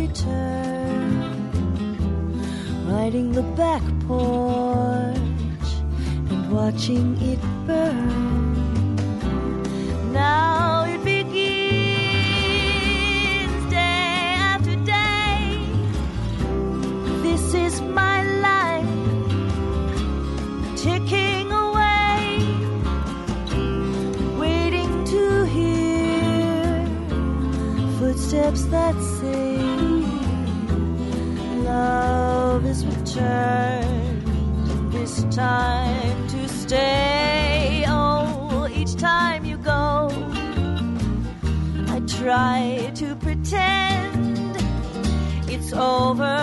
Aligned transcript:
return, 0.00 1.12
riding 2.88 3.32
the 3.32 3.42
back 3.62 3.82
porch 4.06 5.70
and 6.30 6.50
watching 6.50 7.08
it 7.30 7.40
burn. 7.66 8.96
Now 10.12 10.84
it 10.92 11.02
begins 11.04 11.60
day 13.70 14.36
after 14.50 14.76
day. 14.98 15.42
This 17.26 17.44
is 17.66 17.74
my 17.82 18.18
life 18.48 18.96
ticking 20.76 21.52
away, 21.52 22.24
waiting 24.44 24.92
to 25.12 25.22
hear 25.44 26.86
footsteps 27.98 28.62
that 28.76 28.96
It's 33.20 34.94
this 34.94 35.36
time 35.36 36.28
to 36.28 36.48
stay. 36.48 37.84
Oh, 37.86 38.68
each 38.72 38.96
time 38.96 39.44
you 39.44 39.58
go, 39.58 40.08
I 41.88 42.00
try 42.06 42.90
to 42.94 43.14
pretend 43.16 44.56
it's 45.48 45.72
over. 45.72 46.39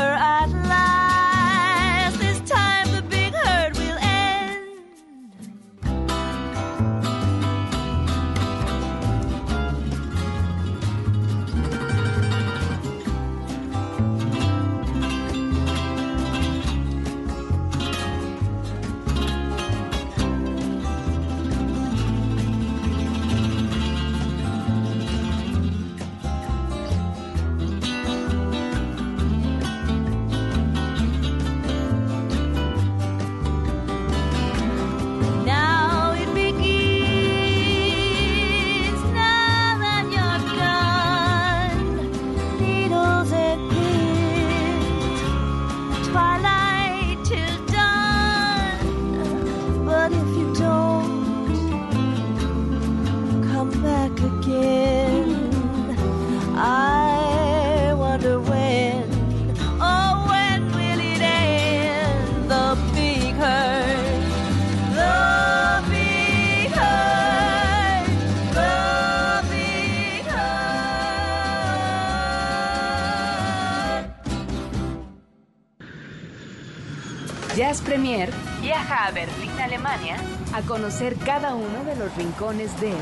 Premier 77.81 78.29
viaja 78.61 79.05
a 79.05 79.11
Berlín, 79.11 79.51
Alemania, 79.59 80.17
a 80.53 80.61
conocer 80.61 81.15
cada 81.17 81.55
uno 81.55 81.83
de 81.83 81.95
los 81.95 82.15
rincones 82.15 82.79
de 82.79 82.93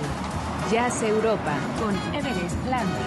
Jazz 0.72 1.04
Europa 1.04 1.58
con 1.80 1.96
Everest 2.14 2.66
Landa. 2.70 3.00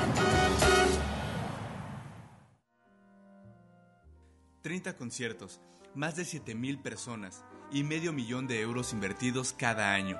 30 4.62 4.96
conciertos, 4.96 5.60
más 5.94 6.16
de 6.16 6.24
7.000 6.24 6.82
personas 6.82 7.42
y 7.72 7.84
medio 7.84 8.12
millón 8.12 8.46
de 8.46 8.60
euros 8.60 8.92
invertidos 8.92 9.52
cada 9.52 9.92
año. 9.94 10.18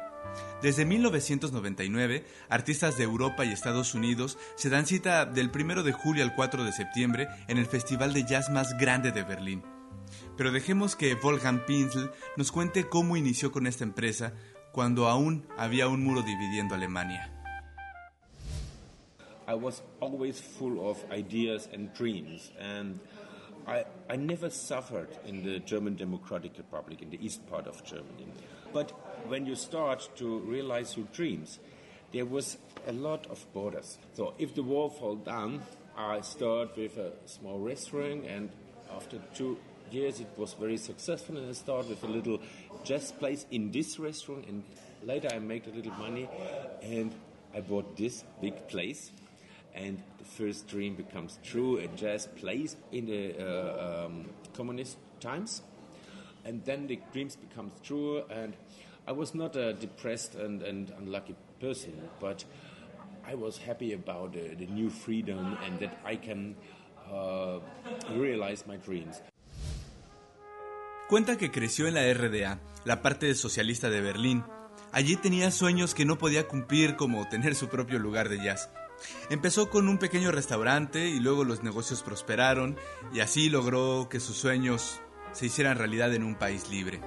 Desde 0.62 0.84
1999, 0.84 2.24
artistas 2.48 2.96
de 2.98 3.04
Europa 3.04 3.44
y 3.44 3.52
Estados 3.52 3.94
Unidos 3.94 4.38
se 4.56 4.70
dan 4.70 4.86
cita 4.86 5.24
del 5.26 5.50
1 5.54 5.82
de 5.82 5.92
julio 5.92 6.24
al 6.24 6.34
4 6.34 6.64
de 6.64 6.72
septiembre 6.72 7.28
en 7.46 7.58
el 7.58 7.66
festival 7.66 8.12
de 8.12 8.24
jazz 8.24 8.50
más 8.50 8.76
grande 8.78 9.12
de 9.12 9.22
Berlín. 9.22 9.77
Pero 10.36 10.52
dejemos 10.52 10.96
que 10.96 11.14
Wolfgang 11.14 11.64
Pinsel 11.66 12.10
nos 12.36 12.52
cuente 12.52 12.88
cómo 12.88 13.16
inició 13.16 13.52
con 13.52 13.66
esta 13.66 13.84
empresa 13.84 14.32
cuando 14.72 15.08
aún 15.08 15.44
había 15.56 15.88
un 15.88 16.04
muro 16.04 16.22
dividiendo 16.22 16.74
Alemania. 16.74 17.30
I 19.48 19.54
was 19.54 19.82
always 20.00 20.38
full 20.40 20.90
of 20.90 21.02
ideas 21.10 21.68
and 21.72 21.92
dreams, 21.94 22.52
and 22.60 23.00
I, 23.66 23.84
I 24.08 24.16
never 24.16 24.50
suffered 24.50 25.08
in 25.26 25.42
the 25.42 25.58
German 25.60 25.96
Democratic 25.96 26.52
Republic, 26.58 27.00
in 27.00 27.08
the 27.08 27.18
east 27.24 27.48
part 27.48 27.66
of 27.66 27.82
Germany. 27.82 28.26
But 28.74 28.92
when 29.26 29.46
you 29.46 29.54
start 29.54 30.10
to 30.16 30.40
realize 30.40 30.98
your 30.98 31.06
dreams, 31.14 31.58
there 32.12 32.26
was 32.26 32.58
a 32.86 32.92
lot 32.92 33.26
of 33.30 33.44
borders. 33.54 33.98
So 34.12 34.34
if 34.38 34.54
the 34.54 34.62
wall 34.62 34.90
fall 34.90 35.16
down, 35.16 35.62
I 35.96 36.20
start 36.20 36.76
with 36.76 36.98
a 36.98 37.12
small 37.24 37.58
restaurant, 37.58 38.26
and 38.26 38.50
after 38.94 39.18
two 39.34 39.56
years 39.92 40.20
it 40.20 40.28
was 40.36 40.54
very 40.54 40.76
successful 40.76 41.36
and 41.36 41.48
I 41.48 41.52
started 41.52 41.90
with 41.90 42.02
a 42.04 42.06
little 42.06 42.40
jazz 42.84 43.12
place 43.12 43.46
in 43.50 43.70
this 43.70 43.98
restaurant 43.98 44.46
and 44.46 44.62
later 45.04 45.28
I 45.32 45.38
made 45.38 45.66
a 45.66 45.70
little 45.70 45.92
money 45.92 46.28
and 46.82 47.14
I 47.54 47.60
bought 47.60 47.96
this 47.96 48.24
big 48.40 48.68
place 48.68 49.10
and 49.74 50.02
the 50.18 50.24
first 50.24 50.68
dream 50.68 50.94
becomes 50.94 51.38
true 51.42 51.78
a 51.78 51.86
jazz 51.88 52.26
place 52.26 52.76
in 52.92 53.06
the 53.06 53.34
uh, 53.38 54.06
um, 54.06 54.26
communist 54.54 54.96
times 55.20 55.62
and 56.44 56.64
then 56.64 56.86
the 56.86 56.98
dreams 57.12 57.36
becomes 57.36 57.72
true 57.82 58.22
and 58.30 58.54
I 59.06 59.12
was 59.12 59.34
not 59.34 59.56
a 59.56 59.72
depressed 59.72 60.34
and, 60.34 60.62
and 60.62 60.92
unlucky 60.98 61.34
person 61.60 62.08
but 62.20 62.44
I 63.26 63.34
was 63.34 63.58
happy 63.58 63.92
about 63.92 64.36
uh, 64.36 64.54
the 64.58 64.66
new 64.66 64.88
freedom 64.88 65.58
and 65.64 65.78
that 65.80 65.98
I 66.04 66.16
can 66.16 66.56
uh, 67.12 67.58
realize 68.12 68.66
my 68.66 68.76
dreams. 68.76 69.20
Cuenta 71.08 71.38
que 71.38 71.50
creció 71.50 71.88
en 71.88 71.94
la 71.94 72.12
RDA, 72.12 72.60
la 72.84 73.00
parte 73.00 73.34
socialista 73.34 73.88
de 73.88 74.02
Berlín. 74.02 74.44
Allí 74.92 75.16
tenía 75.16 75.50
sueños 75.50 75.94
que 75.94 76.04
no 76.04 76.18
podía 76.18 76.46
cumplir 76.46 76.96
como 76.96 77.26
tener 77.30 77.54
su 77.54 77.68
propio 77.68 77.98
lugar 77.98 78.28
de 78.28 78.44
jazz. 78.44 78.68
Empezó 79.30 79.70
con 79.70 79.88
un 79.88 79.96
pequeño 79.96 80.32
restaurante 80.32 81.08
y 81.08 81.18
luego 81.18 81.44
los 81.44 81.62
negocios 81.62 82.02
prosperaron 82.02 82.76
y 83.14 83.20
así 83.20 83.48
logró 83.48 84.10
que 84.10 84.20
sus 84.20 84.36
sueños 84.36 85.00
se 85.32 85.46
hicieran 85.46 85.78
realidad 85.78 86.12
en 86.12 86.24
un 86.24 86.34
país 86.34 86.68
libre. 86.68 87.00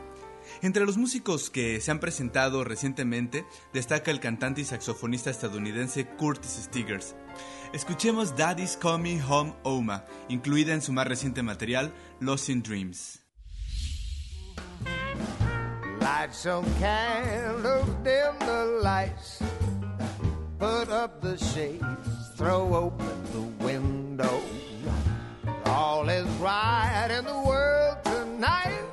Entre 0.63 0.83
los 0.83 0.97
músicos 0.97 1.51
que 1.51 1.79
se 1.79 1.91
han 1.91 1.99
presentado 1.99 2.63
recientemente 2.63 3.45
destaca 3.71 4.09
el 4.09 4.19
cantante 4.19 4.61
y 4.61 4.65
saxofonista 4.65 5.29
estadounidense 5.29 6.07
Curtis 6.07 6.63
Stigers. 6.63 7.13
Escuchemos 7.71 8.35
Daddy's 8.35 8.77
Coming 8.77 9.21
Home 9.29 9.53
Oma, 9.61 10.05
incluida 10.27 10.73
en 10.73 10.81
su 10.81 10.91
más 10.91 11.05
reciente 11.05 11.43
material 11.43 11.93
Lost 12.19 12.49
in 12.49 12.63
Dreams. 12.63 13.20
Light 16.21 16.35
some 16.35 16.65
candles, 16.75 17.89
dim 18.03 18.35
the 18.41 18.79
lights. 18.83 19.41
put 20.59 20.87
up 20.89 21.19
the 21.19 21.35
shades, 21.35 22.09
throw 22.35 22.75
open 22.75 23.23
the 23.33 23.65
window. 23.65 24.39
All 25.65 26.07
is 26.09 26.27
right 26.37 27.07
in 27.09 27.25
the 27.25 27.39
world 27.39 27.97
tonight. 28.03 28.83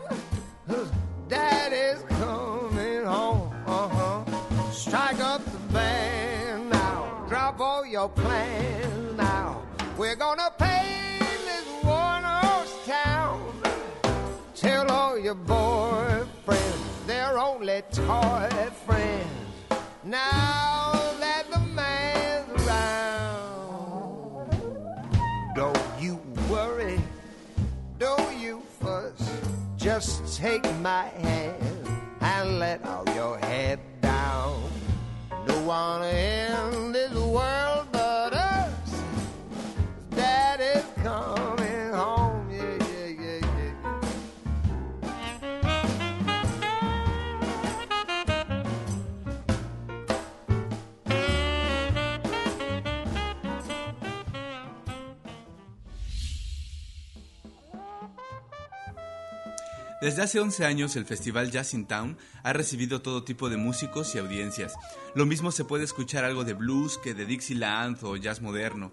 Daddy's 1.28 2.02
coming 2.08 3.04
home. 3.04 3.52
Uh-huh. 3.66 4.70
Strike 4.72 5.20
up 5.20 5.44
the 5.44 5.72
band 5.74 6.70
now. 6.70 7.26
Drop 7.28 7.60
all 7.60 7.84
your 7.84 8.08
plans 8.08 9.18
now. 9.18 9.60
We're 9.98 10.16
gonna 10.16 10.50
paint 10.56 11.20
this 11.44 11.66
one 11.84 12.24
horse 12.24 12.74
town. 12.86 13.52
Tell 14.54 14.90
all 14.90 15.18
your 15.18 15.34
boyfriends 15.34 16.07
only 17.38 17.82
toy 17.92 18.48
friends. 18.84 19.30
Now 20.02 20.92
that 21.20 21.44
the 21.52 21.60
man's 21.60 22.50
around, 22.66 24.50
don't 25.54 25.78
you 26.00 26.20
worry, 26.50 27.00
don't 27.98 28.36
you 28.38 28.60
fuss. 28.80 29.40
Just 29.76 30.36
take 30.36 30.64
my 30.80 31.04
hand 31.04 31.88
and 32.20 32.58
let 32.58 32.84
all 32.84 33.04
your 33.14 33.38
head 33.38 33.78
down. 34.00 34.60
No 35.46 35.60
one 35.62 36.02
in 36.02 36.92
this 36.92 37.12
world 37.12 37.86
but 37.92 38.34
us. 38.34 39.02
That 40.10 40.60
is 40.60 40.84
Desde 60.00 60.22
hace 60.22 60.38
11 60.38 60.64
años 60.64 60.94
el 60.94 61.06
festival 61.06 61.50
Jazz 61.50 61.74
in 61.74 61.84
Town 61.84 62.16
ha 62.44 62.52
recibido 62.52 63.02
todo 63.02 63.24
tipo 63.24 63.48
de 63.48 63.56
músicos 63.56 64.14
y 64.14 64.18
audiencias. 64.18 64.74
Lo 65.16 65.26
mismo 65.26 65.50
se 65.50 65.64
puede 65.64 65.82
escuchar 65.82 66.24
algo 66.24 66.44
de 66.44 66.52
blues 66.52 66.98
que 66.98 67.14
de 67.14 67.26
Dixieland 67.26 67.98
o 68.04 68.16
jazz 68.16 68.40
moderno. 68.40 68.92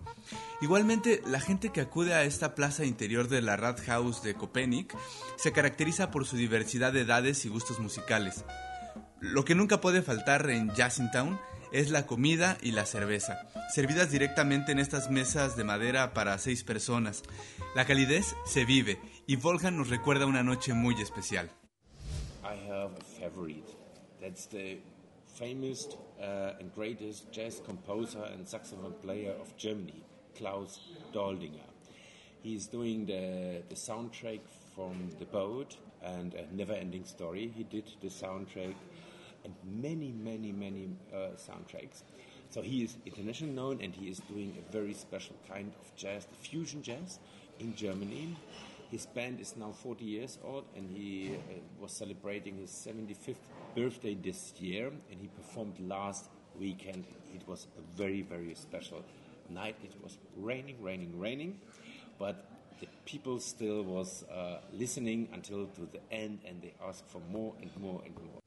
Igualmente, 0.62 1.22
la 1.28 1.40
gente 1.40 1.70
que 1.70 1.82
acude 1.82 2.16
a 2.16 2.24
esta 2.24 2.56
plaza 2.56 2.86
interior 2.86 3.28
de 3.28 3.44
la 3.44 3.56
Rathaus 3.56 4.24
de 4.24 4.34
Köpenick 4.34 4.98
se 5.38 5.52
caracteriza 5.52 6.10
por 6.10 6.26
su 6.26 6.38
diversidad 6.38 6.92
de 6.92 7.02
edades 7.02 7.46
y 7.46 7.50
gustos 7.50 7.80
musicales. 7.80 8.44
Lo 9.20 9.46
que 9.46 9.54
nunca 9.54 9.82
puede 9.82 10.02
faltar 10.02 10.50
en 10.50 10.74
Jazz 10.74 10.98
in 10.98 11.12
Town 11.12 11.40
es 11.72 11.92
la 11.92 12.08
comida 12.08 12.58
y 12.62 12.72
la 12.72 12.86
cerveza, 12.86 13.48
servidas 13.74 14.10
directamente 14.10 14.72
en 14.72 14.80
estas 14.80 15.12
mesas 15.12 15.56
de 15.56 15.64
madera 15.64 16.14
para 16.14 16.38
seis 16.40 16.64
personas. 16.64 17.22
La 17.76 17.86
calidez 17.86 18.36
se 18.46 18.66
vive 18.66 19.00
y 19.28 19.36
Volgan 19.36 19.78
nos 19.78 19.90
recuerda 19.90 20.26
una 20.26 20.44
noche 20.44 20.74
muy 20.74 20.96
especial. 21.02 21.50
I 22.44 22.56
have 22.70 22.92
a 22.96 23.04
favorite. 23.20 23.76
That's 24.22 24.46
the 24.48 24.78
famous 25.26 25.88
uh, 26.20 26.54
and 26.60 26.74
greatest 26.76 27.32
jazz 27.32 27.60
composer 27.66 28.24
and 28.32 28.48
saxophone 28.48 28.94
player 29.02 29.34
of 29.42 29.56
Germany, 29.58 30.04
Klaus 30.36 30.80
Doldinger. 31.12 31.72
He's 32.44 32.68
doing 32.68 33.08
the, 33.08 33.64
the 33.68 33.76
soundtrack 33.76 34.42
from 34.76 35.10
The 35.18 35.26
Boat 35.26 35.76
and 36.04 36.36
A 36.36 36.46
Never 36.54 36.74
Ending 36.74 37.06
Story. 37.06 37.52
He 37.56 37.64
did 37.64 37.86
the 38.02 38.10
soundtrack 38.10 38.76
and 39.44 39.54
many, 39.64 40.12
many, 40.12 40.52
many 40.52 40.90
uh, 41.12 41.36
soundtracks. 41.36 42.04
So 42.52 42.62
he 42.62 42.84
is 42.84 42.98
international 43.06 43.52
known 43.52 43.80
and 43.82 43.94
he 43.94 44.10
is 44.10 44.20
doing 44.20 44.56
a 44.60 44.72
very 44.72 44.94
special 44.94 45.36
kind 45.50 45.74
of 45.82 45.96
jazz, 45.96 46.28
fusion 46.42 46.84
jazz 46.84 47.20
in 47.60 47.76
Germany. 47.76 48.36
His 48.92 49.06
band 49.08 49.40
is 49.40 49.56
now 49.58 49.72
40 49.72 50.06
years 50.06 50.38
old 50.44 50.66
and 50.76 50.90
he 50.90 51.36
uh, 51.36 51.54
was 51.80 51.92
celebrating 51.92 52.58
his 52.58 52.70
75th 52.70 53.36
birthday 53.76 54.14
this 54.14 54.54
year 54.60 54.88
and 54.88 55.20
he 55.20 55.28
performed 55.28 55.80
last 55.80 56.30
weekend. 56.60 57.06
It 57.34 57.48
was 57.48 57.68
a 57.78 57.98
very, 57.98 58.22
very 58.22 58.54
special 58.54 59.04
night. 59.50 59.76
It 59.84 59.96
was 60.04 60.18
raining, 60.38 60.82
raining, 60.82 61.20
raining, 61.20 61.60
but 62.20 62.46
the 62.80 62.88
people 63.06 63.40
still 63.40 63.84
was 63.84 64.24
uh, 64.24 64.60
listening 64.72 65.30
until 65.34 65.66
to 65.66 65.90
the 65.92 66.00
end 66.14 66.40
and 66.46 66.62
they 66.62 66.74
asked 66.88 67.08
for 67.08 67.22
more 67.32 67.54
and 67.62 67.72
more 67.78 68.02
and 68.06 68.16
more. 68.16 68.45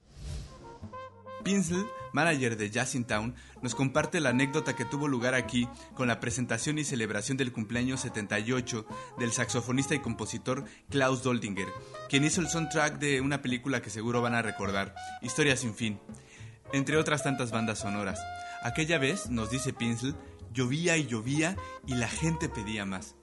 Pinsel, 1.44 1.86
manager 2.12 2.56
de 2.56 2.70
Jazz 2.70 2.94
in 2.94 3.04
Town, 3.04 3.34
nos 3.62 3.74
comparte 3.74 4.20
la 4.20 4.30
anécdota 4.30 4.74
que 4.74 4.84
tuvo 4.84 5.08
lugar 5.08 5.34
aquí 5.34 5.68
con 5.94 6.08
la 6.08 6.20
presentación 6.20 6.78
y 6.78 6.84
celebración 6.84 7.36
del 7.36 7.52
cumpleaños 7.52 8.00
78 8.00 8.86
del 9.18 9.32
saxofonista 9.32 9.94
y 9.94 10.00
compositor 10.00 10.64
Klaus 10.90 11.22
Doldinger, 11.22 11.68
quien 12.08 12.24
hizo 12.24 12.40
el 12.40 12.48
soundtrack 12.48 12.98
de 12.98 13.20
una 13.20 13.42
película 13.42 13.80
que 13.82 13.90
seguro 13.90 14.22
van 14.22 14.34
a 14.34 14.42
recordar, 14.42 14.94
Historia 15.22 15.56
sin 15.56 15.74
fin, 15.74 16.00
entre 16.72 16.96
otras 16.96 17.22
tantas 17.22 17.50
bandas 17.50 17.80
sonoras. 17.80 18.20
Aquella 18.62 18.98
vez, 18.98 19.30
nos 19.30 19.50
dice 19.50 19.72
Pinsel, 19.72 20.14
llovía 20.52 20.96
y 20.96 21.06
llovía 21.06 21.56
y 21.86 21.94
la 21.94 22.08
gente 22.08 22.48
pedía 22.48 22.84
más. 22.84 23.14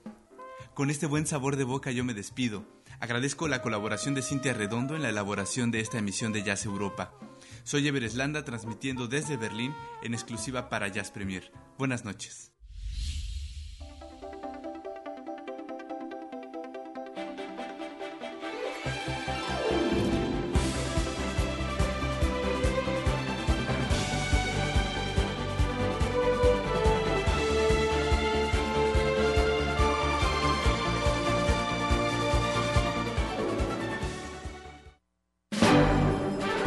Con 0.73 0.89
este 0.89 1.06
buen 1.06 1.25
sabor 1.25 1.56
de 1.56 1.63
boca 1.63 1.91
yo 1.91 2.03
me 2.03 2.13
despido. 2.13 2.65
Agradezco 3.00 3.47
la 3.47 3.62
colaboración 3.62 4.13
de 4.15 4.21
Cintia 4.21 4.53
Redondo 4.53 4.95
en 4.95 5.01
la 5.01 5.09
elaboración 5.09 5.71
de 5.71 5.79
esta 5.79 5.97
emisión 5.97 6.31
de 6.31 6.44
Jazz 6.44 6.65
Europa. 6.65 7.13
Soy 7.65 7.88
Ever 7.88 8.03
Eslanda 8.03 8.45
transmitiendo 8.45 9.07
desde 9.07 9.38
Berlín 9.38 9.73
en 10.03 10.13
exclusiva 10.13 10.69
para 10.69 10.88
Jazz 10.88 11.09
Premier. 11.09 11.51
Buenas 11.79 12.06
noches. 12.06 12.54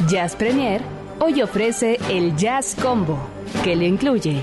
Jazz 0.08 0.36
Premier 0.36 0.80
hoy 1.20 1.42
ofrece 1.42 1.98
el 2.08 2.34
Jazz 2.34 2.74
Combo, 2.80 3.18
que 3.62 3.76
le 3.76 3.86
incluye 3.86 4.42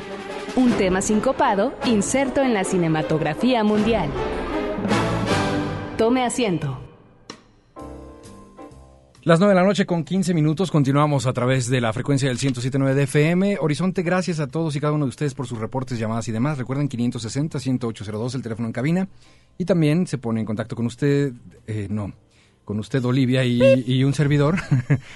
un 0.55 0.71
tema 0.73 1.01
sincopado 1.01 1.73
inserto 1.87 2.43
en 2.43 2.53
la 2.53 2.63
cinematografía 2.63 3.63
mundial. 3.63 4.11
Tome 5.97 6.23
asiento. 6.23 6.79
Las 9.23 9.39
9 9.39 9.55
de 9.55 9.59
la 9.59 9.65
noche 9.65 9.87
con 9.87 10.03
15 10.03 10.35
minutos 10.35 10.69
continuamos 10.69 11.25
a 11.25 11.33
través 11.33 11.67
de 11.67 11.81
la 11.81 11.91
frecuencia 11.93 12.29
del 12.29 12.37
107.9 12.37 12.93
de 12.93 13.03
FM. 13.03 13.57
Horizonte, 13.59 14.03
gracias 14.03 14.39
a 14.39 14.45
todos 14.45 14.75
y 14.75 14.79
cada 14.79 14.93
uno 14.93 15.05
de 15.05 15.09
ustedes 15.09 15.33
por 15.33 15.47
sus 15.47 15.57
reportes, 15.57 15.97
llamadas 15.97 16.27
y 16.27 16.31
demás. 16.31 16.59
Recuerden 16.59 16.87
560-10802 16.89 18.35
el 18.35 18.43
teléfono 18.43 18.67
en 18.67 18.71
cabina. 18.71 19.07
Y 19.57 19.65
también 19.65 20.05
se 20.05 20.19
pone 20.19 20.41
en 20.41 20.45
contacto 20.45 20.75
con 20.75 20.85
usted, 20.85 21.33
eh, 21.65 21.87
no, 21.89 22.13
con 22.65 22.79
usted 22.79 23.05
Olivia 23.05 23.45
y, 23.45 23.61
y 23.85 24.03
un 24.03 24.13
servidor, 24.13 24.57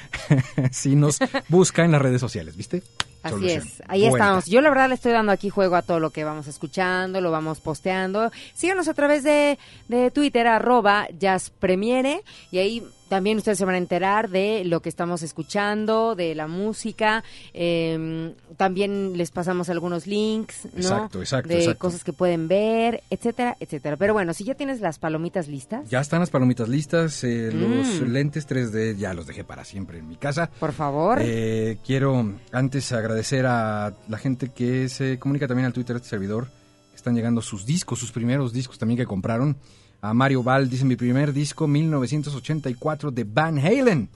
si 0.72 0.96
nos 0.96 1.20
busca 1.50 1.84
en 1.84 1.92
las 1.92 2.02
redes 2.02 2.22
sociales, 2.22 2.56
¿viste? 2.56 2.84
Así 3.22 3.36
Solución. 3.36 3.68
es, 3.68 3.84
ahí 3.88 4.06
estamos. 4.06 4.46
Yo 4.46 4.62
la 4.62 4.70
verdad 4.70 4.88
le 4.88 4.96
estoy 4.96 5.12
dando 5.12 5.34
aquí 5.34 5.50
juego 5.50 5.76
a 5.76 5.82
todo 5.82 6.00
lo 6.00 6.12
que 6.12 6.24
vamos 6.24 6.48
escuchando, 6.48 7.20
lo 7.20 7.32
vamos 7.32 7.60
posteando. 7.60 8.32
Síganos 8.54 8.88
a 8.88 8.94
través 8.94 9.24
de, 9.24 9.60
de 9.90 10.10
Twitter, 10.12 10.48
arroba 10.48 11.08
jazzpremiere, 11.20 12.24
y 12.52 12.60
ahí 12.60 12.84
también 13.10 13.38
ustedes 13.38 13.58
se 13.58 13.66
van 13.66 13.76
a 13.76 13.78
enterar 13.80 14.30
de 14.30 14.64
lo 14.66 14.82
que 14.82 14.88
estamos 14.90 15.22
escuchando, 15.24 16.16
de 16.16 16.36
la 16.36 16.48
música. 16.48 17.24
eh, 17.54 18.34
también 18.58 19.18
les 19.18 19.32
pasamos 19.32 19.70
algunos 19.70 20.06
links, 20.08 20.66
¿no? 20.74 20.80
Exacto, 20.82 21.20
exacto, 21.20 21.50
De 21.50 21.58
exacto. 21.60 21.80
cosas 21.80 22.04
que 22.04 22.14
pueden 22.14 22.48
ver, 22.48 23.02
etcétera, 23.10 23.58
etcétera. 23.60 23.98
Pero 23.98 24.14
bueno, 24.14 24.34
si 24.34 24.44
ya 24.44 24.56
tienes 24.56 24.80
las 24.82 25.00
palomitas 25.00 25.48
listas, 25.48 25.90
Ya 25.90 26.00
están 26.00 26.20
las 26.20 26.30
palomitas 26.30 26.68
listas, 26.70 27.24
eh, 27.24 27.52
los 27.54 28.02
Mm. 28.02 28.12
lentes 28.12 28.46
3D 28.48 28.96
ya 28.98 29.14
los 29.14 29.28
dejé 29.28 29.44
para 29.44 29.64
siempre 29.66 30.00
en 30.00 30.08
mi 30.08 30.16
casa. 30.16 30.50
por 30.60 30.74
favor. 30.74 31.20
Eh, 31.22 31.78
quiero 31.86 32.34
antes 32.52 32.92
agradecer 32.92 33.46
a 33.46 33.94
la 34.08 34.18
gente 34.18 34.50
que 34.50 34.88
se 34.90 35.18
comunica 35.20 35.48
también 35.48 35.66
al 35.66 35.74
Twitter 35.74 35.96
de 35.96 35.98
este 35.98 36.10
servidor. 36.10 36.48
Están 36.96 37.16
llegando 37.16 37.42
sus 37.42 37.66
discos, 37.66 37.98
sus 38.00 38.12
primeros 38.12 38.52
discos 38.54 38.78
también 38.78 38.98
que 38.98 39.06
compraron. 39.06 39.56
A 40.02 40.14
Mario 40.14 40.44
Val 40.44 40.70
dice 40.70 40.86
mi 40.86 40.96
primer 40.96 41.34
disco 41.34 41.68
1984 41.68 43.12
de 43.12 43.24
Van 43.26 43.58
Halen. 43.60 44.10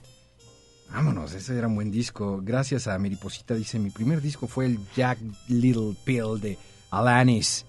Vámonos, 0.90 1.34
ese 1.34 1.56
era 1.58 1.66
un 1.66 1.74
buen 1.74 1.90
disco. 1.90 2.40
Gracias 2.42 2.86
a 2.86 2.98
Miriposita 2.98 3.54
dice 3.54 3.78
mi 3.78 3.90
primer 3.90 4.20
disco 4.22 4.46
fue 4.46 4.66
el 4.66 4.78
Jack 4.96 5.18
Little 5.48 5.94
Pill 6.04 6.40
de 6.40 6.56
Alanis. 6.90 7.66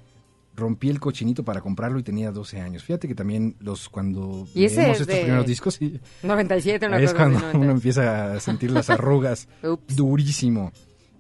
Rompí 0.56 0.90
el 0.90 1.02
cochinito 1.02 1.44
para 1.44 1.60
comprarlo 1.60 2.00
y 2.00 2.04
tenía 2.04 2.32
12 2.32 2.62
años. 2.62 2.84
Fíjate 2.84 3.10
que 3.10 3.16
también 3.16 3.58
los 3.60 3.90
cuando 3.90 4.48
Y 4.54 4.64
ese 4.64 4.84
es 4.84 4.92
estos 5.02 5.08
de- 5.08 5.22
primeros 5.24 5.46
discos 5.46 5.74
sí, 5.74 6.00
97, 6.24 6.86
una 6.88 6.96
Ahí 6.96 7.04
es 7.04 7.14
cuando 7.14 7.40
90. 7.40 7.58
uno 7.58 7.72
empieza 7.72 8.34
a 8.34 8.40
sentir 8.40 8.72
las 8.72 8.90
arrugas 8.90 9.50
durísimo. 9.96 10.72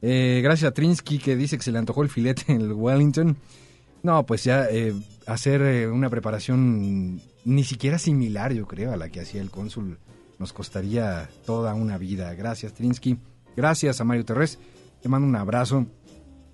Eh, 0.01 0.39
gracias 0.41 0.69
a 0.69 0.73
Trinsky 0.73 1.17
que 1.19 1.35
dice 1.35 1.57
que 1.57 1.63
se 1.63 1.71
le 1.73 1.79
antojó 1.79 2.03
el 2.03 2.09
filete 2.09 2.43
en 2.53 2.61
el 2.61 2.71
Wellington. 2.71 3.35
No, 4.03 4.25
pues 4.25 4.45
ya 4.45 4.67
eh, 4.69 4.93
hacer 5.27 5.61
eh, 5.61 5.87
una 5.87 6.09
preparación 6.09 7.21
ni 7.45 7.63
siquiera 7.63 7.99
similar, 7.99 8.53
yo 8.53 8.67
creo, 8.67 8.91
a 8.91 8.97
la 8.97 9.09
que 9.09 9.21
hacía 9.21 9.41
el 9.41 9.51
cónsul 9.51 9.97
nos 10.39 10.53
costaría 10.53 11.29
toda 11.45 11.73
una 11.73 11.97
vida. 11.97 12.33
Gracias, 12.33 12.73
Trinsky. 12.73 13.17
Gracias 13.55 14.01
a 14.01 14.03
Mario 14.03 14.25
Terrés. 14.25 14.59
Te 15.01 15.09
mando 15.09 15.27
un 15.27 15.35
abrazo. 15.35 15.85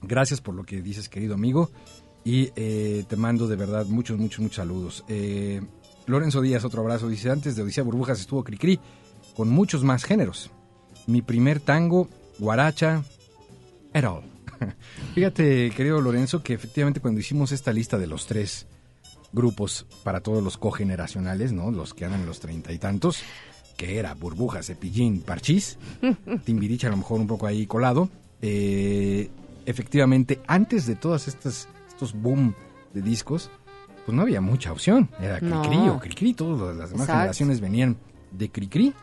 Gracias 0.01 0.41
por 0.41 0.55
lo 0.55 0.63
que 0.63 0.81
dices, 0.81 1.09
querido 1.09 1.33
amigo. 1.33 1.71
Y 2.23 2.51
eh, 2.55 3.03
te 3.07 3.15
mando 3.15 3.47
de 3.47 3.55
verdad 3.55 3.85
muchos, 3.87 4.19
muchos, 4.19 4.39
muchos 4.39 4.57
saludos. 4.57 5.03
Eh, 5.07 5.61
Lorenzo 6.05 6.41
Díaz, 6.41 6.63
otro 6.63 6.81
abrazo. 6.81 7.07
Dice, 7.07 7.31
antes 7.31 7.55
de 7.55 7.63
Odisea 7.63 7.83
Burbujas 7.83 8.19
estuvo 8.19 8.43
Cricri 8.43 8.79
con 9.35 9.49
muchos 9.49 9.83
más 9.83 10.03
géneros. 10.03 10.51
Mi 11.07 11.23
primer 11.23 11.59
tango, 11.59 12.07
guaracha, 12.37 13.03
et 13.93 14.05
al. 14.05 14.30
Fíjate, 15.15 15.71
querido 15.71 16.01
Lorenzo, 16.01 16.43
que 16.43 16.53
efectivamente 16.53 16.99
cuando 16.99 17.19
hicimos 17.19 17.51
esta 17.51 17.71
lista 17.73 17.97
de 17.97 18.07
los 18.07 18.25
tres 18.27 18.67
grupos 19.33 19.85
para 20.03 20.21
todos 20.21 20.43
los 20.43 20.57
cogeneracionales, 20.57 21.51
¿no? 21.53 21.71
Los 21.71 21.93
que 21.93 22.05
andan 22.05 22.21
en 22.21 22.25
los 22.27 22.39
treinta 22.39 22.71
y 22.73 22.77
tantos, 22.79 23.23
que 23.77 23.97
era 23.97 24.13
Burbuja, 24.13 24.61
Cepillín, 24.63 25.21
Parchís, 25.21 25.77
Timbiriche 26.45 26.87
a 26.87 26.91
lo 26.91 26.97
mejor 26.97 27.19
un 27.21 27.27
poco 27.27 27.47
ahí 27.47 27.65
colado. 27.65 28.09
eh, 28.41 29.29
efectivamente, 29.65 30.39
antes 30.47 30.85
de 30.87 30.95
todas 30.95 31.27
estas 31.27 31.67
estos 31.87 32.13
boom 32.13 32.55
de 32.93 33.01
discos, 33.01 33.49
pues 34.05 34.15
no 34.15 34.23
había 34.23 34.41
mucha 34.41 34.71
opción. 34.71 35.09
Era 35.21 35.39
No. 35.39 35.61
Cricri 35.61 35.89
o 35.89 35.99
Cricri, 35.99 36.33
todas 36.33 36.75
las 36.75 36.89
demás 36.89 37.03
Exacto. 37.05 37.13
generaciones 37.13 37.61
venían 37.61 37.97
de 38.31 38.49
Cricri, 38.49 38.93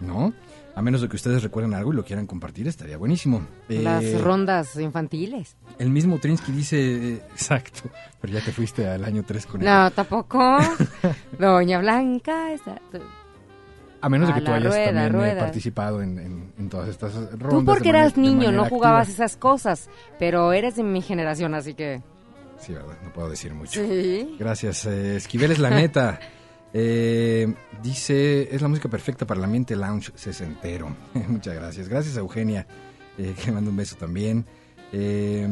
¿no? 0.00 0.32
A 0.74 0.80
menos 0.80 1.02
de 1.02 1.08
que 1.08 1.16
ustedes 1.16 1.42
recuerden 1.42 1.74
algo 1.74 1.92
y 1.92 1.96
lo 1.96 2.04
quieran 2.04 2.26
compartir, 2.26 2.66
estaría 2.66 2.96
buenísimo. 2.96 3.46
Las 3.68 4.02
Eh, 4.04 4.18
rondas 4.18 4.74
infantiles. 4.76 5.54
el 5.78 5.90
mismo 5.90 6.18
Trinsky 6.18 6.50
dice, 6.50 6.78
eh, 6.80 7.22
exacto, 7.32 7.90
pero 8.20 8.32
ya 8.32 8.40
te 8.42 8.52
fuiste 8.52 8.88
al 8.88 9.04
año 9.04 9.22
3 9.26 9.44
con 9.46 9.60
él. 9.60 9.66
No, 9.68 9.90
tampoco. 9.90 10.58
Doña 11.38 11.78
Blanca 11.78 12.52
está... 12.52 12.80
A 14.00 14.08
menos 14.08 14.28
de 14.28 14.32
A 14.32 14.36
que 14.38 14.42
tú 14.42 14.50
hayas 14.50 14.64
rueda, 14.72 14.84
también 14.86 15.04
eh, 15.04 15.08
rueda. 15.10 15.40
participado 15.40 16.02
en, 16.02 16.18
en- 16.18 16.52
en 16.58 16.68
todas 16.68 16.88
estas 16.88 17.14
rondas. 17.14 17.50
Tú 17.50 17.64
porque 17.64 17.84
de 17.84 17.88
eras 17.90 18.14
de 18.14 18.20
niño, 18.22 18.50
no 18.50 18.62
activa. 18.62 18.68
jugabas 18.68 19.08
esas 19.10 19.36
cosas, 19.36 19.90
pero 20.18 20.52
eres 20.52 20.74
de 20.76 20.82
mi 20.82 21.02
generación, 21.02 21.54
así 21.54 21.74
que... 21.74 22.02
Sí, 22.58 22.72
verdad, 22.72 22.96
no 23.04 23.12
puedo 23.12 23.28
decir 23.28 23.52
mucho. 23.54 23.80
Sí. 23.84 24.36
Gracias, 24.38 24.86
eh, 24.86 25.16
Esquivel 25.16 25.52
es 25.52 25.58
la 25.58 25.70
neta. 25.70 26.18
Eh, 26.74 27.52
dice, 27.82 28.54
es 28.54 28.62
la 28.62 28.68
música 28.68 28.88
perfecta 28.88 29.26
para 29.26 29.38
el 29.38 29.44
ambiente 29.44 29.76
lounge 29.76 30.12
sesentero. 30.14 30.94
Muchas 31.28 31.54
gracias. 31.54 31.88
Gracias 31.88 32.16
a 32.16 32.20
Eugenia, 32.20 32.66
eh, 33.18 33.34
que 33.36 33.46
le 33.46 33.52
mando 33.52 33.70
un 33.70 33.76
beso 33.76 33.96
también. 33.96 34.46
Eh, 34.92 35.46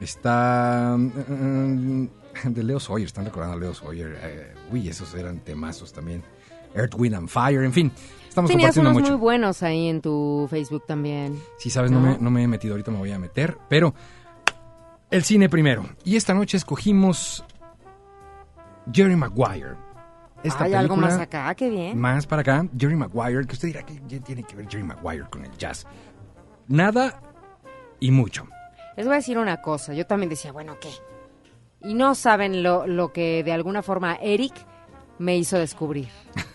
está 0.00 0.96
mm, 0.96 2.06
de 2.44 2.62
Leo 2.62 2.80
Sawyer, 2.80 3.06
están 3.06 3.24
recordando 3.24 3.56
a 3.56 3.60
Leo 3.60 3.74
Sawyer. 3.74 4.18
Eh, 4.22 4.54
uy, 4.70 4.88
esos 4.88 5.14
eran 5.14 5.38
temazos 5.40 5.92
también. 5.92 6.22
Earth, 6.74 6.94
Wind 6.96 7.14
and 7.14 7.28
Fire, 7.28 7.64
en 7.64 7.72
fin. 7.72 7.92
Estamos 8.28 8.50
Tenías 8.50 8.76
unos 8.76 8.92
mucho. 8.92 9.12
muy 9.12 9.16
buenos 9.16 9.62
ahí 9.62 9.88
en 9.88 10.00
tu 10.02 10.46
Facebook 10.50 10.84
también. 10.86 11.40
Sí, 11.58 11.70
sabes, 11.70 11.90
no, 11.90 12.00
¿No? 12.00 12.12
me, 12.12 12.18
no 12.18 12.30
me 12.30 12.42
he 12.42 12.46
metido, 12.46 12.74
ahorita 12.74 12.90
me 12.90 12.98
voy 12.98 13.10
a 13.10 13.18
meter, 13.18 13.56
pero 13.68 13.94
el 15.10 15.24
cine 15.24 15.48
primero. 15.48 15.88
Y 16.04 16.16
esta 16.16 16.34
noche 16.34 16.56
escogimos 16.58 17.42
Jerry 18.92 19.16
Maguire. 19.16 19.87
Esta 20.42 20.64
Hay 20.64 20.74
algo 20.74 20.94
película, 20.94 21.16
más 21.16 21.26
acá, 21.26 21.54
qué 21.54 21.68
bien. 21.68 21.98
Más 21.98 22.26
para 22.26 22.42
acá, 22.42 22.66
Jerry 22.76 22.94
Maguire, 22.94 23.44
que 23.46 23.54
usted 23.54 23.68
dirá 23.68 23.82
que 23.82 23.94
tiene 24.20 24.44
que 24.44 24.56
ver 24.56 24.68
Jerry 24.68 24.84
Maguire 24.84 25.26
con 25.30 25.44
el 25.44 25.50
jazz. 25.56 25.86
Nada 26.68 27.20
y 27.98 28.10
mucho. 28.10 28.46
Les 28.96 29.06
voy 29.06 29.14
a 29.14 29.18
decir 29.18 29.38
una 29.38 29.60
cosa, 29.60 29.94
yo 29.94 30.06
también 30.06 30.30
decía, 30.30 30.52
bueno, 30.52 30.76
¿qué? 30.80 30.90
Y 31.82 31.94
no 31.94 32.14
saben 32.14 32.62
lo, 32.62 32.86
lo 32.86 33.12
que 33.12 33.42
de 33.42 33.52
alguna 33.52 33.82
forma 33.82 34.16
Eric 34.16 34.54
me 35.18 35.36
hizo 35.36 35.58
descubrir. 35.58 36.08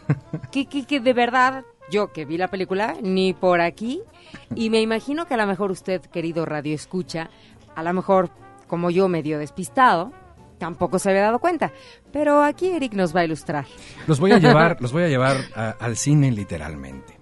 que, 0.51 0.65
que, 0.67 0.85
que 0.85 0.99
de 0.99 1.13
verdad, 1.13 1.63
yo 1.89 2.11
que 2.11 2.25
vi 2.25 2.37
la 2.37 2.49
película, 2.49 2.95
ni 3.01 3.33
por 3.33 3.61
aquí, 3.61 4.01
y 4.55 4.69
me 4.69 4.81
imagino 4.81 5.25
que 5.25 5.33
a 5.33 5.37
lo 5.37 5.47
mejor 5.47 5.71
usted, 5.71 6.01
querido 6.01 6.45
radio 6.45 6.73
escucha, 6.73 7.29
a 7.75 7.83
lo 7.83 7.93
mejor 7.93 8.29
como 8.67 8.89
yo 8.89 9.07
medio 9.07 9.39
despistado, 9.39 10.11
tampoco 10.63 10.97
se 10.97 11.09
había 11.09 11.23
dado 11.23 11.39
cuenta. 11.39 11.73
Pero 12.13 12.41
aquí 12.41 12.69
Eric 12.69 12.93
nos 12.93 13.13
va 13.13 13.19
a 13.19 13.25
ilustrar. 13.25 13.65
Los 14.07 14.21
voy 14.21 14.31
a 14.31 14.37
llevar, 14.39 14.77
los 14.81 14.93
voy 14.93 15.03
a 15.03 15.09
llevar 15.09 15.35
a- 15.55 15.71
al 15.77 15.97
cine 15.97 16.31
literalmente. 16.31 17.19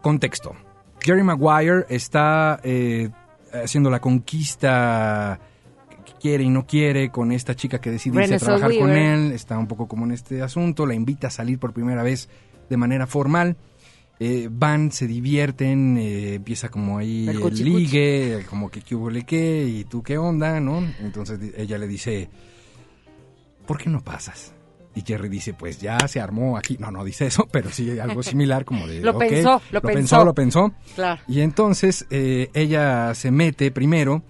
Contexto. 0.00 0.54
Jerry 1.00 1.24
Maguire 1.24 1.84
está 1.88 2.60
eh, 2.62 3.10
haciendo 3.52 3.90
la 3.90 4.00
conquista 4.00 5.40
que 6.04 6.12
quiere 6.20 6.44
y 6.44 6.48
no 6.50 6.64
quiere 6.64 7.10
con 7.10 7.32
esta 7.32 7.56
chica 7.56 7.80
que 7.80 7.90
decide 7.90 8.20
irse 8.22 8.36
a 8.36 8.38
trabajar 8.38 8.70
con 8.78 8.90
él. 8.90 9.32
Está 9.32 9.58
un 9.58 9.66
poco 9.66 9.88
como 9.88 10.04
en 10.04 10.12
este 10.12 10.42
asunto. 10.42 10.86
La 10.86 10.94
invita 10.94 11.26
a 11.26 11.30
salir 11.30 11.58
por 11.58 11.72
primera 11.72 12.02
vez 12.04 12.28
de 12.70 12.76
manera 12.76 13.06
formal. 13.08 13.56
Eh, 14.20 14.48
van, 14.50 14.92
se 14.92 15.08
divierten, 15.08 15.98
eh, 15.98 16.34
empieza 16.34 16.68
como 16.68 16.98
ahí 16.98 17.26
El 17.28 17.64
ligue, 17.64 18.46
como 18.48 18.70
que 18.70 18.80
qué 18.80 18.94
hubo 18.94 19.10
le 19.10 19.24
qué, 19.24 19.66
y 19.66 19.84
tú 19.84 20.02
qué 20.04 20.18
onda, 20.18 20.60
¿no? 20.60 20.78
Entonces 21.00 21.40
ella 21.56 21.78
le 21.78 21.88
dice, 21.88 22.28
¿por 23.66 23.78
qué 23.78 23.90
no 23.90 24.02
pasas? 24.02 24.52
Y 24.94 25.02
Jerry 25.02 25.28
dice, 25.28 25.54
pues 25.54 25.80
ya 25.80 25.98
se 26.06 26.20
armó 26.20 26.56
aquí. 26.56 26.76
No, 26.78 26.92
no 26.92 27.04
dice 27.04 27.26
eso, 27.26 27.48
pero 27.50 27.70
sí 27.72 27.98
algo 27.98 28.22
similar 28.22 28.64
como 28.64 28.86
de... 28.86 29.00
Lo 29.00 29.12
"Ok, 29.16 29.18
pensó, 29.28 29.60
lo 29.72 29.80
pensó. 29.82 29.92
pensó". 29.98 30.24
Lo 30.24 30.34
pensó, 30.34 30.74
Claro. 30.94 31.20
Y 31.26 31.40
entonces 31.40 32.06
eh, 32.10 32.50
ella 32.54 33.12
se 33.16 33.32
mete 33.32 33.72
primero, 33.72 34.22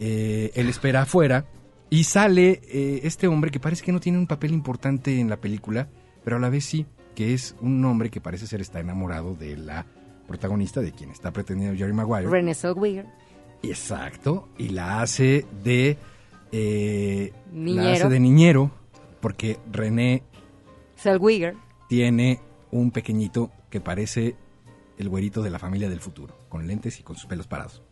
eh, 0.00 0.50
él 0.54 0.70
espera 0.70 1.02
afuera, 1.02 1.44
y 1.90 2.04
sale 2.04 2.60
este 3.06 3.28
hombre 3.28 3.50
que 3.50 3.60
parece 3.60 3.82
que 3.82 3.92
no 3.92 4.00
tiene 4.00 4.18
un 4.18 4.26
papel 4.26 4.52
importante 4.52 5.20
en 5.20 5.28
la 5.30 5.36
película, 5.38 5.88
pero 6.24 6.36
a 6.36 6.38
la 6.40 6.48
vez 6.50 6.64
sí, 6.64 6.86
que 7.18 7.34
es 7.34 7.56
un 7.60 7.84
hombre 7.84 8.10
que 8.10 8.20
parece 8.20 8.46
ser 8.46 8.60
está 8.60 8.78
enamorado 8.78 9.34
de 9.34 9.56
la 9.56 9.84
protagonista, 10.28 10.80
de 10.80 10.92
quien 10.92 11.10
está 11.10 11.32
pretendiendo 11.32 11.76
Jerry 11.76 11.92
Maguire. 11.92 12.30
Renée 12.30 12.54
Zellweger. 12.54 13.06
Exacto, 13.60 14.48
y 14.56 14.68
la 14.68 15.02
hace 15.02 15.44
de... 15.64 15.98
eh, 16.52 17.32
la 17.52 17.58
Niñero. 17.58 17.90
hace 17.90 18.08
de 18.08 18.20
niñero, 18.20 18.70
porque 19.18 19.58
René 19.72 20.22
Zellweger. 20.96 21.56
tiene 21.88 22.38
un 22.70 22.92
pequeñito 22.92 23.50
que 23.68 23.80
parece 23.80 24.36
el 24.96 25.08
güerito 25.08 25.42
de 25.42 25.50
la 25.50 25.58
familia 25.58 25.88
del 25.90 25.98
futuro, 25.98 26.38
con 26.48 26.68
lentes 26.68 27.00
y 27.00 27.02
con 27.02 27.16
sus 27.16 27.26
pelos 27.26 27.48
parados. 27.48 27.82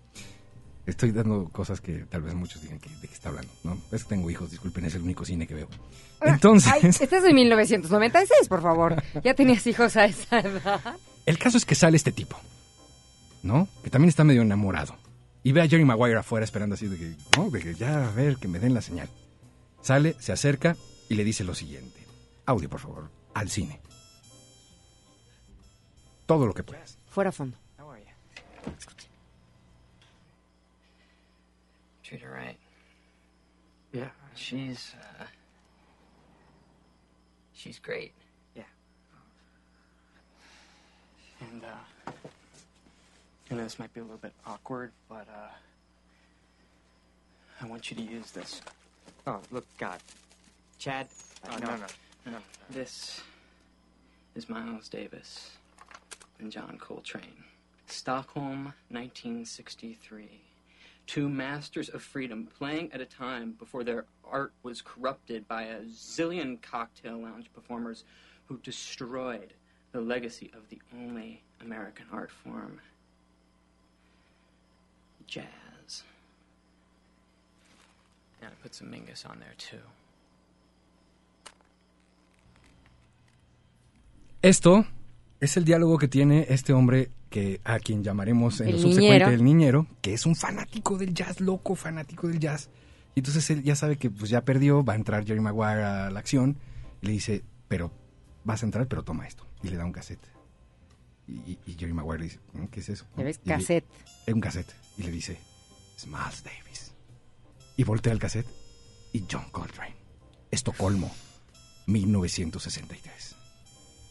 Estoy 0.86 1.10
dando 1.10 1.48
cosas 1.48 1.80
que 1.80 2.04
tal 2.06 2.22
vez 2.22 2.34
muchos 2.34 2.62
digan 2.62 2.78
que 2.78 2.88
de 2.88 3.08
qué 3.08 3.14
está 3.14 3.30
hablando, 3.30 3.50
¿no? 3.64 3.76
Es 3.90 4.04
que 4.04 4.10
tengo 4.10 4.30
hijos, 4.30 4.52
disculpen, 4.52 4.84
es 4.84 4.94
el 4.94 5.02
único 5.02 5.24
cine 5.24 5.46
que 5.46 5.54
veo. 5.54 5.68
Entonces, 6.20 6.72
Ay, 6.72 6.80
este 6.84 7.04
es 7.16 7.22
de 7.24 7.34
1996, 7.34 8.48
por 8.48 8.62
favor. 8.62 9.02
Ya 9.24 9.34
tenías 9.34 9.66
hijos 9.66 9.96
a 9.96 10.04
esa 10.04 10.38
edad. 10.38 10.80
el 11.26 11.38
caso 11.38 11.56
es 11.56 11.64
que 11.64 11.74
sale 11.74 11.96
este 11.96 12.12
tipo, 12.12 12.38
¿no? 13.42 13.68
Que 13.82 13.90
también 13.90 14.10
está 14.10 14.22
medio 14.22 14.42
enamorado. 14.42 14.94
Y 15.42 15.52
ve 15.52 15.62
a 15.62 15.68
Jerry 15.68 15.84
Maguire 15.84 16.18
afuera 16.18 16.44
esperando 16.44 16.74
así 16.74 16.86
de 16.86 16.96
que, 16.96 17.16
¿no? 17.36 17.50
De 17.50 17.60
que 17.60 17.74
ya 17.74 18.08
a 18.08 18.12
ver, 18.12 18.36
que 18.36 18.46
me 18.46 18.60
den 18.60 18.72
la 18.74 18.80
señal. 18.82 19.08
Sale, 19.82 20.14
se 20.20 20.32
acerca 20.32 20.76
y 21.08 21.14
le 21.16 21.24
dice 21.24 21.42
lo 21.42 21.54
siguiente. 21.54 22.06
Audio, 22.46 22.68
por 22.68 22.80
favor, 22.80 23.10
al 23.34 23.48
cine. 23.50 23.80
Todo 26.26 26.46
lo 26.46 26.54
que 26.54 26.62
puedas. 26.62 26.98
Fuera 27.08 27.32
fondo. 27.32 27.56
Treat 32.06 32.20
her 32.20 32.30
right. 32.30 32.56
Yeah. 33.92 34.10
She's, 34.36 34.94
uh. 35.18 35.24
She's 37.52 37.80
great. 37.80 38.12
Yeah. 38.54 38.62
And, 41.40 41.64
uh, 41.64 42.12
I 43.50 43.54
know 43.54 43.64
this 43.64 43.80
might 43.80 43.92
be 43.92 43.98
a 43.98 44.04
little 44.04 44.18
bit 44.18 44.34
awkward, 44.46 44.92
but, 45.08 45.26
uh, 45.28 45.50
I 47.60 47.66
want 47.66 47.90
you 47.90 47.96
to 47.96 48.02
use 48.02 48.30
this. 48.30 48.60
Oh, 49.26 49.40
look, 49.50 49.66
God. 49.76 49.98
Chad. 50.78 51.08
Uh, 51.44 51.54
uh, 51.54 51.58
no, 51.58 51.66
no, 51.66 51.86
no, 52.26 52.32
no. 52.32 52.38
This 52.70 53.20
is 54.36 54.48
Miles 54.48 54.88
Davis 54.88 55.56
and 56.38 56.52
John 56.52 56.78
Coltrane. 56.78 57.42
Stockholm, 57.88 58.74
1963. 58.90 60.45
Two 61.06 61.28
masters 61.28 61.88
of 61.88 62.02
freedom 62.02 62.48
playing 62.58 62.92
at 62.92 63.00
a 63.00 63.06
time 63.06 63.52
before 63.58 63.84
their 63.84 64.06
art 64.24 64.52
was 64.62 64.82
corrupted 64.82 65.46
by 65.46 65.62
a 65.62 65.82
zillion 65.82 66.60
cocktail 66.60 67.18
lounge 67.18 67.46
performers 67.54 68.04
who 68.46 68.58
destroyed 68.58 69.52
the 69.92 70.00
legacy 70.00 70.50
of 70.54 70.68
the 70.68 70.80
only 70.94 71.42
American 71.60 72.06
art 72.12 72.30
form 72.30 72.80
jazz. 75.26 76.02
And 78.40 78.50
I 78.50 78.54
put 78.62 78.74
some 78.74 78.90
Mingus 78.90 79.24
on 79.28 79.38
there 79.38 79.54
too. 79.58 79.82
Esto 84.42 84.86
es 85.40 85.56
el 85.56 85.64
diálogo 85.64 85.98
que 85.98 86.08
tiene 86.08 86.46
este 86.48 86.72
hombre 86.72 87.10
que 87.30 87.60
a 87.64 87.78
quien 87.78 88.02
llamaremos 88.04 88.60
en 88.60 88.68
El 88.68 88.74
lo 88.76 88.82
subsecuente 88.82 89.12
niñero. 89.26 89.30
el 89.30 89.44
niñero, 89.44 89.86
que 90.00 90.14
es 90.14 90.26
un 90.26 90.36
fanático 90.36 90.96
del 90.96 91.12
jazz, 91.14 91.40
loco 91.40 91.74
fanático 91.74 92.28
del 92.28 92.38
jazz. 92.38 92.68
Y 93.14 93.20
entonces 93.20 93.48
él 93.50 93.62
ya 93.62 93.74
sabe 93.76 93.96
que 93.96 94.10
pues 94.10 94.30
ya 94.30 94.42
perdió, 94.42 94.84
va 94.84 94.92
a 94.92 94.96
entrar 94.96 95.24
Jerry 95.24 95.40
Maguire 95.40 95.82
a 95.84 96.10
la 96.10 96.18
acción 96.20 96.56
y 97.02 97.06
le 97.06 97.12
dice, 97.12 97.42
pero 97.68 97.90
vas 98.44 98.62
a 98.62 98.66
entrar, 98.66 98.86
pero 98.86 99.02
toma 99.02 99.26
esto. 99.26 99.46
Y 99.62 99.68
le 99.68 99.76
da 99.76 99.84
un 99.84 99.92
cassette. 99.92 100.20
Y, 101.28 101.58
Jerry 101.76 101.92
Maguire 101.92 102.18
le 102.18 102.24
dice, 102.26 102.38
"¿Mm, 102.52 102.66
¿qué 102.66 102.80
es 102.80 102.88
eso? 102.88 103.06
Y 103.18 103.22
le- 103.24 103.34
cassette. 103.34 103.84
es 104.26 104.32
un 104.34 104.40
cassette. 104.40 104.72
Y 104.96 105.02
le 105.02 105.10
dice, 105.10 105.38
es 105.96 106.06
Miles 106.06 106.44
Davis. 106.44 106.92
Y 107.76 107.82
voltea 107.84 108.12
el 108.12 108.18
cassette 108.20 108.46
y 109.12 109.24
John 109.30 109.50
Coltrane. 109.50 109.96
Estocolmo, 110.52 111.10
1963. 111.86 113.34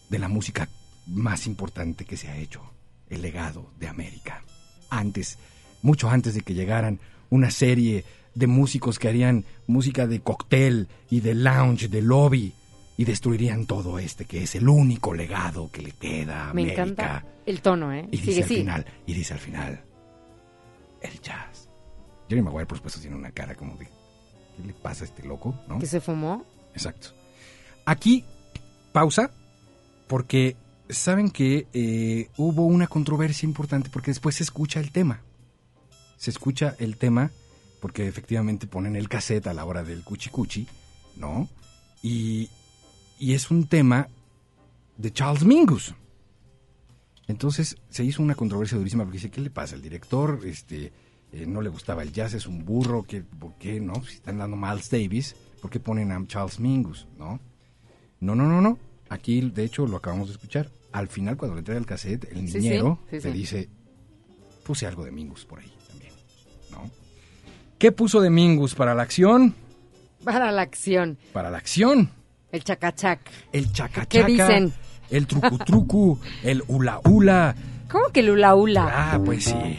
De 0.10 0.19
la 0.19 0.27
música 0.27 0.67
más 1.07 1.48
importante 1.48 2.05
que 2.05 2.17
se 2.17 2.27
ha 2.29 2.38
hecho, 2.38 2.62
el 3.09 3.21
legado 3.21 3.71
de 3.79 3.88
América. 3.88 4.43
Antes, 4.89 5.38
mucho 5.81 6.09
antes 6.09 6.33
de 6.33 6.41
que 6.41 6.53
llegaran 6.53 7.00
una 7.29 7.51
serie 7.51 8.05
de 8.33 8.47
músicos 8.47 9.00
que 9.00 9.07
harían 9.07 9.45
música 9.67 10.07
de 10.07 10.19
cóctel 10.19 10.88
y 11.09 11.21
de 11.21 11.33
lounge, 11.35 11.88
de 11.88 12.01
lobby, 12.01 12.53
y 12.97 13.03
destruirían 13.03 13.65
todo 13.65 14.00
este 14.00 14.25
que 14.25 14.43
es 14.43 14.55
el 14.55 14.69
único 14.69 15.13
legado 15.13 15.69
que 15.71 15.81
le 15.81 15.91
queda 15.91 16.50
a 16.50 16.53
Me 16.53 16.62
América. 16.63 16.83
encanta 16.83 17.25
el 17.45 17.62
tono, 17.62 17.91
¿eh? 17.93 18.07
Y 18.12 18.17
dice 18.17 18.41
al 18.43 18.47
sí. 18.47 18.55
final, 18.57 18.85
y 19.05 19.13
dice 19.13 19.33
al 19.33 19.39
final, 19.39 19.83
el 21.01 21.21
jazz. 21.21 21.69
Jerry 22.29 22.41
Maguire, 22.41 22.65
por 22.65 22.77
supuesto, 22.77 23.00
tiene 23.00 23.15
una 23.15 23.31
cara 23.31 23.53
como 23.55 23.75
de, 23.77 23.85
¿qué 23.85 24.63
le 24.65 24.74
pasa 24.74 25.03
a 25.03 25.07
este 25.07 25.24
loco? 25.24 25.59
¿no? 25.67 25.77
Que 25.79 25.85
se 25.85 26.00
fumó. 26.01 26.43
Exacto. 26.74 27.09
Aquí, 27.85 28.25
pausa, 28.91 29.29
porque 30.07 30.55
saben 30.89 31.30
que 31.30 31.68
eh, 31.74 32.30
hubo 32.38 32.65
una 32.65 32.88
controversia 32.88 33.48
importante, 33.48 33.89
porque 33.89 34.12
después 34.12 34.36
se 34.36 34.44
escucha 34.44 34.80
el 34.80 34.92
tema. 34.92 35.22
Se 36.18 36.30
escucha 36.30 36.75
el 36.80 36.98
tema, 36.98 37.32
porque 37.82 38.08
efectivamente 38.08 38.68
ponen 38.68 38.96
el 38.96 39.10
cassette 39.10 39.48
a 39.48 39.54
la 39.54 39.65
hora 39.65 39.84
del 39.84 40.04
cuchi 40.04 40.30
cuchi, 40.30 40.68
¿no? 41.18 41.50
Y, 42.01 42.50
y 43.20 43.34
es 43.34 43.51
un 43.51 43.68
tema 43.68 44.08
de 44.98 45.12
Charles 45.12 45.44
Mingus. 45.44 45.94
Entonces 47.27 47.77
se 47.89 48.04
hizo 48.04 48.22
una 48.22 48.36
controversia 48.36 48.77
durísima 48.77 49.04
porque 49.04 49.18
dice, 49.18 49.32
¿qué 49.32 49.42
le 49.42 49.50
pasa? 49.50 49.75
El 49.75 49.82
director 49.82 50.42
este, 50.46 50.94
eh, 51.32 51.46
no 51.46 51.62
le 51.62 51.70
gustaba 51.70 52.04
el 52.04 52.13
jazz, 52.13 52.34
es 52.34 52.46
un 52.46 52.63
burro, 52.63 53.04
¿qué, 53.04 53.22
¿por 53.22 53.56
qué 53.56 53.80
no? 53.80 53.96
Si 54.06 54.15
están 54.15 54.38
dando 54.38 54.56
Miles 54.56 54.89
Davis, 54.89 55.36
¿por 55.62 55.72
qué 55.72 55.80
ponen 55.80 56.12
a 56.12 56.27
Charles 56.27 56.60
Mingus? 56.60 57.08
¿No? 57.18 57.39
No, 58.20 58.36
no, 58.36 58.48
no, 58.48 58.62
no. 58.62 58.77
Aquí, 59.09 59.41
de 59.41 59.63
hecho, 59.63 59.85
lo 59.88 59.97
acabamos 59.97 60.27
de 60.27 60.33
escuchar. 60.33 60.69
Al 60.91 61.07
final, 61.07 61.38
cuando 61.38 61.55
le 61.55 61.59
entrega 61.59 61.79
el 61.79 61.85
cassette, 61.85 62.25
el 62.31 62.47
Sí, 62.50 62.57
niñero 62.59 63.00
sí, 63.12 63.19
sí. 63.21 63.29
dice, 63.31 63.69
puse 64.63 64.88
algo 64.88 65.03
de 65.03 65.12
Mingus 65.12 65.45
por 65.45 65.59
ahí 65.59 65.71
también, 65.89 66.13
¿no? 66.71 66.89
¿Qué 67.77 67.91
puso 67.91 68.21
de 68.21 68.29
Mingus 68.29 68.74
para 68.75 68.95
la 68.95 69.03
acción? 69.03 69.53
Para 70.24 70.51
la 70.51 70.62
acción. 70.62 71.17
Para 71.33 71.50
la 71.51 71.57
acción. 71.57 72.09
El 72.51 72.63
chacachac. 72.63 73.19
El 73.51 73.71
chacachaca. 73.71 74.05
¿Qué 74.07 74.24
dicen? 74.24 74.74
El 75.09 75.27
trucu-trucu, 75.27 76.17
el 76.43 76.63
hula-hula. 76.67 77.55
¿Cómo 77.91 78.09
que 78.09 78.24
lula 78.24 78.55
ula? 78.55 78.89
Ah, 79.13 79.21
pues 79.24 79.43
sí. 79.45 79.75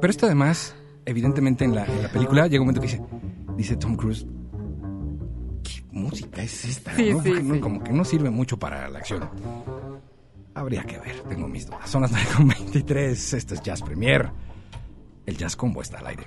Pero 0.00 0.10
esto 0.10 0.26
además, 0.26 0.74
evidentemente 1.04 1.64
en 1.64 1.74
la, 1.74 1.84
en 1.84 2.02
la 2.02 2.08
película 2.08 2.46
llega 2.46 2.62
un 2.62 2.68
momento 2.68 2.80
que 2.80 2.86
dice, 2.86 3.02
dice 3.56 3.76
Tom 3.76 3.96
Cruise, 3.96 4.24
¿qué 4.24 4.28
música 5.92 6.42
es 6.42 6.64
esta? 6.64 6.94
Sí, 6.94 7.12
no? 7.12 7.22
sí, 7.22 7.28
Porque 7.30 7.42
no- 7.42 7.54
sí. 7.54 7.60
Como 7.60 7.82
que 7.84 7.92
no 7.92 8.04
sirve 8.04 8.30
mucho 8.30 8.58
para 8.58 8.88
la 8.88 8.98
acción. 8.98 9.28
Habría 10.54 10.82
que 10.84 10.98
ver, 10.98 11.20
tengo 11.28 11.46
mis 11.48 11.66
dudas. 11.66 11.88
Son 11.88 12.02
las 12.02 12.12
9.23, 12.38 13.36
esto 13.36 13.54
es 13.54 13.62
Jazz 13.62 13.82
Premier. 13.82 14.30
El 15.26 15.36
Jazz 15.36 15.54
Combo 15.56 15.82
está 15.82 15.98
al 15.98 16.06
aire. 16.08 16.26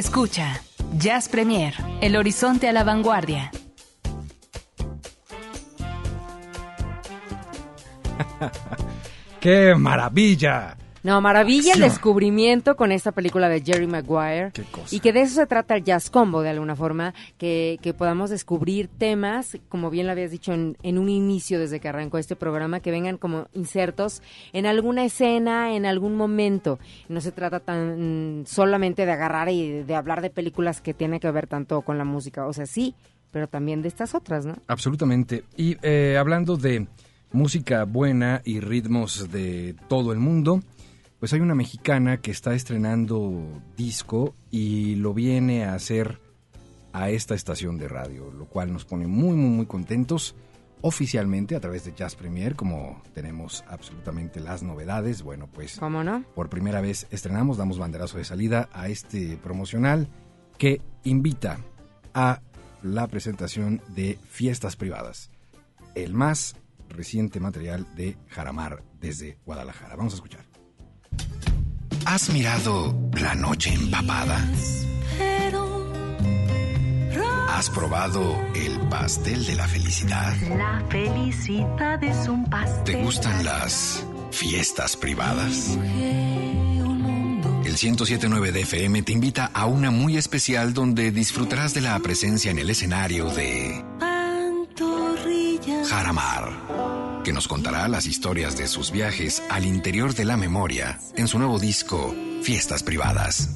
Escucha, 0.00 0.62
Jazz 0.96 1.28
Premier, 1.28 1.74
el 2.00 2.16
horizonte 2.16 2.66
a 2.66 2.72
la 2.72 2.84
vanguardia. 2.84 3.50
¡Qué 9.40 9.74
maravilla! 9.76 10.78
No, 11.02 11.20
maravilla 11.20 11.74
el 11.74 11.80
descubrimiento 11.80 12.76
con 12.76 12.92
esta 12.92 13.12
película 13.12 13.48
de 13.48 13.62
Jerry 13.62 13.86
Maguire. 13.86 14.50
Qué 14.52 14.64
cosa. 14.64 14.94
Y 14.94 15.00
que 15.00 15.12
de 15.12 15.22
eso 15.22 15.34
se 15.34 15.46
trata 15.46 15.76
el 15.76 15.84
Jazz 15.84 16.10
Combo, 16.10 16.42
de 16.42 16.50
alguna 16.50 16.76
forma, 16.76 17.14
que, 17.38 17.78
que 17.82 17.94
podamos 17.94 18.30
descubrir 18.30 18.88
temas, 18.88 19.56
como 19.68 19.90
bien 19.90 20.06
lo 20.06 20.12
habías 20.12 20.30
dicho 20.30 20.52
en, 20.52 20.76
en 20.82 20.98
un 20.98 21.08
inicio 21.08 21.58
desde 21.58 21.80
que 21.80 21.88
arrancó 21.88 22.18
este 22.18 22.36
programa, 22.36 22.80
que 22.80 22.90
vengan 22.90 23.16
como 23.16 23.48
insertos 23.54 24.22
en 24.52 24.66
alguna 24.66 25.04
escena, 25.04 25.74
en 25.74 25.86
algún 25.86 26.16
momento. 26.16 26.78
No 27.08 27.20
se 27.20 27.32
trata 27.32 27.60
tan 27.60 28.40
mm, 28.40 28.46
solamente 28.46 29.06
de 29.06 29.12
agarrar 29.12 29.48
y 29.48 29.70
de, 29.70 29.84
de 29.84 29.94
hablar 29.94 30.20
de 30.20 30.30
películas 30.30 30.80
que 30.80 30.92
tienen 30.92 31.20
que 31.20 31.30
ver 31.30 31.46
tanto 31.46 31.80
con 31.82 31.96
la 31.96 32.04
música. 32.04 32.46
O 32.46 32.52
sea, 32.52 32.66
sí, 32.66 32.94
pero 33.30 33.48
también 33.48 33.82
de 33.82 33.88
estas 33.88 34.14
otras, 34.14 34.44
¿no? 34.44 34.56
Absolutamente. 34.66 35.44
Y 35.56 35.76
eh, 35.82 36.16
hablando 36.18 36.56
de 36.56 36.86
música 37.32 37.84
buena 37.84 38.42
y 38.44 38.60
ritmos 38.60 39.30
de 39.30 39.76
todo 39.88 40.12
el 40.12 40.18
mundo, 40.18 40.60
pues 41.20 41.34
hay 41.34 41.40
una 41.40 41.54
mexicana 41.54 42.16
que 42.16 42.30
está 42.30 42.54
estrenando 42.54 43.62
disco 43.76 44.34
y 44.50 44.94
lo 44.96 45.12
viene 45.12 45.64
a 45.64 45.74
hacer 45.74 46.18
a 46.92 47.10
esta 47.10 47.34
estación 47.34 47.76
de 47.76 47.88
radio, 47.88 48.32
lo 48.32 48.46
cual 48.46 48.72
nos 48.72 48.86
pone 48.86 49.06
muy, 49.06 49.36
muy, 49.36 49.50
muy 49.50 49.66
contentos. 49.66 50.34
Oficialmente 50.80 51.54
a 51.54 51.60
través 51.60 51.84
de 51.84 51.92
Jazz 51.92 52.16
Premier, 52.16 52.56
como 52.56 53.02
tenemos 53.12 53.62
absolutamente 53.68 54.40
las 54.40 54.62
novedades, 54.62 55.22
bueno, 55.22 55.46
pues 55.46 55.78
¿Cómo 55.78 56.02
no? 56.02 56.24
por 56.34 56.48
primera 56.48 56.80
vez 56.80 57.06
estrenamos, 57.10 57.58
damos 57.58 57.78
banderazo 57.78 58.16
de 58.16 58.24
salida 58.24 58.70
a 58.72 58.88
este 58.88 59.36
promocional 59.36 60.08
que 60.56 60.80
invita 61.04 61.60
a 62.14 62.40
la 62.82 63.06
presentación 63.08 63.82
de 63.88 64.18
Fiestas 64.26 64.76
Privadas, 64.76 65.30
el 65.94 66.14
más 66.14 66.56
reciente 66.88 67.40
material 67.40 67.86
de 67.94 68.16
Jaramar 68.28 68.82
desde 68.98 69.36
Guadalajara. 69.44 69.96
Vamos 69.96 70.14
a 70.14 70.16
escuchar. 70.16 70.49
¿Has 72.04 72.30
mirado 72.30 72.94
la 73.20 73.34
noche 73.34 73.72
empapada? 73.72 74.44
¿Has 77.48 77.68
probado 77.70 78.42
el 78.54 78.80
pastel 78.88 79.44
de 79.44 79.54
la 79.54 79.68
felicidad? 79.68 80.34
La 80.56 80.82
felicidad 80.88 82.02
es 82.02 82.26
un 82.26 82.48
pastel. 82.48 82.84
¿Te 82.84 83.02
gustan 83.02 83.44
las 83.44 84.06
fiestas 84.30 84.96
privadas? 84.96 85.76
El 87.64 87.76
107.9 87.76 88.50
de 88.52 88.60
FM 88.62 89.02
te 89.02 89.12
invita 89.12 89.50
a 89.52 89.66
una 89.66 89.90
muy 89.90 90.16
especial 90.16 90.72
donde 90.72 91.12
disfrutarás 91.12 91.74
de 91.74 91.82
la 91.82 91.98
presencia 92.00 92.50
en 92.50 92.58
el 92.58 92.70
escenario 92.70 93.28
de 93.30 93.84
Pantorrillas. 93.98 95.88
Jaramar, 95.88 96.50
que 97.30 97.34
nos 97.34 97.46
contará 97.46 97.86
las 97.86 98.06
historias 98.06 98.58
de 98.58 98.66
sus 98.66 98.90
viajes 98.90 99.40
al 99.50 99.64
interior 99.64 100.14
de 100.16 100.24
la 100.24 100.36
memoria 100.36 100.98
en 101.14 101.28
su 101.28 101.38
nuevo 101.38 101.60
disco 101.60 102.12
Fiestas 102.42 102.82
Privadas. 102.82 103.50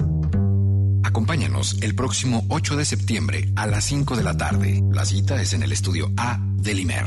Acompáñanos 1.03 1.79
el 1.83 1.97
próximo 1.97 2.45
8 2.51 2.77
de 2.77 2.85
septiembre 2.85 3.49
a 3.57 3.67
las 3.67 3.83
5 3.87 4.15
de 4.15 4.23
la 4.23 4.37
tarde. 4.37 4.81
La 4.93 5.05
cita 5.05 5.43
es 5.43 5.55
en 5.55 5.65
el 5.65 5.73
estudio 5.73 6.13
A 6.17 6.39
de 6.41 6.73
Limer. 6.73 7.05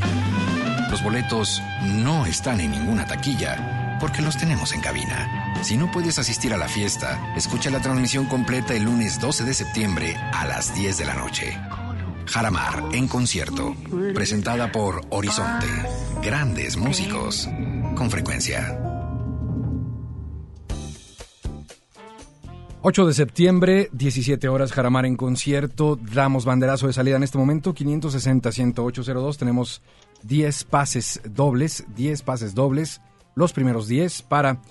Los 0.91 1.01
boletos 1.01 1.61
no 1.85 2.25
están 2.25 2.59
en 2.59 2.71
ninguna 2.71 3.07
taquilla 3.07 3.97
porque 4.01 4.21
los 4.21 4.35
tenemos 4.35 4.73
en 4.73 4.81
cabina. 4.81 5.53
Si 5.61 5.77
no 5.77 5.89
puedes 5.89 6.19
asistir 6.19 6.53
a 6.53 6.57
la 6.57 6.67
fiesta, 6.67 7.33
escucha 7.37 7.69
la 7.69 7.79
transmisión 7.79 8.25
completa 8.25 8.73
el 8.73 8.83
lunes 8.83 9.21
12 9.21 9.45
de 9.45 9.53
septiembre 9.53 10.17
a 10.33 10.45
las 10.45 10.75
10 10.75 10.97
de 10.97 11.05
la 11.05 11.13
noche. 11.13 11.57
Jaramar 12.27 12.83
en 12.93 13.07
concierto, 13.07 13.75
presentada 14.13 14.71
por 14.71 15.01
Horizonte. 15.09 15.67
Grandes 16.21 16.77
músicos 16.77 17.49
con 17.95 18.11
frecuencia. 18.11 18.79
8 22.81 23.07
de 23.07 23.13
septiembre, 23.13 23.89
17 23.91 24.47
horas, 24.47 24.71
Jaramar 24.71 25.05
en 25.05 25.17
concierto. 25.17 25.97
Damos 26.13 26.45
banderazo 26.45 26.87
de 26.87 26.93
salida 26.93 27.15
en 27.15 27.23
este 27.23 27.37
momento, 27.37 27.73
560-10802. 27.73 29.37
Tenemos 29.37 29.81
10 30.23 30.63
pases 30.65 31.21
dobles, 31.29 31.85
10 31.95 32.21
pases 32.21 32.53
dobles, 32.53 33.01
los 33.35 33.51
primeros 33.51 33.87
10 33.87 34.21
para 34.23 34.61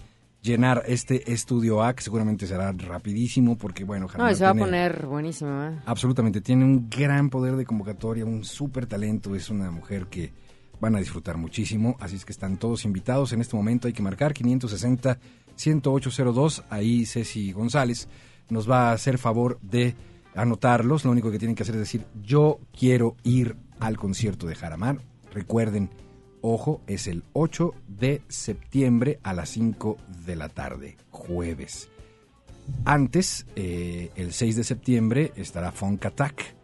llenar 0.47 0.83
este 0.87 1.31
estudio 1.33 1.83
A, 1.83 1.95
que 1.95 2.03
seguramente 2.03 2.47
será 2.47 2.73
rapidísimo, 2.73 3.59
porque 3.59 3.85
bueno, 3.85 4.07
No, 4.07 4.13
Jaramar 4.13 4.33
y 4.33 4.37
se 4.37 4.45
va 4.45 4.51
a 4.51 4.55
poner 4.55 5.07
buenísimo, 5.07 5.65
¿eh? 5.65 5.79
Absolutamente, 5.85 6.41
tiene 6.41 6.65
un 6.65 6.89
gran 6.89 7.29
poder 7.29 7.57
de 7.57 7.67
convocatoria, 7.67 8.25
un 8.25 8.45
súper 8.45 8.87
talento, 8.87 9.35
es 9.35 9.51
una 9.51 9.71
mujer 9.71 10.07
que 10.07 10.33
van 10.81 10.95
a 10.95 10.99
disfrutar 10.99 11.37
muchísimo, 11.37 11.97
así 12.01 12.17
es 12.17 12.25
que 12.25 12.33
están 12.33 12.57
todos 12.59 12.85
invitados 12.85 13.33
en 13.33 13.41
este 13.41 13.57
momento, 13.57 13.89
hay 13.89 13.93
que 13.93 14.03
marcar 14.03 14.35
560-10802, 14.35 16.65
ahí 16.71 17.07
Ceci 17.07 17.53
González 17.53 18.09
nos 18.49 18.71
va 18.71 18.91
a 18.91 18.93
hacer 18.93 19.19
favor 19.19 19.59
de 19.63 19.95
anotarlos, 20.35 21.05
lo 21.05 21.11
único 21.11 21.31
que 21.31 21.39
tienen 21.39 21.57
que 21.57 21.63
hacer 21.63 21.75
es 21.75 21.81
decir, 21.81 22.05
yo 22.23 22.61
quiero 22.79 23.17
ir 23.25 23.57
al 23.81 23.97
concierto 23.97 24.47
de 24.47 24.55
Jaramar, 24.55 24.99
recuerden, 25.33 25.91
ojo, 26.41 26.81
es 26.87 27.07
el 27.07 27.25
8 27.33 27.75
de 27.89 28.23
septiembre 28.29 29.19
a 29.23 29.33
las 29.33 29.51
5 29.51 29.97
de 30.25 30.37
la 30.37 30.49
tarde, 30.49 30.97
jueves. 31.11 31.89
Antes, 32.85 33.47
eh, 33.57 34.11
el 34.17 34.33
6 34.33 34.57
de 34.57 34.65
septiembre, 34.65 35.33
estará 35.37 35.73
Funk 35.73 36.05
Attack, 36.07 36.55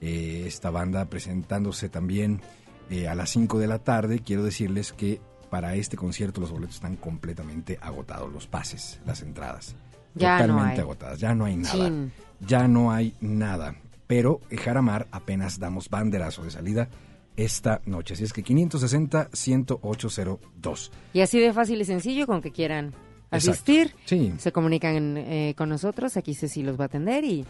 eh, 0.00 0.44
esta 0.46 0.70
banda 0.70 1.04
presentándose 1.06 1.88
también 1.88 2.40
eh, 2.88 3.08
a 3.08 3.14
las 3.14 3.30
5 3.30 3.58
de 3.58 3.66
la 3.66 3.78
tarde. 3.78 4.20
Quiero 4.20 4.42
decirles 4.42 4.92
que 4.92 5.20
para 5.50 5.74
este 5.74 5.96
concierto 5.96 6.40
los 6.40 6.50
boletos 6.50 6.76
están 6.76 6.96
completamente 6.96 7.78
agotados, 7.82 8.32
los 8.32 8.46
pases, 8.46 9.00
las 9.04 9.22
entradas. 9.22 9.74
Ya 10.14 10.38
no 10.38 10.54
totalmente 10.54 10.72
hay. 10.72 10.80
agotadas, 10.80 11.20
ya 11.20 11.34
no 11.34 11.44
hay 11.44 11.56
nada. 11.56 11.72
Chin. 11.72 12.12
Ya 12.40 12.68
no 12.68 12.92
hay 12.92 13.14
nada. 13.20 13.74
Pero 14.06 14.40
en 14.50 14.58
Jaramar 14.58 15.06
apenas 15.12 15.58
damos 15.58 15.88
banderazo 15.88 16.42
de 16.42 16.50
salida 16.50 16.88
esta 17.36 17.80
noche. 17.86 18.14
Así 18.14 18.24
es 18.24 18.32
que 18.32 18.42
560-10802. 18.44 20.90
Y 21.12 21.20
así 21.20 21.38
de 21.38 21.52
fácil 21.52 21.80
y 21.80 21.84
sencillo, 21.84 22.26
con 22.26 22.40
que 22.40 22.50
quieran 22.52 22.92
asistir, 23.30 23.94
Sí, 24.06 24.32
se 24.38 24.50
comunican 24.52 25.16
eh, 25.16 25.54
con 25.56 25.68
nosotros, 25.68 26.16
aquí 26.16 26.34
Ceci 26.34 26.62
los 26.62 26.78
va 26.78 26.84
a 26.84 26.86
atender 26.86 27.24
y 27.24 27.44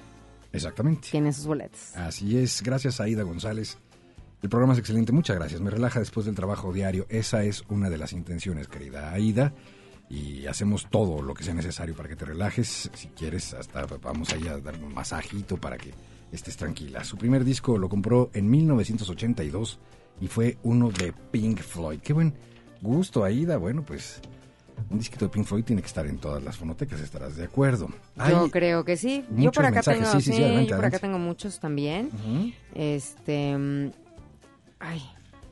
exactamente. 0.53 1.09
tienen 1.11 1.33
sus 1.33 1.47
boletos. 1.47 1.95
Así 1.97 2.37
es, 2.39 2.63
gracias 2.63 3.01
a 3.01 3.05
Aida 3.05 3.23
González. 3.23 3.79
El 4.43 4.49
programa 4.49 4.73
es 4.73 4.79
excelente, 4.79 5.13
muchas 5.13 5.37
gracias. 5.37 5.61
Me 5.61 5.71
relaja 5.71 5.99
después 6.01 6.25
del 6.27 6.35
trabajo 6.35 6.73
diario. 6.73 7.05
Esa 7.11 7.45
es 7.45 7.63
una 7.69 7.91
de 7.91 7.99
las 7.99 8.13
intenciones, 8.15 8.69
querida 8.69 9.13
Aida. 9.13 9.53
Y 10.09 10.47
hacemos 10.47 10.89
todo 10.91 11.21
lo 11.23 11.35
que 11.35 11.45
sea 11.45 11.53
necesario 11.55 11.95
para 11.95 12.09
que 12.09 12.17
te 12.17 12.25
relajes. 12.25 12.91
Si 12.95 13.09
quieres, 13.09 13.53
hasta 13.55 13.85
vamos 14.03 14.33
ahí 14.33 14.49
a 14.49 14.59
dar 14.59 14.77
un 14.83 14.93
masajito 14.95 15.57
para 15.59 15.77
que 15.77 15.91
estés 16.33 16.57
tranquila. 16.57 17.05
Su 17.05 17.17
primer 17.17 17.45
disco 17.45 17.79
lo 17.79 17.89
compró 17.89 18.31
en 18.35 18.49
1982 18.51 19.79
y 20.21 20.27
fue 20.29 20.59
uno 20.63 20.91
de 20.91 21.13
Pink 21.31 21.61
Floyd. 21.61 22.01
Qué 22.01 22.13
buen 22.13 22.35
gusto, 22.83 23.25
Aida. 23.25 23.57
Bueno, 23.57 23.83
pues 23.83 24.21
un 24.91 24.99
disquito 24.99 25.27
de 25.27 25.31
Pink 25.31 25.45
Floyd 25.47 25.65
tiene 25.65 25.83
que 25.83 25.89
estar 25.89 26.07
en 26.07 26.19
todas 26.19 26.43
las 26.43 26.57
fonotecas, 26.57 27.01
estarás 27.01 27.37
de 27.37 27.45
acuerdo. 27.45 27.89
Yo 28.17 28.43
Hay- 28.45 28.51
creo 28.51 28.85
que 28.85 28.97
sí. 28.97 29.25
Yo 29.37 29.53
por 29.53 29.65
acá 29.67 29.77
mensajes. 29.77 30.01
tengo, 30.05 30.21
Sí, 30.21 30.31
sí, 30.31 30.37
sí, 30.37 30.43
adelante, 30.43 30.71
yo 30.71 30.77
por 30.77 30.85
acá 30.85 30.97
adelante. 30.97 30.99
tengo 31.07 31.19
muchos 31.19 31.61
también. 31.61 32.07
Ujú. 32.07 32.53
Este, 32.75 33.57
mm, 33.57 33.91
ay, 34.79 35.03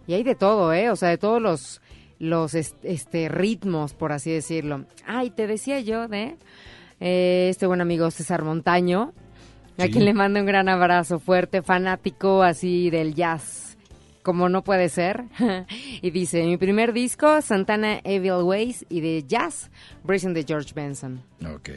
y 0.07 0.15
hay 0.15 0.23
de 0.23 0.35
todo, 0.35 0.73
¿eh? 0.73 0.91
O 0.91 0.97
sea, 0.97 1.09
de 1.11 1.19
todos 1.19 1.41
los 1.43 1.81
los 2.21 2.55
est- 2.55 2.75
este 2.85 3.29
ritmos, 3.29 3.95
por 3.95 4.11
así 4.11 4.33
decirlo. 4.33 4.87
Ay, 5.07 5.31
te 5.31 5.47
decía 5.47 5.79
yo 5.81 6.09
de 6.09 6.37
eh, 6.99 7.47
este 7.49 7.69
buen 7.69 7.81
amigo 7.81 8.11
César 8.11 8.43
Montaño, 8.43 9.13
a 9.79 9.85
Sí. 9.87 9.91
quien 9.93 10.05
le 10.05 10.13
mando 10.15 10.41
un 10.41 10.47
gran 10.47 10.69
abrazo 10.69 11.19
fuerte, 11.19 11.63
fanático 11.63 12.43
así 12.43 12.91
del 12.91 13.15
jazz, 13.15 13.77
como 14.23 14.49
no 14.49 14.63
puede 14.63 14.89
ser. 14.89 15.25
y 16.03 16.11
dice, 16.11 16.45
mi 16.45 16.57
primer 16.57 16.93
disco, 16.93 17.41
Santana 17.41 18.01
Evil 18.05 18.43
Ways, 18.43 18.85
y 18.89 19.01
de 19.01 19.25
jazz, 19.27 19.71
Brazen 20.05 20.35
de 20.35 20.45
George 20.45 20.73
Benson. 20.75 21.23
Ok, 21.55 21.71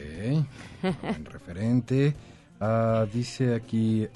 referente. 1.24 2.14
Ah, 2.60 3.06
dice 3.12 3.54
aquí... 3.54 4.06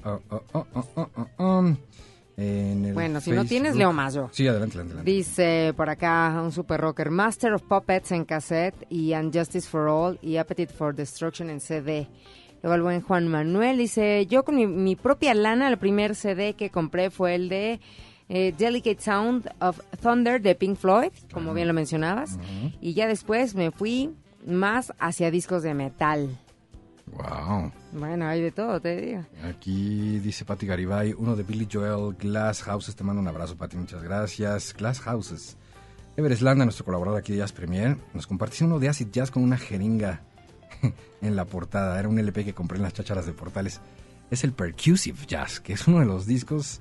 en 2.39 2.85
el 2.85 2.93
Bueno, 2.93 3.21
si 3.21 3.31
no 3.31 3.45
tienes, 3.47 3.77
leo 3.77 3.93
más 3.93 4.15
yo. 4.15 4.29
Sí, 4.33 4.47
adelante, 4.47 4.75
adelante. 4.77 4.93
adelante. 5.01 5.11
Dice 5.11 5.73
por 5.77 5.89
acá 5.89 6.39
un 6.43 6.53
super 6.53 6.81
rocker, 6.81 7.11
Master 7.11 7.55
of 7.55 7.63
Puppets 7.63 8.13
en 8.13 8.25
cassette 8.25 8.87
y 8.91 9.15
Unjustice 9.15 9.67
for 9.69 9.89
All 9.89 10.19
y 10.23 10.37
Appetite 10.37 10.73
for 10.73 10.95
Destruction 10.95 11.49
en 11.51 11.61
CD. 11.61 12.07
Luego 12.63 12.75
el 12.75 12.83
buen 12.83 13.01
Juan 13.01 13.29
Manuel 13.29 13.79
dice, 13.79 14.27
yo 14.27 14.45
con 14.45 14.57
mi, 14.57 14.67
mi 14.67 14.97
propia 14.97 15.35
lana, 15.35 15.69
el 15.69 15.79
primer 15.79 16.15
CD 16.15 16.55
que 16.55 16.71
compré 16.71 17.11
fue 17.11 17.35
el 17.35 17.49
de 17.49 17.81
eh, 18.29 18.53
Delicate 18.57 19.01
Sound 19.01 19.49
of 19.61 19.81
Thunder 20.03 20.41
de 20.41 20.55
Pink 20.55 20.77
Floyd, 20.77 21.13
como 21.33 21.55
bien 21.55 21.69
lo 21.69 21.75
mencionabas. 21.75 22.39
Y 22.81 22.95
ya 22.95 23.07
después 23.07 23.55
me 23.55 23.71
fui 23.71 24.11
más 24.47 24.93
hacia 24.99 25.31
discos 25.31 25.63
de 25.63 25.75
metal. 25.75 26.37
Wow. 27.07 27.71
Bueno, 27.93 28.27
hay 28.27 28.43
de 28.43 28.51
todo, 28.51 28.81
te 28.81 29.01
digo. 29.01 29.25
Aquí 29.45 30.19
dice 30.19 30.45
Patti 30.45 30.67
Garibay, 30.67 31.15
uno 31.17 31.37
de 31.37 31.45
Billy 31.45 31.69
Joel, 31.71 32.17
Glass 32.17 32.63
Houses. 32.63 32.97
Te 32.97 33.05
mando 33.05 33.23
un 33.23 33.29
abrazo, 33.29 33.57
Patti, 33.57 33.77
muchas 33.77 34.03
gracias. 34.03 34.75
Glass 34.75 35.01
Houses. 35.01 35.57
Everest 36.17 36.43
Landa, 36.43 36.65
nuestro 36.65 36.85
colaborador 36.85 37.21
aquí 37.21 37.33
de 37.33 37.39
Jazz 37.39 37.53
Premier, 37.53 37.97
nos 38.15 38.27
compartió 38.27 38.67
uno 38.67 38.79
de 38.79 38.89
Acid 38.89 39.09
Jazz 39.13 39.31
con 39.31 39.43
una 39.43 39.59
jeringa 39.59 40.23
en 41.23 41.37
la 41.37 41.45
portada. 41.45 41.99
Era 41.99 42.09
un 42.09 42.19
LP 42.19 42.45
que 42.45 42.55
compré 42.55 42.77
en 42.77 42.83
las 42.83 42.93
chácharas 42.93 43.27
de 43.27 43.33
portales. 43.33 43.81
Es 44.31 44.45
el 44.45 44.53
Percusive 44.53 45.19
Jazz, 45.27 45.61
que 45.61 45.75
es 45.75 45.87
uno 45.87 46.01
de 46.01 46.07
los 46.07 46.27
discos 46.27 46.81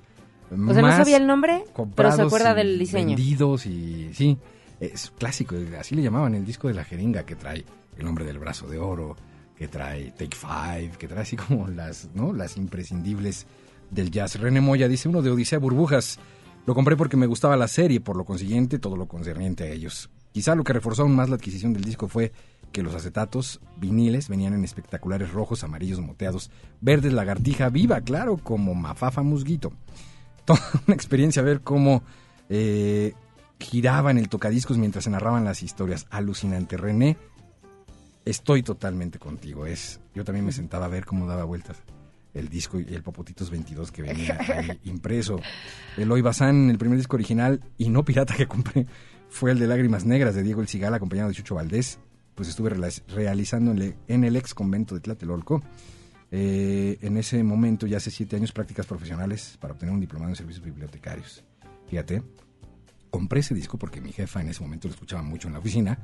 O 0.52 0.74
sea, 0.74 0.82
no 0.82 0.82
más 0.82 0.98
sabía 0.98 1.18
el 1.18 1.28
nombre, 1.28 1.64
pero 1.96 2.12
se 2.12 2.22
acuerda 2.24 2.54
del 2.54 2.80
diseño. 2.80 3.16
Vendidos 3.16 3.66
y 3.66 4.12
sí, 4.14 4.38
es 4.80 5.12
clásico, 5.18 5.56
así 5.80 5.96
le 5.96 6.02
llamaban 6.02 6.36
el 6.36 6.46
disco 6.46 6.68
de 6.68 6.74
la 6.74 6.84
jeringa 6.84 7.24
que 7.24 7.36
trae 7.36 7.66
el 7.98 8.06
nombre 8.06 8.26
del 8.26 8.40
brazo 8.40 8.68
de 8.68 8.78
oro, 8.78 9.16
que 9.56 9.68
trae 9.68 10.12
Take 10.12 10.36
Five, 10.36 10.92
que 10.98 11.08
trae 11.08 11.22
así 11.22 11.36
como 11.36 11.68
las, 11.68 12.10
¿no? 12.14 12.34
las 12.34 12.58
imprescindibles 12.58 13.46
del 13.90 14.12
jazz. 14.12 14.40
René 14.40 14.62
Moya 14.62 14.88
dice 14.88 15.10
uno 15.10 15.22
de 15.22 15.32
Odisea 15.32 15.60
Burbujas. 15.60 16.20
Lo 16.66 16.74
compré 16.74 16.96
porque 16.98 17.16
me 17.16 17.28
gustaba 17.28 17.56
la 17.56 17.68
serie, 17.68 18.02
por 18.02 18.18
lo 18.18 18.26
consiguiente 18.26 18.80
todo 18.80 18.98
lo 18.98 19.08
concerniente 19.08 19.66
a 19.66 19.68
ellos. 19.68 20.10
Quizá 20.32 20.56
lo 20.56 20.64
que 20.64 20.74
reforzó 20.74 21.04
aún 21.04 21.16
más 21.16 21.30
la 21.30 21.36
adquisición 21.36 21.74
del 21.74 21.84
disco 21.84 22.08
fue 22.08 22.32
que 22.76 22.84
los 22.84 22.94
acetatos 22.94 23.62
viniles 23.78 24.28
venían 24.28 24.54
en 24.54 24.66
espectaculares 24.66 25.32
rojos, 25.32 25.64
amarillos, 25.64 26.02
moteados, 26.02 26.52
verdes, 26.82 27.14
lagartija 27.14 27.70
viva, 27.70 28.02
claro, 28.02 28.36
como 28.36 28.76
mafafa 28.76 29.22
musguito. 29.22 29.72
Toda 30.46 30.60
una 30.86 30.94
experiencia 30.94 31.42
ver 31.42 31.62
cómo 31.62 32.04
eh, 32.50 33.14
giraban 33.62 34.18
el 34.18 34.28
tocadiscos 34.28 34.78
mientras 34.78 35.06
se 35.06 35.10
narraban 35.10 35.46
las 35.46 35.64
historias. 35.64 36.06
Alucinante. 36.10 36.76
René, 36.76 37.16
estoy 38.26 38.62
totalmente 38.62 39.20
contigo. 39.20 39.66
Es, 39.66 40.02
yo 40.14 40.26
también 40.26 40.46
me 40.46 40.52
sentaba 40.52 40.88
a 40.88 40.90
ver 40.90 41.06
cómo 41.06 41.28
daba 41.28 41.46
vueltas 41.46 41.78
el 42.34 42.50
disco 42.50 42.78
y 42.78 42.94
el 42.94 43.04
Popotitos 43.04 43.52
22 43.52 43.94
que 43.94 44.02
venía 44.02 44.38
ahí 44.54 44.82
impreso. 44.84 45.40
Eloy 45.96 46.20
Bazán, 46.20 46.70
el 46.70 46.78
primer 46.78 46.98
disco 46.98 47.16
original 47.16 47.62
y 47.78 47.88
no 47.88 48.04
pirata 48.04 48.36
que 48.36 48.48
compré, 48.48 48.86
fue 49.30 49.52
el 49.52 49.60
de 49.60 49.68
Lágrimas 49.68 50.04
Negras 50.04 50.36
de 50.36 50.44
Diego 50.44 50.60
El 50.60 50.68
Cigal, 50.68 50.94
acompañado 50.94 51.30
de 51.30 51.36
Chucho 51.36 51.56
Valdés. 51.56 52.00
Pues 52.36 52.50
estuve 52.50 52.70
realizando 52.70 53.72
en 54.08 54.24
el- 54.24 54.36
ex 54.36 54.54
convento 54.54 54.94
de 54.96 55.02
Tlatelolco. 55.02 55.64
Eh, 56.32 56.98
en 57.02 57.18
ese 57.18 57.42
momento, 57.44 57.88
ya 57.88 57.98
hace 57.98 58.12
siete 58.12 58.36
años, 58.36 58.52
prácticas 58.52 58.86
profesionales 58.86 59.58
para 59.60 59.74
obtener 59.74 59.94
un 59.94 60.02
diplomado 60.02 60.30
en 60.32 60.36
servicios 60.36 60.64
bibliotecarios. 60.66 61.44
Fíjate, 61.88 62.24
compré 63.10 63.40
ese 63.40 63.54
disco 63.56 63.78
porque 63.78 64.02
mi 64.02 64.12
jefa 64.12 64.42
en 64.42 64.50
ese 64.50 64.62
momento 64.62 64.88
lo 64.88 64.94
escuchaba 64.94 65.22
mucho 65.22 65.48
en 65.48 65.54
la 65.54 65.60
oficina 65.60 65.98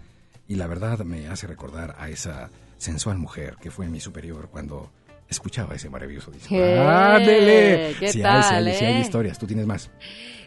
y 0.48 0.56
la 0.56 0.68
verdad 0.68 1.00
me 1.00 1.28
hace 1.28 1.48
recordar 1.48 1.96
a 1.98 2.10
esa 2.10 2.50
sensual 2.78 3.18
mujer 3.18 3.58
que 3.60 3.72
fue 3.72 3.88
mi 3.90 4.00
superior 4.00 4.48
cuando 4.50 4.90
escuchaba 5.28 5.76
ese 5.76 5.90
maravilloso 5.90 6.32
disco. 6.32 6.56
¡Ándele! 6.56 7.96
¿Qué 8.00 8.12
Sí 8.12 8.22
hay, 8.24 8.42
sí 8.44 8.50
tal, 8.50 8.74
sí 8.74 8.86
hay 8.86 8.96
eh? 8.96 9.00
historias. 9.02 9.38
Tú 9.40 9.48
tienes 9.48 9.66
más. 9.66 9.90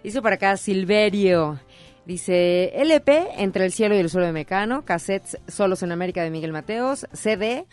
Hizo 0.03 0.23
para 0.23 0.37
acá 0.37 0.57
Silverio. 0.57 1.59
Dice 2.07 2.73
LP, 2.75 3.29
Entre 3.39 3.65
el 3.65 3.73
cielo 3.73 3.95
y 3.95 3.99
el 3.99 4.11
suelo 4.11 4.27
de 4.27 4.33
Mecano, 4.33 4.85
cassettes 4.85 5.39
Solos 5.49 5.83
en 5.83 5.93
América 5.93 6.23
de 6.23 6.31
Miguel 6.31 6.53
Mateos, 6.53 7.07
CD, 7.13 7.67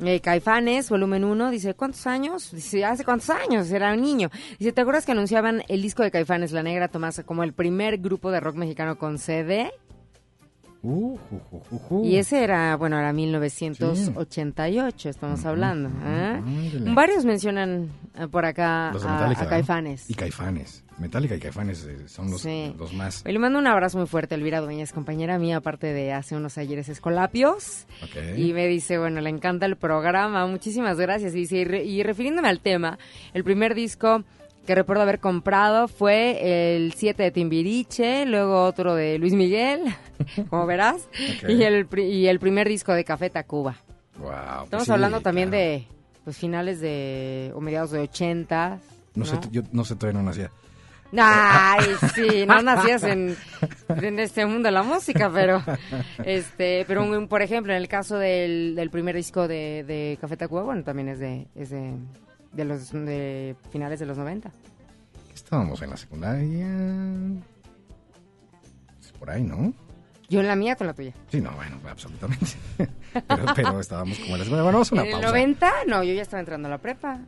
eh, 0.00 0.20
Caifanes, 0.20 0.88
volumen 0.88 1.24
1. 1.24 1.50
Dice, 1.50 1.74
¿cuántos 1.74 2.06
años? 2.06 2.50
Dice, 2.52 2.84
¿hace 2.84 3.04
cuántos 3.04 3.30
años? 3.30 3.70
Era 3.70 3.92
un 3.92 4.00
niño. 4.00 4.30
Dice, 4.58 4.72
¿te 4.72 4.80
acuerdas 4.80 5.04
que 5.04 5.12
anunciaban 5.12 5.62
el 5.68 5.82
disco 5.82 6.02
de 6.02 6.10
Caifanes, 6.10 6.52
La 6.52 6.62
Negra 6.62 6.88
Tomasa, 6.88 7.24
como 7.24 7.42
el 7.42 7.52
primer 7.52 7.98
grupo 7.98 8.30
de 8.30 8.40
rock 8.40 8.56
mexicano 8.56 8.98
con 8.98 9.18
CD? 9.18 9.72
Uh. 10.82 11.16
Y 12.02 12.16
ese 12.16 12.42
era, 12.42 12.74
bueno, 12.76 12.98
era 12.98 13.12
1988, 13.12 15.08
estamos 15.08 15.44
hablando. 15.44 15.90
¿eh? 16.04 16.42
Varios 16.92 17.24
mencionan 17.24 17.90
eh, 18.18 18.26
por 18.26 18.44
acá 18.44 18.90
a, 18.90 18.92
¿no? 18.92 19.48
Caifanes. 19.48 20.10
Y 20.10 20.14
Caifanes. 20.14 20.81
Metallica 20.98 21.34
y 21.34 21.40
Caifanes 21.40 21.84
eh, 21.84 22.08
son 22.08 22.30
los, 22.30 22.42
Sí. 22.42 22.74
los 22.78 22.92
más. 22.92 23.24
Le 23.26 23.38
mando 23.38 23.58
un 23.58 23.66
abrazo 23.66 23.98
muy 23.98 24.06
fuerte 24.06 24.34
a 24.34 24.38
Elvira 24.38 24.60
Dueñas, 24.60 24.92
compañera 24.92 25.38
mía, 25.38 25.56
aparte 25.58 25.92
de 25.92 26.12
hace 26.12 26.36
unos 26.36 26.58
ayeres 26.58 26.88
escolapios. 26.88 27.86
Ok. 28.02 28.38
Y 28.38 28.52
me 28.52 28.66
dice, 28.66 28.98
bueno, 28.98 29.20
le 29.20 29.30
encanta 29.30 29.66
el 29.66 29.76
programa, 29.76 30.46
muchísimas 30.46 30.98
gracias. 30.98 31.34
Y, 31.34 31.38
dice, 31.38 31.56
y, 31.58 31.64
re- 31.64 31.84
y 31.84 32.02
refiriéndome 32.02 32.48
al 32.48 32.60
tema, 32.60 32.98
el 33.34 33.44
primer 33.44 33.74
disco 33.74 34.24
que 34.66 34.74
recuerdo 34.76 35.02
haber 35.02 35.18
comprado 35.18 35.88
fue 35.88 36.76
el 36.76 36.92
7 36.92 37.20
de 37.22 37.30
Timbiriche, 37.32 38.26
luego 38.26 38.62
otro 38.64 38.94
de 38.94 39.18
Luis 39.18 39.32
Miguel, 39.32 39.80
como 40.50 40.66
verás, 40.66 41.08
y, 41.48 41.62
el, 41.64 41.86
pri- 41.86 42.04
y 42.06 42.28
el 42.28 42.38
primer 42.38 42.68
disco 42.68 42.92
de 42.92 43.02
Café 43.04 43.28
Tacuba. 43.28 43.76
Wow, 44.18 44.28
pues 44.30 44.64
Estamos 44.64 44.84
sí, 44.86 44.92
hablando 44.92 45.20
también 45.20 45.48
claro. 45.48 45.64
de 45.64 45.86
pues 46.22 46.36
finales 46.36 46.80
de, 46.80 47.50
o 47.56 47.60
mediados 47.60 47.90
de 47.90 48.00
80. 48.00 48.78
No, 49.16 49.24
sé, 49.24 49.36
yo 49.50 49.62
no 49.72 49.84
sé, 49.84 49.96
todavía 49.96 50.20
no 50.20 50.26
nacía. 50.26 50.50
Ay, 51.16 51.84
sí, 52.14 52.46
no 52.46 52.62
nacías 52.62 53.02
en, 53.04 53.36
en 53.88 54.18
este 54.18 54.46
mundo 54.46 54.68
de 54.68 54.72
la 54.72 54.82
música, 54.82 55.30
pero, 55.32 55.62
este, 56.24 56.84
pero 56.86 57.02
un- 57.02 57.28
por 57.28 57.42
ejemplo, 57.42 57.72
en 57.72 57.78
el 57.78 57.88
caso 57.88 58.16
del, 58.18 58.74
del 58.74 58.88
primer 58.90 59.14
disco 59.14 59.46
de, 59.46 59.84
de 59.86 60.16
Café 60.20 60.36
Tacuba, 60.36 60.62
bueno, 60.62 60.82
también 60.84 61.08
es 61.08 61.18
de, 61.18 61.48
es 61.54 61.70
de, 61.70 61.92
de 62.52 62.64
los 62.64 62.92
de 62.92 63.56
finales 63.70 64.00
de 64.00 64.06
los 64.06 64.16
90. 64.16 64.50
Estábamos 65.34 65.82
en 65.82 65.90
la 65.90 65.96
secundaria. 65.98 66.66
Es 69.00 69.12
Por 69.12 69.30
ahí, 69.30 69.42
¿no? 69.42 69.72
Yo 70.28 70.40
en 70.40 70.46
la 70.46 70.56
mía 70.56 70.76
con 70.76 70.86
la 70.86 70.94
tuya. 70.94 71.12
Sí, 71.30 71.40
no, 71.42 71.50
bueno, 71.52 71.76
absolutamente. 71.90 72.46
pero, 72.78 73.44
pero 73.54 73.80
estábamos 73.80 74.18
como 74.18 74.32
en 74.34 74.38
la 74.38 74.44
secundaria. 74.44 74.62
Bueno, 74.62 74.78
vamos 74.78 74.92
a 74.92 74.94
una 74.94 75.02
en 75.02 75.08
el 75.08 75.12
pausa. 75.14 75.28
90, 75.28 75.72
no, 75.88 76.02
yo 76.04 76.14
ya 76.14 76.22
estaba 76.22 76.40
entrando 76.40 76.68
a 76.68 76.70
la 76.70 76.78
prepa. 76.78 77.20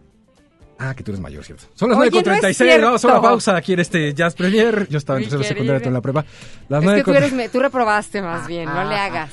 Ah, 0.78 0.94
que 0.94 1.04
tú 1.04 1.12
eres 1.12 1.20
mayor, 1.20 1.44
¿cierto? 1.44 1.64
Son 1.74 1.88
las 1.88 1.98
Oye, 1.98 2.10
9.36, 2.10 2.80
no 2.80 2.86
vamos 2.86 3.04
a 3.04 3.08
una 3.08 3.22
pausa 3.22 3.56
aquí 3.56 3.74
en 3.74 3.80
este 3.80 4.12
Jazz 4.12 4.34
Premier. 4.34 4.88
Yo 4.88 4.98
estaba 4.98 5.18
en 5.18 5.24
tercero 5.24 5.44
secundaria, 5.44 5.80
tú 5.80 5.88
en 5.88 5.94
la 5.94 6.00
prepa. 6.00 6.24
Las 6.68 6.82
es 6.82 6.90
que 6.90 7.02
tú, 7.04 7.10
9:40. 7.12 7.16
eres, 7.16 7.32
me- 7.32 7.48
tú 7.48 7.60
reprobaste 7.60 8.20
más 8.22 8.46
bien, 8.48 8.66
no 8.66 8.84
le 8.84 8.96
ah, 8.96 9.04
hagas. 9.04 9.30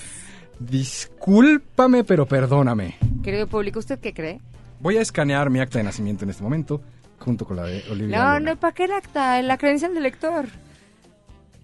Discúlpame, 0.60 2.04
pero 2.04 2.26
perdóname. 2.28 2.98
Querido 3.24 3.48
público, 3.48 3.80
¿usted 3.80 4.00
qué 4.00 4.14
cree? 4.14 4.40
Voy 4.80 4.98
a 4.98 5.02
escanear 5.02 5.50
mi 5.50 5.60
acta 5.60 5.80
de 5.80 5.84
nacimiento 5.84 6.24
en 6.26 6.30
este 6.30 6.44
momento, 6.44 6.82
junto 7.20 7.46
con 7.46 7.58
la 7.58 7.64
de 7.64 7.84
Olivia. 7.90 8.18
No, 8.18 8.40
Luna. 8.40 8.52
no, 8.52 8.60
¿para 8.60 8.74
qué 8.74 8.84
el 8.86 8.92
acta? 8.92 9.42
La 9.42 9.58
credencial 9.58 9.94
del 9.94 10.04
lector. 10.04 10.46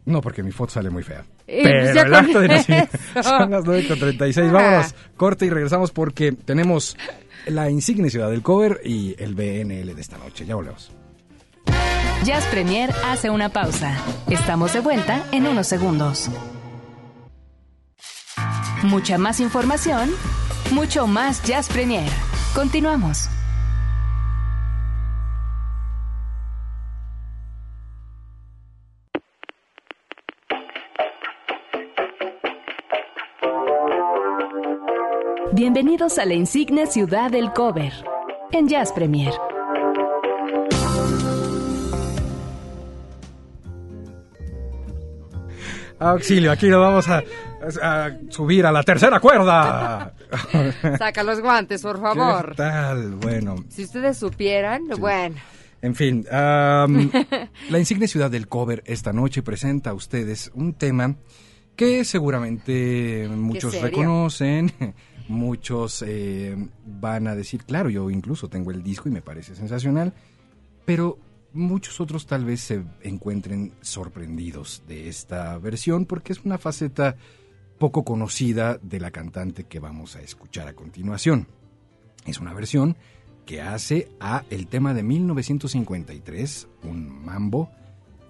No, 0.05 0.21
porque 0.21 0.41
mi 0.41 0.51
foto 0.51 0.71
sale 0.73 0.89
muy 0.89 1.03
fea. 1.03 1.23
Eh, 1.49 1.61
pues 1.63 1.73
Pero 1.73 1.93
ya 1.93 2.01
el 2.01 2.13
acto 2.13 2.39
de 2.41 2.47
nacimiento 2.49 2.97
son 3.23 3.51
las 3.51 3.63
9.36. 3.63 4.51
Vámonos, 4.51 4.95
corte 5.15 5.45
y 5.45 5.49
regresamos 5.49 5.91
porque 5.91 6.33
tenemos 6.33 6.97
la 7.49 7.69
insignia 7.69 8.09
ciudad 8.09 8.29
del 8.29 8.41
cover 8.41 8.81
y 8.83 9.15
el 9.19 9.35
BNL 9.35 9.95
de 9.95 10.01
esta 10.01 10.17
noche. 10.17 10.45
Ya 10.45 10.55
volvemos. 10.55 10.91
Jazz 12.23 12.45
Premier 12.47 12.91
hace 13.05 13.29
una 13.29 13.49
pausa. 13.49 13.97
Estamos 14.29 14.73
de 14.73 14.79
vuelta 14.79 15.23
en 15.31 15.47
unos 15.47 15.67
segundos. 15.67 16.29
Mucha 18.83 19.17
más 19.17 19.39
información, 19.39 20.11
mucho 20.71 21.07
más 21.07 21.43
Jazz 21.43 21.67
Premier. 21.69 22.09
Continuamos. 22.53 23.29
Bienvenidos 35.57 36.19
a 36.19 36.25
la 36.27 36.35
insigne 36.35 36.85
ciudad 36.85 37.31
del 37.31 37.51
cover 37.51 37.91
en 38.51 38.67
Jazz 38.67 38.91
Premier. 38.91 39.33
Auxilio, 45.97 46.51
aquí 46.51 46.67
nos 46.67 46.79
vamos 46.79 47.07
a, 47.09 47.23
a 47.81 48.11
subir 48.29 48.67
a 48.67 48.71
la 48.71 48.83
tercera 48.83 49.19
cuerda. 49.19 50.13
Saca 50.99 51.23
los 51.23 51.41
guantes, 51.41 51.81
por 51.81 51.99
favor. 51.99 52.49
¿Qué 52.49 52.57
tal? 52.57 53.15
Bueno, 53.15 53.55
Si 53.69 53.85
ustedes 53.85 54.15
supieran, 54.15 54.83
bueno. 54.99 55.37
En 55.81 55.95
fin, 55.95 56.23
am, 56.29 57.09
la 57.71 57.79
insigne 57.79 58.07
ciudad 58.07 58.29
del 58.29 58.47
cover 58.47 58.83
esta 58.85 59.11
noche 59.11 59.41
presenta 59.41 59.89
a 59.89 59.93
ustedes 59.95 60.51
un 60.53 60.75
tema 60.75 61.15
que 61.75 62.05
seguramente 62.05 63.27
muchos 63.29 63.79
reconocen, 63.81 64.71
muchos 65.27 66.03
eh, 66.05 66.55
van 66.85 67.27
a 67.27 67.35
decir, 67.35 67.63
claro, 67.63 67.89
yo 67.89 68.09
incluso 68.09 68.49
tengo 68.49 68.71
el 68.71 68.83
disco 68.83 69.09
y 69.09 69.11
me 69.11 69.21
parece 69.21 69.55
sensacional, 69.55 70.13
pero 70.85 71.17
muchos 71.53 71.99
otros 71.99 72.25
tal 72.27 72.45
vez 72.45 72.61
se 72.61 72.83
encuentren 73.01 73.73
sorprendidos 73.81 74.83
de 74.87 75.09
esta 75.09 75.57
versión 75.57 76.05
porque 76.05 76.33
es 76.33 76.43
una 76.45 76.57
faceta 76.57 77.15
poco 77.77 78.03
conocida 78.03 78.77
de 78.81 78.99
la 78.99 79.11
cantante 79.11 79.65
que 79.65 79.79
vamos 79.79 80.15
a 80.15 80.21
escuchar 80.21 80.67
a 80.67 80.73
continuación. 80.73 81.47
Es 82.25 82.39
una 82.39 82.53
versión 82.53 82.97
que 83.45 83.61
hace 83.61 84.09
a 84.19 84.43
el 84.49 84.67
tema 84.67 84.93
de 84.93 85.03
1953, 85.03 86.67
un 86.83 87.25
mambo 87.25 87.69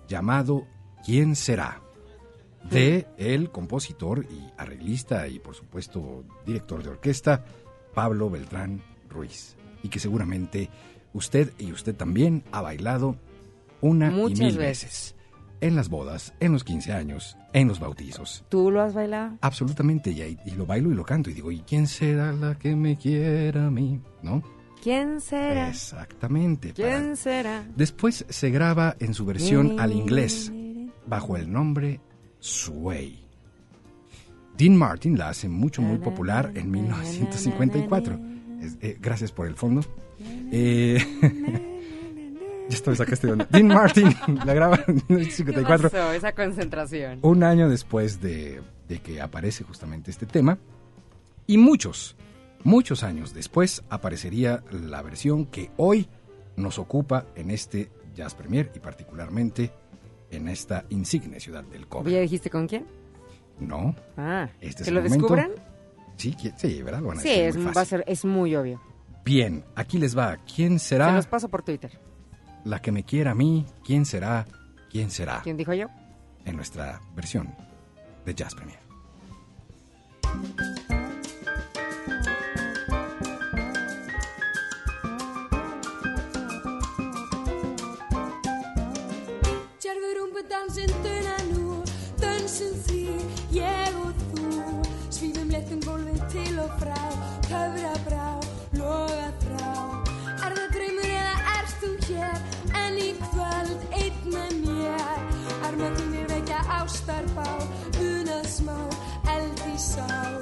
llamado 0.07 0.67
¿Quién 1.03 1.35
será? 1.35 1.81
De 2.69 3.07
el 3.17 3.49
compositor 3.51 4.25
y 4.29 4.41
arreglista 4.57 5.27
y 5.27 5.39
por 5.39 5.55
supuesto 5.55 6.23
director 6.45 6.83
de 6.83 6.89
orquesta 6.89 7.43
Pablo 7.93 8.29
Beltrán 8.29 8.81
Ruiz. 9.09 9.55
Y 9.83 9.89
que 9.89 9.99
seguramente 9.99 10.69
usted 11.13 11.53
y 11.57 11.71
usted 11.71 11.95
también 11.95 12.43
ha 12.51 12.61
bailado 12.61 13.15
una 13.81 14.09
Muchas 14.11 14.39
y 14.39 14.43
mil 14.43 14.57
veces. 14.57 14.83
veces. 14.83 15.13
En 15.59 15.75
las 15.75 15.89
bodas, 15.89 16.33
en 16.39 16.51
los 16.53 16.63
15 16.63 16.93
años, 16.93 17.35
en 17.51 17.67
los 17.67 17.79
bautizos. 17.79 18.43
¿Tú 18.47 18.69
lo 18.69 18.79
has 18.81 18.93
bailado? 18.93 19.37
Absolutamente, 19.41 20.11
y, 20.11 20.37
y 20.45 20.51
lo 20.51 20.67
bailo 20.67 20.91
y 20.91 20.93
lo 20.93 21.03
canto 21.03 21.31
y 21.31 21.33
digo, 21.33 21.51
¿y 21.51 21.61
quién 21.61 21.87
será 21.87 22.31
la 22.31 22.59
que 22.59 22.75
me 22.75 22.95
quiera 22.95 23.65
a 23.65 23.71
mí? 23.71 23.99
¿No? 24.21 24.43
¿Quién 24.83 25.19
será? 25.19 25.69
Exactamente. 25.69 26.73
para- 26.75 26.99
¿Quién 26.99 27.17
será? 27.17 27.65
Después 27.75 28.23
se 28.29 28.51
graba 28.51 28.95
en 28.99 29.15
su 29.15 29.25
versión 29.25 29.79
al 29.79 29.93
inglés, 29.93 30.51
bajo 31.07 31.35
el 31.37 31.51
nombre 31.51 32.01
Sway. 32.39 33.19
Dean 34.57 34.75
Martin 34.75 35.17
la 35.17 35.29
hace 35.29 35.47
mucho, 35.49 35.81
muy 35.81 35.97
popular 35.99 36.51
en 36.55 36.71
1954. 36.71 38.19
Es- 38.61 38.77
eh, 38.81 38.97
gracias 38.99 39.31
por 39.31 39.47
el 39.47 39.55
fondo. 39.55 39.81
Eh, 40.51 40.97
ya 42.69 42.75
estoy 42.75 42.95
sacaste 42.95 43.27
de. 43.27 43.45
Dean 43.51 43.67
Martin 43.67 44.15
la 44.45 44.53
graba 44.53 44.77
en 44.87 44.99
¿Qué 45.01 45.13
1954. 45.13 45.89
pasó? 45.91 46.11
Esa 46.13 46.31
concentración. 46.33 47.19
Un 47.21 47.43
año 47.43 47.69
después 47.69 48.19
de, 48.21 48.61
de 48.87 48.99
que 48.99 49.21
aparece 49.21 49.63
justamente 49.63 50.09
este 50.11 50.25
tema. 50.25 50.57
Y 51.45 51.57
muchos, 51.57 52.15
muchos 52.63 53.03
años 53.03 53.33
después 53.33 53.83
aparecería 53.89 54.63
la 54.71 55.01
versión 55.01 55.45
que 55.45 55.69
hoy 55.77 56.07
nos 56.55 56.79
ocupa 56.79 57.25
en 57.35 57.51
este 57.51 57.89
Jazz 58.15 58.33
Premier 58.33 58.71
y 58.75 58.79
particularmente 58.79 59.71
en 60.31 60.47
esta 60.47 60.85
insigne 60.89 61.39
ciudad 61.39 61.63
del 61.63 61.87
cobre. 61.87 62.11
¿Ya 62.11 62.19
dijiste 62.19 62.49
con 62.49 62.67
quién? 62.67 62.85
No, 63.59 63.95
Ah, 64.17 64.49
Este 64.61 64.83
es 64.83 64.87
¿que 64.89 64.91
lo 64.93 65.01
momento. 65.01 65.17
descubran? 65.19 65.51
sí, 66.15 66.35
sí, 66.57 66.81
¿verdad? 66.83 67.01
Sí, 67.19 67.29
es, 67.29 67.55
muy 67.55 67.65
va 67.65 67.71
a 67.71 67.73
fácil. 67.73 67.89
ser, 67.99 68.03
es 68.07 68.23
muy 68.25 68.55
obvio. 68.55 68.81
Bien, 69.25 69.63
aquí 69.75 69.97
les 69.97 70.17
va. 70.17 70.37
¿Quién 70.55 70.79
Se 70.79 70.89
será 70.89 71.11
los 71.11 71.27
paso 71.27 71.49
por 71.49 71.63
Twitter. 71.63 71.99
la 72.65 72.81
que 72.81 72.91
me 72.91 73.03
quiera 73.03 73.31
a 73.31 73.35
mí? 73.35 73.65
¿Quién 73.83 74.05
será? 74.05 74.45
¿Quién 74.89 75.09
será? 75.11 75.41
¿Quién 75.43 75.57
dijo 75.57 75.73
yo? 75.73 75.87
En 76.45 76.55
nuestra 76.55 77.01
versión 77.15 77.53
de 78.25 78.33
Jazz 78.33 78.55
Premier. 78.55 78.79
Djarfurúmbudansinduna 90.57 91.37
nú 91.53 91.83
Dönsum 92.17 92.73
því 92.87 93.01
ég 93.53 93.97
og 94.01 94.21
þú. 94.33 94.47
Svífum 95.13 95.51
léttum 95.53 95.81
gólfið 95.85 96.23
til 96.33 96.57
og 96.63 96.71
frá 96.81 96.97
Töfra 97.45 97.93
brá, 98.07 98.29
loga 98.73 99.29
þrá 99.43 99.69
Er 100.47 100.55
það 100.57 100.73
draumur 100.73 101.11
eða 101.13 101.35
erst 101.53 101.83
þú 101.83 101.91
hér? 102.07 102.41
En 102.81 102.97
í 102.97 103.09
kvöld 103.27 103.85
einn 104.01 104.25
með 104.33 104.57
mér. 104.65 105.23
Arma 105.67 105.91
þínir 105.99 106.29
vekja 106.33 106.61
ástarbá 106.79 107.49
Unað 108.01 108.49
smá, 108.49 108.77
eld 109.35 109.65
í 109.69 109.77
sál. 109.77 110.41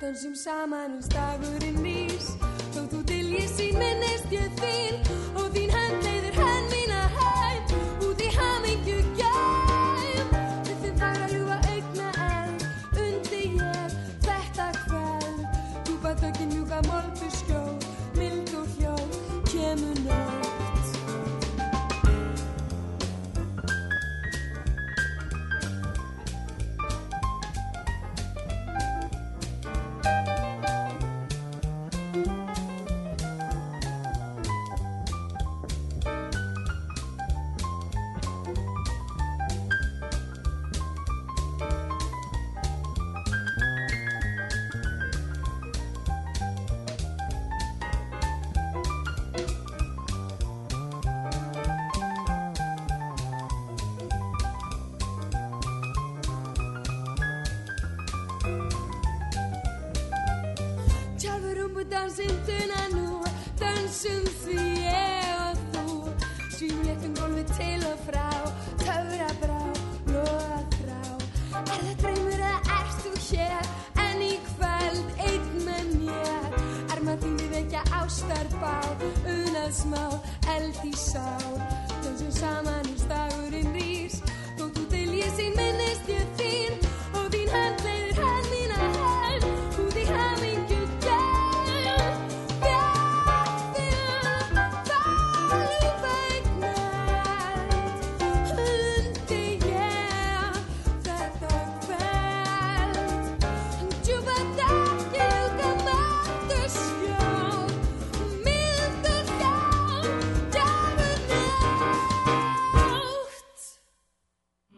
Dönsum 0.00 0.36
saman 0.38 1.00
uns 1.00 1.10
dagurinn 1.10 1.82
rís 1.82 2.36
Þó 2.70 2.84
þú 2.92 3.06
til 3.10 3.24
ég 3.34 3.50
sín 3.50 3.80
minnist 3.80 4.30
ég 4.30 4.60
þín 4.62 5.02
Og 5.34 5.50
þín 5.56 5.74
hönd 5.74 6.15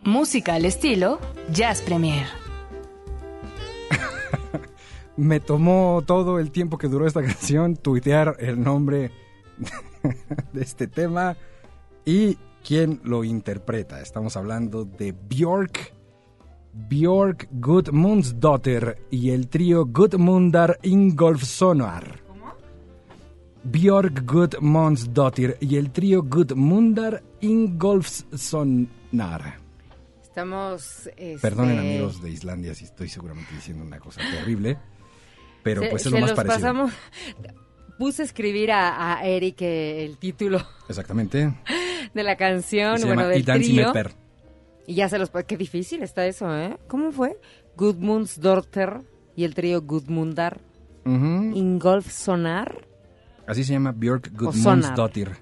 Música 0.08 0.54
al 0.54 0.64
estilo 0.64 1.20
Jazz 1.52 1.82
Premier. 1.82 2.26
Me 5.18 5.38
tomó 5.38 6.02
todo 6.06 6.38
el 6.38 6.50
tiempo 6.50 6.78
que 6.78 6.88
duró 6.88 7.06
esta 7.06 7.22
canción 7.22 7.76
tuitear 7.76 8.36
el 8.38 8.64
nombre 8.64 9.10
de 10.54 10.62
este 10.62 10.86
tema 10.86 11.36
y 12.06 12.38
quién 12.66 13.02
lo 13.04 13.22
interpreta. 13.22 14.00
Estamos 14.00 14.34
hablando 14.38 14.86
de 14.86 15.12
Björk, 15.12 15.92
Björk 16.72 17.46
Gudmundsdóttir 17.50 18.96
y 19.10 19.28
el 19.28 19.48
trío 19.48 19.84
Gudmundar 19.84 20.78
Ingolfssonar. 20.84 22.22
Björk 23.62 24.24
Gudmundsdóttir 24.24 25.58
y 25.60 25.76
el 25.76 25.90
trío 25.90 26.22
Gudmundar 26.22 27.22
Ingolfssonar. 27.42 29.67
Estamos... 30.28 31.06
este, 31.16 31.38
Perdonen 31.40 31.78
amigos 31.78 32.22
de 32.22 32.30
Islandia 32.30 32.74
si 32.74 32.84
estoy 32.84 33.08
seguramente 33.08 33.52
diciendo 33.54 33.84
una 33.84 33.98
cosa 33.98 34.20
terrible, 34.20 34.78
pero 35.62 35.82
se- 35.82 35.88
pues 35.88 36.06
es 36.06 36.12
lo 36.12 36.18
más 36.20 36.30
los 36.30 36.36
parecido. 36.36 36.60
pasamos... 36.60 36.92
Puse 37.98 38.22
a 38.22 38.24
escribir 38.26 38.70
a, 38.70 39.18
a 39.18 39.24
Eric 39.26 39.60
eh, 39.62 40.04
el 40.04 40.18
título 40.18 40.64
Exactamente. 40.88 41.52
de 42.14 42.22
la 42.22 42.36
canción, 42.36 42.96
se 42.98 43.06
bueno, 43.06 43.22
llama 43.22 43.32
del 43.34 43.44
trío. 43.44 43.92
Y 44.86 44.94
ya 44.94 45.08
se 45.08 45.18
los... 45.18 45.30
Qué 45.46 45.56
difícil 45.56 46.04
está 46.04 46.24
eso, 46.24 46.56
¿eh? 46.56 46.78
¿Cómo 46.86 47.10
fue? 47.10 47.40
Gudmundsdóttir 47.76 49.00
y 49.34 49.42
el 49.44 49.54
trío 49.54 49.82
Gudmundar 49.82 50.60
Ujú. 51.04 51.56
Ingolfssonar. 51.56 52.86
Así 53.48 53.64
se 53.64 53.72
llama 53.72 53.90
Björk 53.92 54.30
Gudmundsdóttir. 54.32 55.32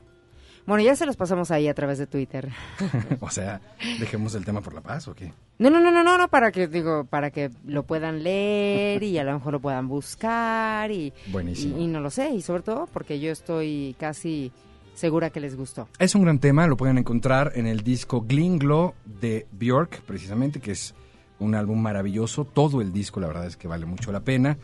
Bueno, 0.66 0.82
ya 0.82 0.96
se 0.96 1.06
los 1.06 1.16
pasamos 1.16 1.50
ahí 1.50 1.68
a 1.68 1.74
través 1.74 1.98
de 1.98 2.06
Twitter. 2.06 2.50
o 3.20 3.30
sea, 3.30 3.60
dejemos 4.00 4.34
el 4.34 4.44
tema 4.44 4.60
por 4.60 4.74
la 4.74 4.80
paz 4.80 5.06
o 5.08 5.14
qué. 5.14 5.32
No, 5.58 5.70
no, 5.70 5.80
no, 5.80 5.90
no, 5.92 6.02
no, 6.02 6.18
no, 6.18 6.28
para 6.28 6.50
que 6.50 6.66
digo, 6.66 7.04
para 7.04 7.30
que 7.30 7.50
lo 7.64 7.84
puedan 7.84 8.22
leer 8.22 9.02
y 9.02 9.16
a 9.18 9.24
lo 9.24 9.32
mejor 9.34 9.52
lo 9.54 9.60
puedan 9.60 9.88
buscar 9.88 10.90
y, 10.90 11.12
Buenísimo. 11.28 11.78
y, 11.78 11.84
y 11.84 11.86
no 11.86 12.00
lo 12.00 12.10
sé, 12.10 12.30
y 12.30 12.42
sobre 12.42 12.62
todo 12.62 12.88
porque 12.92 13.20
yo 13.20 13.30
estoy 13.30 13.94
casi 13.98 14.50
segura 14.94 15.30
que 15.30 15.40
les 15.40 15.56
gustó. 15.56 15.88
Es 15.98 16.14
un 16.14 16.22
gran 16.22 16.40
tema, 16.40 16.66
lo 16.66 16.76
pueden 16.76 16.98
encontrar 16.98 17.52
en 17.54 17.66
el 17.66 17.82
disco 17.82 18.22
Glinglo 18.22 18.94
de 19.04 19.46
Björk, 19.52 20.02
precisamente, 20.02 20.60
que 20.60 20.72
es 20.72 20.94
un 21.38 21.54
álbum 21.54 21.80
maravilloso. 21.80 22.44
Todo 22.44 22.80
el 22.80 22.92
disco, 22.92 23.20
la 23.20 23.28
verdad 23.28 23.46
es 23.46 23.56
que 23.56 23.68
vale 23.68 23.86
mucho 23.86 24.10
la 24.10 24.20
pena. 24.20 24.58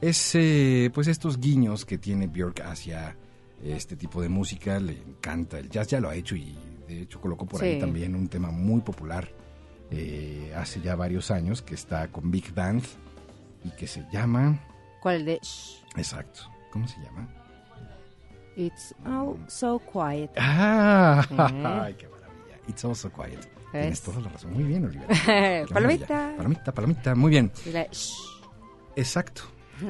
es 0.00 0.34
eh, 0.34 0.90
pues 0.92 1.06
estos 1.08 1.40
guiños 1.40 1.84
que 1.86 1.98
tiene 1.98 2.26
Björk 2.26 2.60
hacia 2.60 3.16
este 3.62 3.96
tipo 3.96 4.20
de 4.22 4.28
música, 4.28 4.78
le 4.80 4.92
encanta 4.92 5.58
el 5.58 5.68
jazz, 5.70 5.88
ya 5.88 6.00
lo 6.00 6.08
ha 6.08 6.14
hecho 6.14 6.36
y 6.36 6.56
de 6.86 7.02
hecho 7.02 7.20
colocó 7.20 7.46
por 7.46 7.62
ahí 7.62 7.78
también 7.80 8.14
un 8.14 8.28
tema 8.28 8.50
muy 8.50 8.80
popular 8.80 9.28
eh, 9.90 10.52
hace 10.56 10.80
ya 10.80 10.94
varios 10.96 11.30
años 11.30 11.62
que 11.62 11.74
está 11.74 12.08
con 12.08 12.30
Big 12.30 12.52
Band 12.54 12.82
y 13.64 13.70
que 13.70 13.86
se 13.86 14.04
llama, 14.12 14.58
¿Cuál 15.00 15.24
de 15.24 15.38
Shh, 15.42 15.82
exacto, 15.96 16.40
¿cómo 16.72 16.86
se 16.88 17.00
llama? 17.00 17.28
It's 18.56 18.94
oh 19.06 19.36
so 19.48 19.78
quiet? 19.80 20.30
Ah, 20.38 21.22
Eh. 21.30 21.62
ay, 21.84 21.94
qué 21.94 22.08
maravilla. 22.08 22.58
It's 22.68 22.84
also 22.84 23.10
quiet. 23.10 23.46
Tienes 23.70 24.00
toda 24.00 24.20
la 24.20 24.30
razón. 24.30 24.54
Muy 24.54 24.62
bien, 24.64 24.86
Olivia. 24.86 25.06
Palomita. 25.70 26.32
Palomita, 26.36 26.72
palomita. 26.72 27.14
Muy 27.14 27.30
bien. 27.30 27.52
Exacto. 28.94 29.42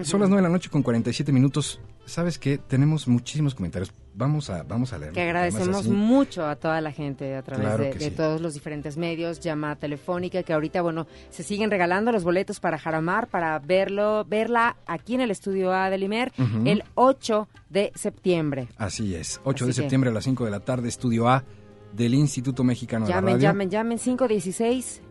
Son 0.03 0.19
las 0.21 0.29
9 0.29 0.37
de 0.37 0.43
la 0.43 0.49
noche 0.49 0.69
con 0.69 0.83
47 0.83 1.31
minutos. 1.31 1.81
¿Sabes 2.07 2.39
qué? 2.39 2.57
Tenemos 2.59 3.07
muchísimos 3.09 3.55
comentarios. 3.55 3.93
Vamos 4.15 4.49
a, 4.49 4.63
vamos 4.63 4.93
a 4.93 4.99
leerlos. 4.99 5.15
Que 5.15 5.23
agradecemos 5.23 5.89
mucho 5.89 6.47
a 6.47 6.57
toda 6.57 6.81
la 6.81 6.91
gente 6.93 7.35
a 7.35 7.43
través 7.43 7.67
Claro 7.67 7.85
de, 7.85 7.91
que 7.91 7.99
de 7.99 8.05
sí. 8.11 8.11
todos 8.13 8.41
los 8.41 8.55
diferentes 8.55 8.97
medios, 8.97 9.41
llamada 9.41 9.77
telefónica, 9.77 10.43
que 10.43 10.53
ahorita, 10.55 10.81
bueno, 10.83 11.07
se 11.31 11.43
siguen 11.43 11.71
regalando 11.71 12.13
los 12.13 12.25
boletos 12.25 12.59
para 12.61 12.79
Jaramar, 12.79 13.27
para 13.27 13.59
verlo, 13.59 14.25
verla 14.25 14.77
aquí 14.87 15.15
en 15.17 15.21
el 15.21 15.31
estudio 15.31 15.73
A 15.73 15.91
de 15.91 15.99
Limer 15.99 16.33
Ujú. 16.39 16.63
el 16.65 16.85
8 16.95 17.49
de 17.69 17.93
septiembre. 17.95 18.69
Así 18.79 19.15
es. 19.15 19.41
8 19.45 19.65
Así 19.65 19.65
de 19.65 19.69
que- 19.71 19.75
septiembre 19.83 20.11
a 20.11 20.13
las 20.15 20.25
5 20.25 20.45
de 20.47 20.51
la 20.53 20.61
tarde, 20.61 20.89
estudio 20.89 21.29
A 21.29 21.45
del 21.93 22.15
Instituto 22.15 22.63
Mexicano 22.65 23.05
de 23.07 23.11
la 23.11 23.17
Llamen, 23.17 23.35
Radio. 23.35 23.49
llamen, 23.49 23.71
llamen, 23.71 23.99
516. 23.99 25.03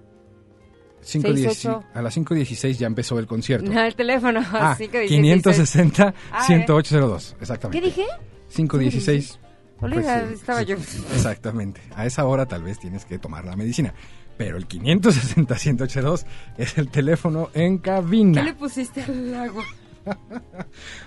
5:10 1.06 1.22
68. 1.36 1.84
A 1.94 2.02
las 2.02 2.18
5.16 2.18 2.78
ya 2.78 2.88
empezó 2.88 3.20
el 3.20 3.28
concierto. 3.28 3.72
No, 3.72 3.80
el 3.86 3.96
teléfono. 3.96 4.42
Ah, 4.52 4.76
516. 4.78 5.10
560 5.10 6.14
Ah, 6.32 6.40
¿eh? 6.42 6.46
10802 6.48 7.36
Exactamente. 7.40 7.80
¿Qué 7.80 7.86
dije? 7.88 8.06
516. 8.54 9.40
Olvida, 9.82 10.20
Pues, 10.22 10.32
eh, 10.32 10.34
estaba 10.34 10.62
yo. 10.64 10.76
Exactamente. 11.14 11.82
A 11.96 12.06
esa 12.06 12.26
hora 12.26 12.46
tal 12.46 12.64
vez 12.64 12.80
tienes 12.80 13.06
que 13.06 13.20
tomar 13.20 13.46
la 13.46 13.56
medicina. 13.56 13.94
Pero 14.38 14.58
el 14.58 14.66
560 14.68 15.56
10802 15.56 16.26
es 16.58 16.78
el 16.78 16.90
teléfono 16.90 17.50
en 17.54 17.78
cabina. 17.78 18.42
¿Qué 18.42 18.46
le 18.48 18.54
pusiste 18.54 19.02
al 19.04 19.34
agua? 19.34 19.64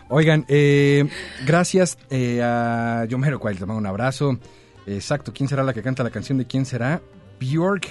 Oigan, 0.09 0.45
eh, 0.49 1.09
gracias 1.47 1.99
eh, 2.11 2.41
a 2.43 3.05
Yomero 3.09 3.39
Cual, 3.39 3.57
te 3.59 3.67
mando 3.67 3.79
un 3.79 3.87
abrazo. 3.87 4.39
Exacto, 4.87 5.33
¿quién 5.35 5.49
será 5.49 5.63
la 5.63 5.73
que 5.75 5.83
canta 5.83 6.03
la 6.03 6.11
canción 6.11 6.39
de 6.39 6.47
quién 6.47 6.65
será? 6.65 7.01
Bjork. 7.39 7.87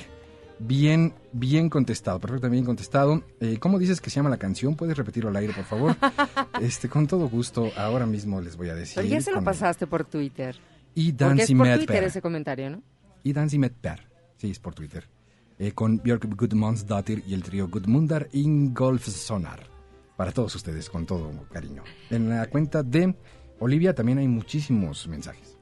Bien, 0.60 1.14
bien 1.34 1.70
contestado, 1.70 2.20
perfectamente 2.20 2.56
bien 2.56 2.66
contestado. 2.66 3.24
Eh, 3.40 3.58
¿Cómo 3.60 3.78
dices 3.78 4.02
que 4.02 4.10
se 4.10 4.16
llama 4.16 4.30
la 4.30 4.38
canción? 4.38 4.76
¿Puedes 4.76 4.98
repetirlo 4.98 5.30
al 5.30 5.36
aire, 5.36 5.54
por 5.54 5.66
favor? 5.66 5.96
este, 6.62 6.90
con 6.90 7.06
todo 7.06 7.30
gusto, 7.30 7.70
ahora 7.78 8.06
mismo 8.06 8.42
les 8.42 8.58
voy 8.58 8.70
a 8.70 8.76
decir. 8.76 8.96
Pero 8.96 9.08
ya 9.08 9.22
se 9.22 9.32
lo 9.32 9.44
pasaste 9.44 9.86
por 9.86 10.06
Twitter. 10.06 10.56
Y 10.96 11.12
Porque 11.12 11.44
es 11.44 11.50
Dancy 11.50 11.56
por. 11.56 11.68
Twitter 11.76 12.04
ese 12.04 12.22
comentario, 12.22 12.70
¿no? 12.72 12.82
Y 13.24 13.34
Dancy 13.34 13.60
Medper. 13.60 14.08
Sí, 14.38 14.50
es 14.50 14.60
por 14.60 14.74
Twitter. 14.74 15.08
Eh, 15.60 15.72
con 15.72 15.98
Björk 15.98 16.26
Gudmundsdottir 16.36 17.24
y 17.28 17.34
el 17.34 17.44
trío 17.44 17.68
Gudmundar 17.68 18.28
Ingolfssonar. 18.32 19.68
Para 20.16 20.32
todos 20.32 20.56
ustedes, 20.56 20.90
con 20.90 21.06
todo 21.06 21.32
cariño. 21.52 21.84
En 22.10 22.30
la 22.30 22.48
cuenta 22.48 22.82
de 22.82 23.16
Olivia 23.60 23.94
también 23.94 24.18
hay 24.18 24.28
muchísimos 24.28 25.08
mensajes. 25.08 25.58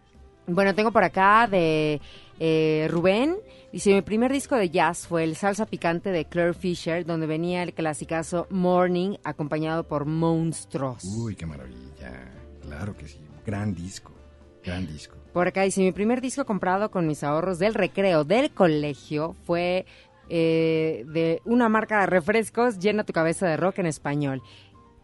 Bueno, 0.48 0.76
tengo 0.76 0.92
por 0.92 1.04
acá 1.04 1.48
de 1.48 2.00
eh, 2.40 2.88
Rubén. 2.90 3.38
Dice, 3.72 3.94
mi 3.94 4.02
primer 4.02 4.32
disco 4.32 4.56
de 4.56 4.70
jazz 4.70 5.08
fue 5.08 5.24
el 5.24 5.36
Salsa 5.36 5.66
Picante 5.66 6.12
de 6.12 6.26
Claire 6.26 6.54
Fisher, 6.54 7.06
donde 7.06 7.28
venía 7.28 7.62
el 7.62 7.74
clasicazo 7.74 8.48
Morning, 8.50 9.18
acompañado 9.24 9.86
por 9.88 10.06
Monstruos. 10.06 11.04
Uy, 11.04 11.36
qué 11.36 11.46
maravilla. 11.46 12.32
Claro 12.62 12.96
que 12.96 13.08
sí. 13.08 13.20
Gran 13.46 13.74
disco. 13.74 14.14
Gran 14.64 14.88
disco. 14.88 15.18
Por 15.34 15.48
acá 15.48 15.64
dice, 15.64 15.82
mi 15.82 15.92
primer 15.92 16.22
disco 16.22 16.46
comprado 16.46 16.90
con 16.90 17.06
mis 17.06 17.24
ahorros 17.24 17.60
del 17.60 17.74
recreo 17.74 18.24
del 18.24 18.52
colegio 18.52 19.36
fue 19.44 19.86
eh, 20.30 21.04
de 21.08 21.42
una 21.46 21.70
marca 21.70 22.00
de 22.00 22.06
refrescos, 22.08 22.80
Llena 22.80 23.04
tu 23.04 23.14
cabeza 23.14 23.46
de 23.48 23.58
rock 23.58 23.80
en 23.80 23.86
español. 23.88 24.42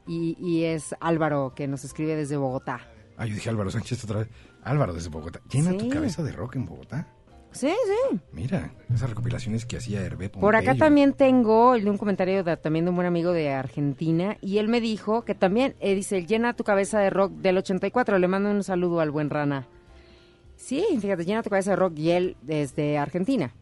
Y, 0.07 0.35
y 0.39 0.63
es 0.63 0.95
Álvaro 0.99 1.53
que 1.55 1.67
nos 1.67 1.83
escribe 1.83 2.15
desde 2.15 2.37
Bogotá. 2.37 2.87
Ah, 3.17 3.25
yo 3.27 3.35
dije 3.35 3.49
Álvaro 3.49 3.69
Sánchez 3.69 4.03
otra 4.03 4.19
vez. 4.19 4.29
Álvaro 4.63 4.93
desde 4.93 5.09
Bogotá. 5.09 5.41
¿Llena 5.51 5.77
tu 5.77 5.89
cabeza 5.89 6.23
de 6.23 6.31
rock 6.31 6.55
en 6.55 6.65
Bogotá? 6.65 7.07
Sí, 7.51 7.67
sí. 7.69 8.19
Mira, 8.31 8.71
esas 8.93 9.09
recopilaciones 9.09 9.65
que 9.65 9.77
hacía 9.77 10.01
Hervé 10.01 10.29
Por 10.29 10.55
acá 10.55 10.75
también 10.75 11.13
tengo 11.13 11.75
el 11.75 11.83
de 11.83 11.89
un 11.89 11.97
comentario 11.97 12.43
de- 12.43 12.55
también 12.57 12.85
de 12.85 12.89
un 12.89 12.95
buen 12.95 13.07
amigo 13.07 13.31
de 13.33 13.49
Argentina 13.51 14.37
y 14.41 14.57
él 14.59 14.67
me 14.69 14.79
dijo 14.79 15.23
que 15.23 15.35
también, 15.35 15.75
eh, 15.81 15.93
dice, 15.93 16.25
llena 16.25 16.53
tu 16.53 16.63
cabeza 16.63 16.99
de 16.99 17.09
rock 17.09 17.33
del 17.33 17.57
84, 17.57 18.17
le 18.19 18.27
mando 18.27 18.49
un 18.49 18.63
saludo 18.63 19.01
al 19.01 19.11
buen 19.11 19.29
Rana. 19.29 19.67
Sí, 20.55 20.85
fíjate, 20.99 21.25
llena 21.25 21.43
tu 21.43 21.49
cabeza 21.49 21.71
de 21.71 21.75
rock 21.75 21.97
y 21.97 22.11
él 22.11 22.37
desde 22.41 22.97
Argentina. 22.97 23.53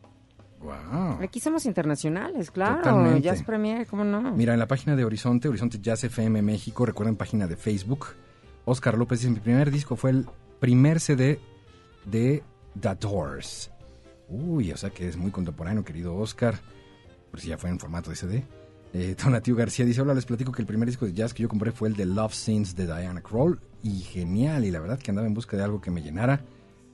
Wow. 0.61 1.21
Aquí 1.23 1.39
somos 1.39 1.65
internacionales, 1.65 2.51
claro, 2.51 2.77
Totalmente. 2.83 3.21
Jazz 3.21 3.43
Premier, 3.43 3.87
¿cómo 3.87 4.03
no? 4.03 4.33
Mira, 4.35 4.53
en 4.53 4.59
la 4.59 4.67
página 4.67 4.95
de 4.97 5.05
Horizonte, 5.05 5.47
Horizonte 5.47 5.79
Jazz 5.81 6.03
FM 6.03 6.41
México, 6.41 6.85
recuerden 6.85 7.15
página 7.15 7.47
de 7.47 7.55
Facebook, 7.55 8.07
Oscar 8.65 8.97
López 8.97 9.19
dice, 9.21 9.31
mi 9.31 9.39
primer 9.39 9.71
disco 9.71 9.95
fue 9.95 10.11
el 10.11 10.25
primer 10.59 10.99
CD 10.99 11.39
de 12.05 12.43
The 12.79 12.95
Doors. 12.99 13.71
Uy, 14.29 14.71
o 14.71 14.77
sea 14.77 14.89
que 14.89 15.07
es 15.07 15.17
muy 15.17 15.31
contemporáneo, 15.31 15.83
querido 15.83 16.15
Oscar, 16.15 16.55
por 17.31 17.39
si 17.39 17.49
ya 17.49 17.57
fue 17.57 17.69
en 17.69 17.79
formato 17.79 18.09
de 18.09 18.15
CD. 18.15 18.45
Eh, 18.93 19.15
García 19.55 19.85
dice, 19.85 20.01
hola, 20.01 20.13
les 20.13 20.25
platico 20.25 20.51
que 20.51 20.61
el 20.61 20.67
primer 20.67 20.87
disco 20.87 21.05
de 21.05 21.13
jazz 21.13 21.33
que 21.33 21.43
yo 21.43 21.49
compré 21.49 21.71
fue 21.71 21.89
el 21.89 21.95
de 21.95 22.05
Love 22.05 22.33
Scenes 22.33 22.75
de 22.75 22.85
Diana 22.85 23.21
Kroll, 23.21 23.59
y 23.83 23.99
genial, 24.01 24.65
y 24.65 24.71
la 24.71 24.79
verdad 24.79 24.99
que 24.99 25.11
andaba 25.11 25.27
en 25.27 25.33
busca 25.33 25.55
de 25.55 25.63
algo 25.63 25.79
que 25.79 25.91
me 25.91 26.01
llenara, 26.01 26.43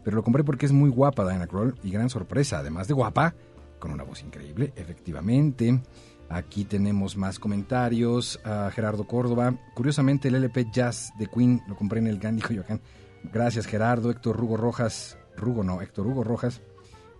pero 0.04 0.16
lo 0.18 0.24
compré 0.24 0.44
porque 0.44 0.66
es 0.66 0.72
muy 0.72 0.90
guapa 0.90 1.24
Diana 1.24 1.48
Kroll, 1.48 1.76
y 1.84 1.92
gran 1.92 2.10
sorpresa, 2.10 2.60
además 2.60 2.88
de 2.88 2.94
guapa, 2.94 3.34
con 3.80 3.92
una 3.92 4.04
voz 4.04 4.22
increíble, 4.24 4.74
efectivamente. 4.76 5.82
Aquí 6.30 6.66
tenemos 6.66 7.18
más 7.18 7.40
comentarios. 7.40 8.40
A 8.44 8.72
Gerardo 8.72 9.06
Córdoba. 9.06 9.56
Curiosamente, 9.76 10.30
el 10.30 10.36
LP 10.36 10.68
Jazz 10.72 11.14
de 11.20 11.28
Queen 11.28 11.62
lo 11.68 11.76
compré 11.76 12.00
en 12.00 12.08
el 12.08 12.20
Gandhi 12.20 12.42
Coyoacán. 12.42 12.82
Gracias, 13.32 13.68
Gerardo. 13.68 14.10
Héctor 14.10 14.38
Rugo 14.38 14.58
Rojas. 14.58 15.18
Rugo 15.38 15.64
no, 15.64 15.82
Héctor 15.82 16.08
Hugo 16.08 16.24
Rojas. 16.24 16.62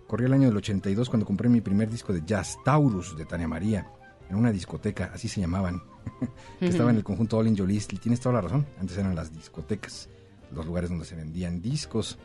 Corrió 0.06 0.26
el 0.26 0.32
año 0.34 0.48
del 0.48 0.56
82 0.56 1.08
cuando 1.08 1.26
compré 1.26 1.48
mi 1.48 1.60
primer 1.60 1.90
disco 1.90 2.12
de 2.12 2.22
jazz, 2.24 2.58
Taurus, 2.64 3.16
de 3.16 3.24
Tania 3.24 3.48
María, 3.48 3.90
en 4.30 4.36
una 4.36 4.52
discoteca, 4.52 5.10
así 5.12 5.28
se 5.28 5.40
llamaban, 5.40 5.82
que 6.60 6.68
estaba 6.68 6.90
en 6.90 6.96
el 6.96 7.04
conjunto 7.04 7.38
All 7.38 7.48
in 7.48 7.56
Jolies. 7.56 7.88
Tienes 7.88 8.20
toda 8.20 8.36
la 8.36 8.40
razón, 8.42 8.66
antes 8.80 8.96
eran 8.96 9.14
las 9.14 9.32
discotecas, 9.32 10.08
los 10.54 10.64
lugares 10.64 10.90
donde 10.90 11.04
se 11.04 11.16
vendían 11.16 11.60
discos. 11.60 12.18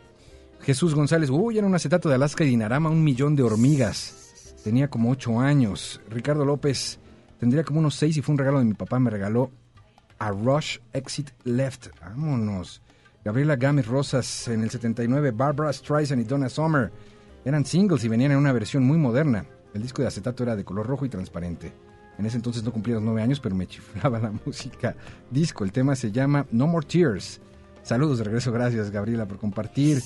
Jesús 0.61 0.93
González, 0.93 1.29
uy, 1.31 1.57
era 1.57 1.65
un 1.65 1.73
acetato 1.73 2.07
de 2.07 2.15
Alaska 2.15 2.43
y 2.43 2.47
Dinarama, 2.49 2.89
un 2.89 3.03
millón 3.03 3.35
de 3.35 3.43
hormigas. 3.43 4.55
Tenía 4.63 4.89
como 4.89 5.09
ocho 5.09 5.39
años. 5.39 5.99
Ricardo 6.07 6.45
López, 6.45 6.99
tendría 7.39 7.63
como 7.63 7.79
unos 7.79 7.95
seis 7.95 8.15
y 8.17 8.21
fue 8.21 8.33
un 8.33 8.37
regalo 8.37 8.59
de 8.59 8.65
mi 8.65 8.75
papá. 8.75 8.99
Me 8.99 9.09
regaló 9.09 9.49
a 10.19 10.29
Rush 10.29 10.77
Exit 10.93 11.31
Left. 11.45 11.87
Vámonos. 11.99 12.81
Gabriela 13.25 13.55
Gámez 13.55 13.87
Rosas 13.87 14.47
en 14.49 14.61
el 14.61 14.69
79. 14.69 15.31
Barbara 15.31 15.73
Streisand 15.73 16.21
y 16.21 16.25
Donna 16.25 16.47
Summer. 16.47 16.91
Eran 17.45 17.65
singles 17.65 18.03
y 18.03 18.07
venían 18.07 18.31
en 18.31 18.37
una 18.37 18.51
versión 18.53 18.83
muy 18.83 18.97
moderna. 18.97 19.45
El 19.73 19.81
disco 19.81 20.01
de 20.01 20.07
acetato 20.07 20.43
era 20.43 20.55
de 20.55 20.63
color 20.63 20.85
rojo 20.85 21.05
y 21.05 21.09
transparente. 21.09 21.73
En 22.17 22.25
ese 22.25 22.37
entonces 22.37 22.63
no 22.63 22.71
cumplía 22.71 22.95
los 22.95 23.03
nueve 23.03 23.21
años, 23.21 23.39
pero 23.39 23.55
me 23.55 23.67
chiflaba 23.67 24.19
la 24.19 24.31
música. 24.45 24.95
Disco, 25.29 25.63
el 25.63 25.71
tema 25.71 25.95
se 25.95 26.11
llama 26.11 26.45
No 26.51 26.67
More 26.67 26.85
Tears. 26.85 27.39
Saludos 27.83 28.19
de 28.19 28.25
regreso, 28.25 28.51
gracias 28.51 28.91
Gabriela 28.91 29.27
por 29.27 29.39
compartir. 29.39 30.01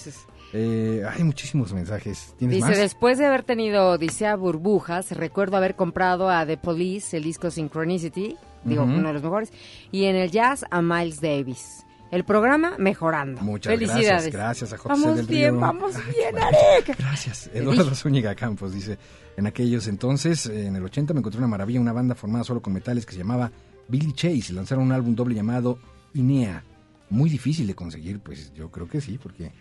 Eh, 0.53 1.03
hay 1.09 1.23
muchísimos 1.23 1.73
mensajes. 1.73 2.33
¿Tienes 2.37 2.55
Dice, 2.57 2.69
más? 2.69 2.77
después 2.77 3.17
de 3.17 3.25
haber 3.25 3.43
tenido 3.43 3.89
Odisea 3.89 4.37
Burbujas, 4.37 5.11
recuerdo 5.11 5.57
haber 5.57 5.75
comprado 5.75 6.29
a 6.29 6.45
The 6.45 6.55
Police 6.55 7.17
el 7.17 7.23
disco 7.23 7.51
Synchronicity, 7.51 8.37
digo, 8.63 8.83
uno 8.83 9.07
de 9.09 9.13
los 9.13 9.23
mejores, 9.23 9.51
y 9.91 10.05
en 10.05 10.15
el 10.15 10.31
jazz 10.31 10.63
a 10.71 10.81
Miles 10.81 11.19
Davis. 11.19 11.85
El 12.15 12.23
programa 12.23 12.75
mejorando. 12.77 13.41
Muchas 13.41 13.73
Felicidades. 13.73 14.07
gracias. 14.07 14.33
Gracias 14.33 14.73
a 14.73 14.77
José 14.77 14.87
Vamos 14.89 15.17
del 15.17 15.25
bien, 15.27 15.51
Río. 15.51 15.59
vamos 15.59 15.95
bien, 16.15 16.37
Arek. 16.41 16.97
Gracias. 16.97 17.49
Eduardo 17.53 17.93
Zúñiga 17.93 18.33
Campos 18.35 18.73
dice, 18.73 18.97
en 19.35 19.47
aquellos 19.47 19.89
entonces, 19.89 20.45
en 20.45 20.77
el 20.77 20.83
80 20.85 21.13
me 21.13 21.19
encontré 21.19 21.39
una 21.39 21.49
maravilla, 21.49 21.81
una 21.81 21.91
banda 21.91 22.15
formada 22.15 22.45
solo 22.45 22.61
con 22.61 22.71
metales 22.71 23.05
que 23.05 23.11
se 23.11 23.17
llamaba 23.17 23.51
Billy 23.89 24.13
Chase 24.13 24.33
y 24.49 24.53
lanzaron 24.53 24.85
un 24.85 24.93
álbum 24.93 25.13
doble 25.13 25.35
llamado 25.35 25.77
Inea. 26.13 26.63
Muy 27.09 27.29
difícil 27.29 27.67
de 27.67 27.75
conseguir, 27.75 28.21
pues 28.21 28.53
yo 28.53 28.71
creo 28.71 28.87
que 28.87 29.01
sí, 29.01 29.17
porque 29.21 29.51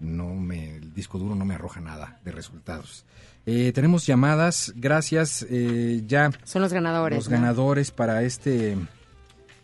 no 0.00 0.34
me, 0.34 0.76
el 0.76 0.92
disco 0.92 1.18
duro 1.18 1.34
no 1.34 1.46
me 1.46 1.54
arroja 1.54 1.80
nada 1.80 2.20
de 2.26 2.30
resultados. 2.30 3.06
Eh, 3.46 3.72
tenemos 3.74 4.04
llamadas, 4.06 4.74
gracias, 4.76 5.46
eh, 5.48 6.02
ya 6.06 6.30
Son 6.44 6.60
los 6.60 6.74
ganadores. 6.74 7.16
los 7.16 7.30
¿no? 7.30 7.36
ganadores 7.38 7.90
para 7.90 8.22
este 8.22 8.76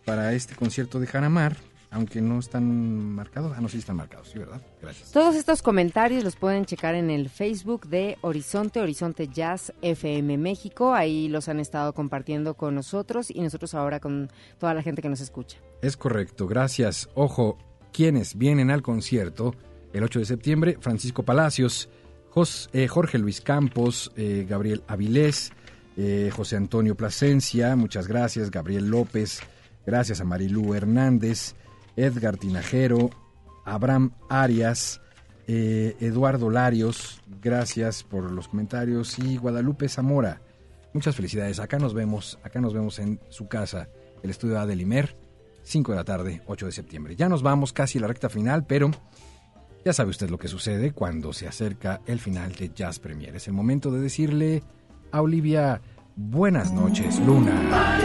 para 0.07 0.33
este 0.33 0.55
concierto 0.55 0.99
de 0.99 1.07
Jaramar. 1.07 1.59
Aunque 1.91 2.21
no 2.21 2.39
están 2.39 3.13
marcados. 3.15 3.55
Ah, 3.57 3.61
no, 3.61 3.69
sí 3.69 3.79
están 3.79 3.97
marcados, 3.97 4.29
sí, 4.31 4.39
¿verdad? 4.39 4.61
Gracias. 4.83 5.11
Todos 5.13 5.35
estos 5.37 5.63
comentarios 5.63 6.23
los 6.25 6.37
pueden 6.37 6.65
checar 6.67 6.95
en 6.95 7.11
el 7.11 7.29
Facebook 7.31 7.87
de 7.89 8.19
Horizonte, 8.21 8.81
Horizonte 8.81 9.29
Jazz 9.29 9.73
FM 9.83 10.37
México. 10.39 10.95
Ahí 10.95 11.29
los 11.29 11.49
han 11.49 11.61
estado 11.61 11.95
compartiendo 11.95 12.55
con 12.55 12.75
nosotros 12.75 13.31
y 13.31 13.41
nosotros 13.41 13.75
ahora 13.75 14.01
con 14.01 14.31
toda 14.59 14.75
la 14.75 14.83
gente 14.83 15.01
que 15.03 15.09
nos 15.09 15.21
escucha. 15.21 15.59
Es 15.83 15.97
correcto, 15.97 16.47
gracias. 16.47 17.09
Ojo, 17.15 17.57
quienes 17.93 18.37
vienen 18.37 18.71
al 18.71 18.83
concierto 18.83 19.55
el 19.95 20.03
8 20.05 20.19
de 20.19 20.25
septiembre, 20.27 20.77
Francisco 20.81 21.23
Palacios, 21.23 21.89
Jos- 22.31 22.69
eh, 22.75 22.87
Jorge 22.89 23.17
Luis 23.19 23.41
Campos, 23.41 24.13
eh, 24.17 24.45
Gabriel 24.47 24.83
Avilés, 24.87 25.51
eh, 25.97 26.31
José 26.33 26.57
Antonio 26.57 26.95
Plasencia, 26.95 27.75
muchas 27.75 28.07
gracias, 28.07 28.51
Gabriel 28.51 28.91
López, 28.91 29.41
gracias 29.87 30.21
a 30.21 30.25
Marilú 30.25 30.75
Hernández, 30.75 31.55
Edgar 31.99 32.37
Tinajero, 32.37 33.11
Abraham 33.65 34.13
Arias, 34.29 35.01
eh, 35.49 35.97
Eduardo 36.01 36.49
Larios, 36.49 37.21
gracias 37.43 38.05
por 38.05 38.31
los 38.31 38.49
comentarios, 38.49 39.19
y 39.19 39.37
Guadalupe 39.37 39.89
Zamora. 39.89 40.41
Muchas 40.95 41.17
felicidades. 41.17 41.59
Acá 41.59 41.79
nos 41.79 41.95
vemos, 41.95 42.39
acá 42.43 42.61
nos 42.61 42.73
vemos 42.73 42.99
en 42.99 43.21
su 43.29 43.49
casa, 43.49 43.89
el 44.23 44.31
estudio 44.31 44.61
A 44.61 44.67
de 44.67 44.77
Limer, 44.77 45.17
5 45.65 45.93
de 45.93 45.97
la 45.97 46.05
tarde, 46.05 46.43
8 46.47 46.67
de 46.67 46.73
septiembre. 46.73 47.17
Ya 47.17 47.29
nos 47.29 47.43
vamos 47.43 47.73
casi 47.73 47.99
a 47.99 48.03
la 48.03 48.09
recta 48.09 48.29
final, 48.29 48.65
pero 48.65 48.91
ya 49.85 49.93
sabe 49.93 50.11
usted 50.11 50.31
lo 50.31 50.39
que 50.39 50.49
sucede 50.49 50.93
cuando 50.93 51.33
se 51.33 51.49
acerca 51.49 52.01
el 52.07 52.21
final 52.21 52.53
de 52.53 52.71
Jazz 52.75 53.01
Premier. 53.01 53.35
Es 53.35 53.49
el 53.49 53.55
momento 53.55 53.91
de 53.91 54.01
decirle 54.01 54.63
a 55.11 55.21
Olivia, 55.21 55.81
buenas 56.15 56.73
noches, 56.73 57.19
Luna. 57.21 57.99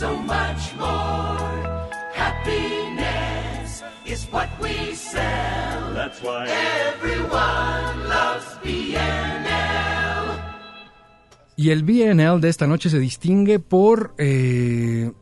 So 0.00 0.16
much 0.16 0.74
more. 0.78 1.90
Happiness 2.14 3.84
is 4.06 4.26
what 4.32 4.48
we 4.58 4.94
sell. 4.94 5.92
That's 5.94 6.22
why 6.22 6.46
everyone 6.48 8.08
loves 8.08 8.46
BNL. 8.64 10.40
Y 11.56 11.68
el 11.68 11.82
BNL 11.82 12.40
de 12.40 12.48
esta 12.48 12.66
noche 12.66 12.88
se 12.88 12.98
distingue 12.98 13.58
por 13.58 14.14
eh, 14.16 15.12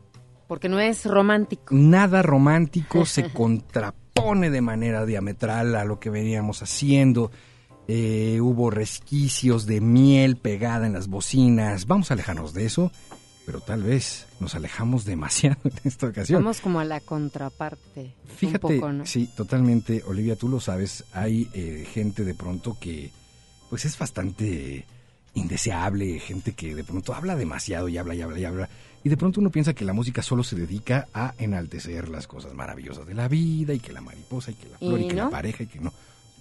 Porque 0.47 0.69
no 0.69 0.79
es 0.79 1.03
romántico. 1.05 1.75
nada 1.75 2.21
romántico, 2.21 3.05
se 3.05 3.33
contrapone 3.33 4.49
de 4.49 4.61
manera 4.61 5.05
diametral 5.05 5.75
a 5.75 5.83
lo 5.83 5.99
que 5.99 6.09
veníamos 6.09 6.63
haciendo. 6.63 7.31
Eh, 7.89 8.39
hubo 8.39 8.69
resquicios 8.69 9.65
de 9.65 9.81
miel 9.81 10.37
pegada 10.37 10.87
en 10.87 10.93
las 10.93 11.09
bocinas. 11.09 11.85
Vamos 11.85 12.11
a 12.11 12.13
alejarnos 12.13 12.53
de 12.53 12.65
eso, 12.65 12.93
pero 13.49 13.61
tal 13.61 13.81
vez 13.81 14.27
nos 14.39 14.53
alejamos 14.53 15.05
demasiado 15.05 15.57
en 15.63 15.71
esta 15.83 16.05
ocasión. 16.05 16.43
Vamos 16.43 16.61
como 16.61 16.79
a 16.79 16.85
la 16.85 16.99
contraparte. 16.99 18.13
Fíjate, 18.37 18.67
un 18.67 18.79
poco, 18.79 18.93
¿no? 18.93 19.07
sí, 19.07 19.27
totalmente, 19.35 20.03
Olivia, 20.05 20.35
tú 20.35 20.47
lo 20.49 20.59
sabes, 20.59 21.03
hay 21.13 21.49
eh, 21.55 21.83
gente 21.91 22.23
de 22.25 22.35
pronto 22.35 22.77
que 22.79 23.09
pues 23.71 23.85
es 23.85 23.97
bastante 23.97 24.85
indeseable, 25.33 26.19
gente 26.19 26.53
que 26.53 26.75
de 26.75 26.83
pronto 26.83 27.15
habla 27.15 27.35
demasiado 27.35 27.89
y 27.89 27.97
habla 27.97 28.13
y 28.13 28.21
habla 28.21 28.37
y 28.39 28.45
habla, 28.45 28.69
y 29.03 29.09
de 29.09 29.17
pronto 29.17 29.39
uno 29.39 29.49
piensa 29.49 29.73
que 29.73 29.83
la 29.83 29.93
música 29.93 30.21
solo 30.21 30.43
se 30.43 30.55
dedica 30.55 31.07
a 31.11 31.33
enaltecer 31.39 32.07
las 32.07 32.27
cosas 32.27 32.53
maravillosas 32.53 33.07
de 33.07 33.15
la 33.15 33.27
vida 33.27 33.73
y 33.73 33.79
que 33.79 33.93
la 33.93 34.01
mariposa 34.01 34.51
y 34.51 34.53
que 34.53 34.69
la 34.69 34.77
flor 34.77 34.99
y, 34.99 35.05
¿Y 35.05 35.07
que 35.07 35.15
no? 35.15 35.23
la 35.23 35.29
pareja 35.31 35.63
y 35.63 35.67
que 35.67 35.79
no. 35.79 35.91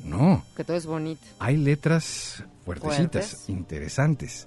No, 0.05 0.45
Que 0.55 0.63
todo 0.63 0.77
es 0.77 0.85
bonito. 0.85 1.23
hay 1.39 1.57
letras 1.57 2.45
fuertecitas, 2.67 3.29
Fuertes. 3.31 3.49
interesantes, 3.49 4.47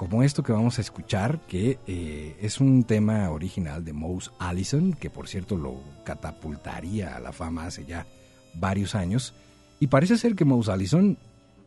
como 0.00 0.22
esto 0.22 0.42
que 0.42 0.52
vamos 0.52 0.78
a 0.78 0.80
escuchar, 0.80 1.40
que 1.46 1.78
eh, 1.86 2.34
es 2.40 2.58
un 2.58 2.84
tema 2.84 3.28
original 3.28 3.84
de 3.84 3.92
Mose 3.92 4.30
Allison, 4.38 4.94
que 4.94 5.10
por 5.10 5.28
cierto 5.28 5.58
lo 5.58 5.78
catapultaría 6.04 7.14
a 7.14 7.20
la 7.20 7.32
fama 7.32 7.66
hace 7.66 7.84
ya 7.84 8.06
varios 8.54 8.94
años, 8.94 9.34
y 9.78 9.88
parece 9.88 10.16
ser 10.16 10.36
que 10.36 10.46
Mose 10.46 10.72
Allison 10.72 11.18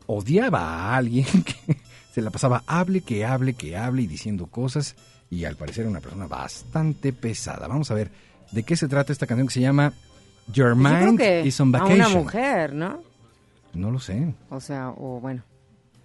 odiaba 0.08 0.62
a 0.62 0.96
alguien 0.96 1.28
que 1.46 1.78
se 2.12 2.24
la 2.24 2.32
pasaba 2.32 2.64
hable, 2.66 3.02
que 3.02 3.24
hable, 3.24 3.54
que 3.54 3.78
hable 3.78 4.02
y 4.02 4.08
diciendo 4.08 4.48
cosas, 4.48 4.96
y 5.30 5.46
al 5.46 5.56
parecer 5.56 5.86
una 5.86 6.00
persona 6.00 6.26
bastante 6.26 7.14
pesada. 7.14 7.68
Vamos 7.68 7.92
a 7.92 7.94
ver 7.94 8.10
de 8.52 8.64
qué 8.64 8.76
se 8.76 8.88
trata 8.88 9.14
esta 9.14 9.28
canción 9.28 9.48
que 9.48 9.54
se 9.54 9.62
llama 9.62 9.94
Your 10.52 10.76
Pues 10.76 11.04
Mind 11.04 11.46
is 11.46 11.60
on 11.60 11.68
a 11.76 11.78
Vacation. 11.78 12.00
una 12.00 12.10
mujer, 12.10 12.74
¿no? 12.74 13.00
No 13.76 13.92
lo 13.92 14.00
sé. 14.00 14.34
O 14.50 14.60
sea, 14.60 14.90
o 14.90 15.20
bueno. 15.20 15.44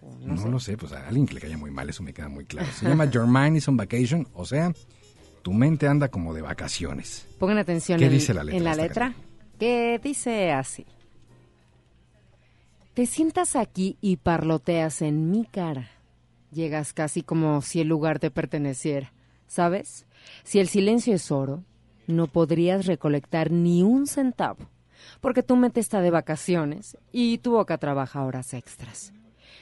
No, 0.00 0.34
no 0.34 0.36
sé. 0.36 0.48
lo 0.48 0.60
sé, 0.60 0.76
pues 0.76 0.92
a 0.92 1.06
alguien 1.06 1.26
que 1.26 1.34
le 1.34 1.40
caiga 1.40 1.56
muy 1.56 1.70
mal, 1.70 1.88
eso 1.88 2.02
me 2.02 2.12
queda 2.12 2.28
muy 2.28 2.44
claro. 2.44 2.68
Se 2.72 2.88
llama 2.88 3.06
Your 3.06 3.26
Mind 3.26 3.56
is 3.56 3.68
on 3.68 3.76
Vacation, 3.76 4.28
o 4.32 4.44
sea, 4.44 4.72
tu 5.42 5.52
mente 5.52 5.86
anda 5.86 6.08
como 6.08 6.34
de 6.34 6.42
vacaciones. 6.42 7.26
Pongan 7.38 7.58
atención 7.58 7.98
¿Qué 7.98 8.06
en, 8.06 8.12
dice 8.12 8.34
la 8.34 8.44
letra 8.44 8.58
en 8.58 8.64
la 8.64 8.74
letra, 8.74 9.14
que 9.58 10.00
dice 10.02 10.52
así. 10.52 10.86
Te 12.94 13.06
sientas 13.06 13.56
aquí 13.56 13.96
y 14.00 14.16
parloteas 14.16 15.02
en 15.02 15.30
mi 15.30 15.44
cara. 15.44 15.90
Llegas 16.50 16.92
casi 16.92 17.22
como 17.22 17.62
si 17.62 17.80
el 17.80 17.88
lugar 17.88 18.18
te 18.18 18.30
perteneciera. 18.30 19.12
¿Sabes? 19.46 20.06
Si 20.44 20.58
el 20.58 20.68
silencio 20.68 21.14
es 21.14 21.30
oro, 21.30 21.64
no 22.06 22.26
podrías 22.26 22.86
recolectar 22.86 23.50
ni 23.50 23.82
un 23.82 24.06
centavo, 24.06 24.68
porque 25.20 25.42
tu 25.42 25.56
mente 25.56 25.80
está 25.80 26.00
de 26.00 26.10
vacaciones 26.10 26.98
y 27.12 27.38
tu 27.38 27.52
boca 27.52 27.78
trabaja 27.78 28.24
horas 28.24 28.52
extras. 28.52 29.12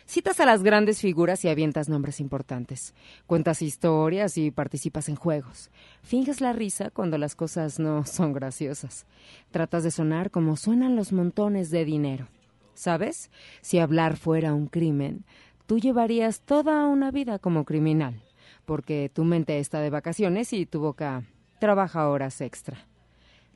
Citas 0.07 0.39
a 0.39 0.47
las 0.47 0.63
grandes 0.63 1.01
figuras 1.01 1.45
y 1.45 1.49
avientas 1.49 1.89
nombres 1.89 2.21
importantes. 2.21 2.95
Cuentas 3.27 3.61
historias 3.61 4.39
y 4.39 4.53
participas 4.53 5.09
en 5.09 5.17
juegos. 5.17 5.73
Finges 6.03 6.41
la 6.41 6.53
risa 6.53 6.91
cuando 6.91 7.19
las 7.19 7.35
cosas 7.35 7.81
no 7.81 8.05
son 8.07 8.33
graciosas. 8.33 9.05
Tratas 9.51 9.83
de 9.83 9.91
sonar 9.91 10.31
como 10.31 10.57
suenan 10.57 10.95
los 10.95 11.13
montones 11.13 11.71
de 11.71 11.85
dinero. 11.85 12.29
¿Sabes? 12.75 13.33
Si 13.63 13.81
hablar 13.81 14.17
fuera 14.17 14.55
un 14.55 14.69
crimen, 14.69 15.25
tú 15.67 15.81
llevarías 15.81 16.41
toda 16.41 16.87
una 16.87 17.11
vida 17.11 17.41
como 17.41 17.65
criminal, 17.65 18.23
porque 18.65 19.11
tu 19.13 19.25
mente 19.25 19.59
está 19.59 19.81
de 19.81 19.91
vacaciones 19.91 20.53
y 20.53 20.67
tu 20.67 20.79
boca 20.79 21.25
trabaja 21.59 22.09
horas 22.09 22.41
extra. 22.43 22.87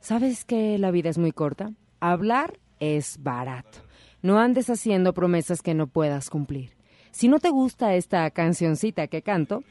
¿Sabes 0.01 0.43
que 0.43 0.77
la 0.79 0.91
vida 0.91 1.09
es 1.09 1.17
muy 1.17 1.31
corta? 1.31 1.71
Hablar 2.01 2.59
es 2.79 3.19
barato. 3.21 3.90
No 4.21 4.39
andes 4.39 4.69
haciendo 4.69 5.13
promesas 5.13 5.61
que 5.61 5.73
no 5.73 5.87
puedas 5.87 6.29
cumplir. 6.29 6.75
Si 7.11 7.27
no 7.27 7.39
te 7.39 7.49
gusta 7.49 7.95
esta 7.95 8.29
cancioncita 8.31 9.07
que 9.07 9.21
canto, 9.21 9.63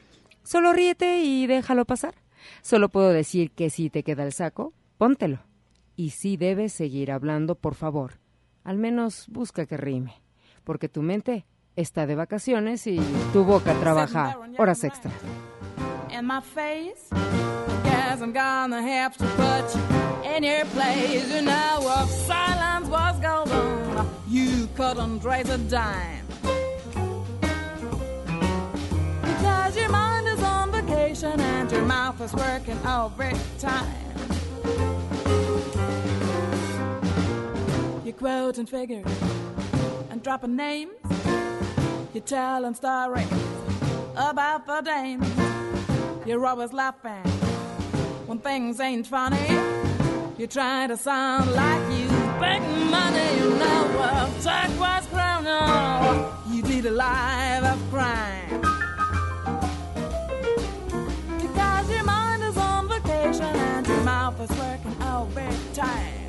solo 0.43 0.73
ríete 0.73 1.21
y 1.21 1.47
déjalo 1.47 1.85
pasar. 1.85 2.15
Solo 2.61 2.89
puedo 2.89 3.09
decir 3.09 3.51
que 3.51 3.69
si 3.69 3.89
te 3.89 4.03
queda 4.03 4.23
el 4.23 4.33
saco, 4.33 4.73
póntelo. 4.97 5.39
Y 5.95 6.11
si 6.11 6.37
debes 6.37 6.73
seguir 6.73 7.11
hablando, 7.11 7.55
por 7.55 7.75
favor, 7.75 8.19
al 8.63 8.77
menos 8.77 9.25
busca 9.29 9.65
que 9.65 9.77
rime, 9.77 10.21
porque 10.63 10.89
tu 10.89 11.01
mente 11.01 11.45
está 11.75 12.05
de 12.05 12.15
vacaciones 12.15 12.87
y 12.87 12.99
tu 13.33 13.43
boca 13.43 13.73
trabaja 13.79 14.37
horas 14.57 14.83
extra. 14.83 15.11
in 16.11 16.25
my 16.27 16.41
face. 16.41 17.09
I'm 18.21 18.33
gonna 18.33 18.81
have 18.81 19.17
to 19.17 19.25
put 19.25 19.75
you 19.75 20.35
in 20.35 20.43
your 20.43 20.65
place. 20.65 21.13
You 21.13 21.39
if 21.39 22.09
silence 22.27 22.60
you 24.81 24.87
couldn't 24.87 25.23
raise 25.23 25.49
a 25.49 25.57
dime. 25.57 26.25
Because 29.21 29.77
your 29.77 29.89
mind 29.89 30.27
is 30.27 30.41
on 30.41 30.71
vacation 30.71 31.39
and 31.39 31.71
your 31.71 31.83
mouth 31.83 32.19
is 32.19 32.33
working 32.33 32.77
overtime. 32.85 33.85
You're 38.03 38.13
quoting 38.13 38.65
figures 38.65 39.05
and 40.09 40.23
dropping 40.23 40.55
names. 40.55 40.93
You're 42.13 42.23
telling 42.23 42.73
stories 42.73 43.27
about 44.15 44.65
the 44.65 44.81
dames. 44.81 45.29
You're 46.25 46.45
always 46.45 46.73
laughing 46.73 47.31
when 48.25 48.39
things 48.39 48.79
ain't 48.79 49.05
funny. 49.05 49.47
You 50.39 50.47
try 50.47 50.87
to 50.87 50.97
sound 50.97 51.51
like 51.51 51.99
you 51.99 52.20
big 52.41 52.61
money. 52.89 53.29
You 53.39 53.49
know 53.61 53.81
what 53.99 54.27
Jack 54.41 54.69
was 54.79 55.05
criminal. 55.13 56.33
You 56.51 56.61
oh. 56.63 56.67
did 56.67 56.85
a 56.87 56.91
life 56.91 57.63
of 57.73 57.79
crime. 57.91 58.61
Because 61.39 61.89
your 61.91 62.03
mind 62.03 62.43
is 62.43 62.57
on 62.57 62.89
vacation 62.89 63.55
and 63.55 63.87
your 63.87 64.01
mouth 64.01 64.41
is 64.41 64.49
working 64.57 64.97
overtime. 65.03 66.20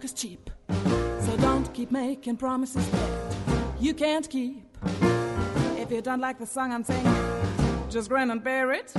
Talk 0.00 0.04
is 0.04 0.12
cheap. 0.12 0.50
So 1.20 1.36
don't 1.38 1.72
keep 1.74 1.90
making 1.90 2.36
promises 2.36 2.88
that 2.90 3.34
you 3.78 3.94
can't 3.94 4.28
keep. 4.28 4.64
If 5.78 5.90
you 5.90 6.00
don't 6.00 6.20
like 6.20 6.38
the 6.38 6.46
song 6.46 6.72
I'm 6.72 6.84
singing, 6.84 7.14
just 7.90 8.08
grin 8.08 8.30
and 8.30 8.42
bear 8.42 8.72
it. 8.72 8.92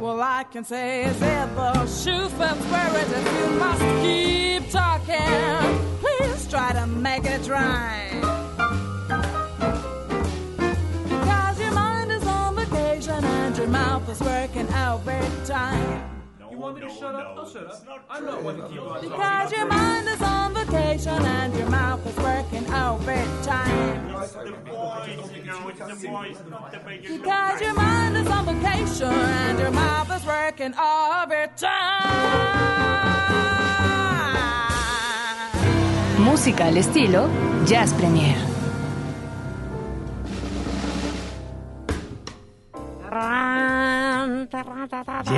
Well, 0.00 0.20
I 0.22 0.44
can 0.50 0.64
say 0.64 1.04
is 1.04 1.16
it 1.16 1.54
the 1.54 1.86
shoe 1.86 2.28
fits 2.28 2.64
wear 2.70 2.90
it 3.02 3.10
if 3.18 3.26
you 3.38 3.46
must 3.58 3.84
keep 4.02 4.70
talking. 4.70 5.78
Please 6.00 6.48
try 6.48 6.72
to 6.72 6.86
make 6.86 7.24
it 7.24 7.46
right. 7.48 8.20
Because 11.08 11.60
your 11.60 11.72
mind 11.72 12.10
is 12.12 12.26
on 12.26 12.56
vacation 12.56 13.22
and 13.24 13.56
your 13.56 13.68
mouth 13.68 14.08
is 14.08 14.20
working 14.20 14.68
overtime. 14.74 16.19
You 16.60 16.64
want 16.64 16.76
me 16.78 16.82
to 16.82 16.90
shut 16.90 17.14
up? 17.14 17.36
I'll 17.38 17.48
shut 17.48 17.66
up. 17.68 18.04
I'm 18.10 18.26
not 18.26 18.42
one 18.44 18.56
to 18.58 18.68
keep 18.68 18.82
on 18.82 19.00
Because 19.00 19.50
your 19.50 19.66
mind 19.66 20.08
is 20.08 20.20
on 20.20 20.52
vacation 20.52 21.24
and 21.24 21.56
your 21.56 21.70
mouth 21.70 22.06
is 22.06 22.16
working 22.18 22.66
overtime. 22.70 24.06
Because 27.08 27.60
your 27.62 27.72
mind 27.72 28.16
is 28.18 28.26
on 28.28 28.44
vacation 28.44 29.08
and 29.08 29.58
your 29.58 29.70
mouth 29.70 30.10
is 30.14 30.26
working 30.26 30.74
overtime. 30.74 31.70
Música 36.18 36.66
al 36.66 36.76
estilo 36.76 37.26
Jazz 37.64 37.94
Premier. 37.94 38.59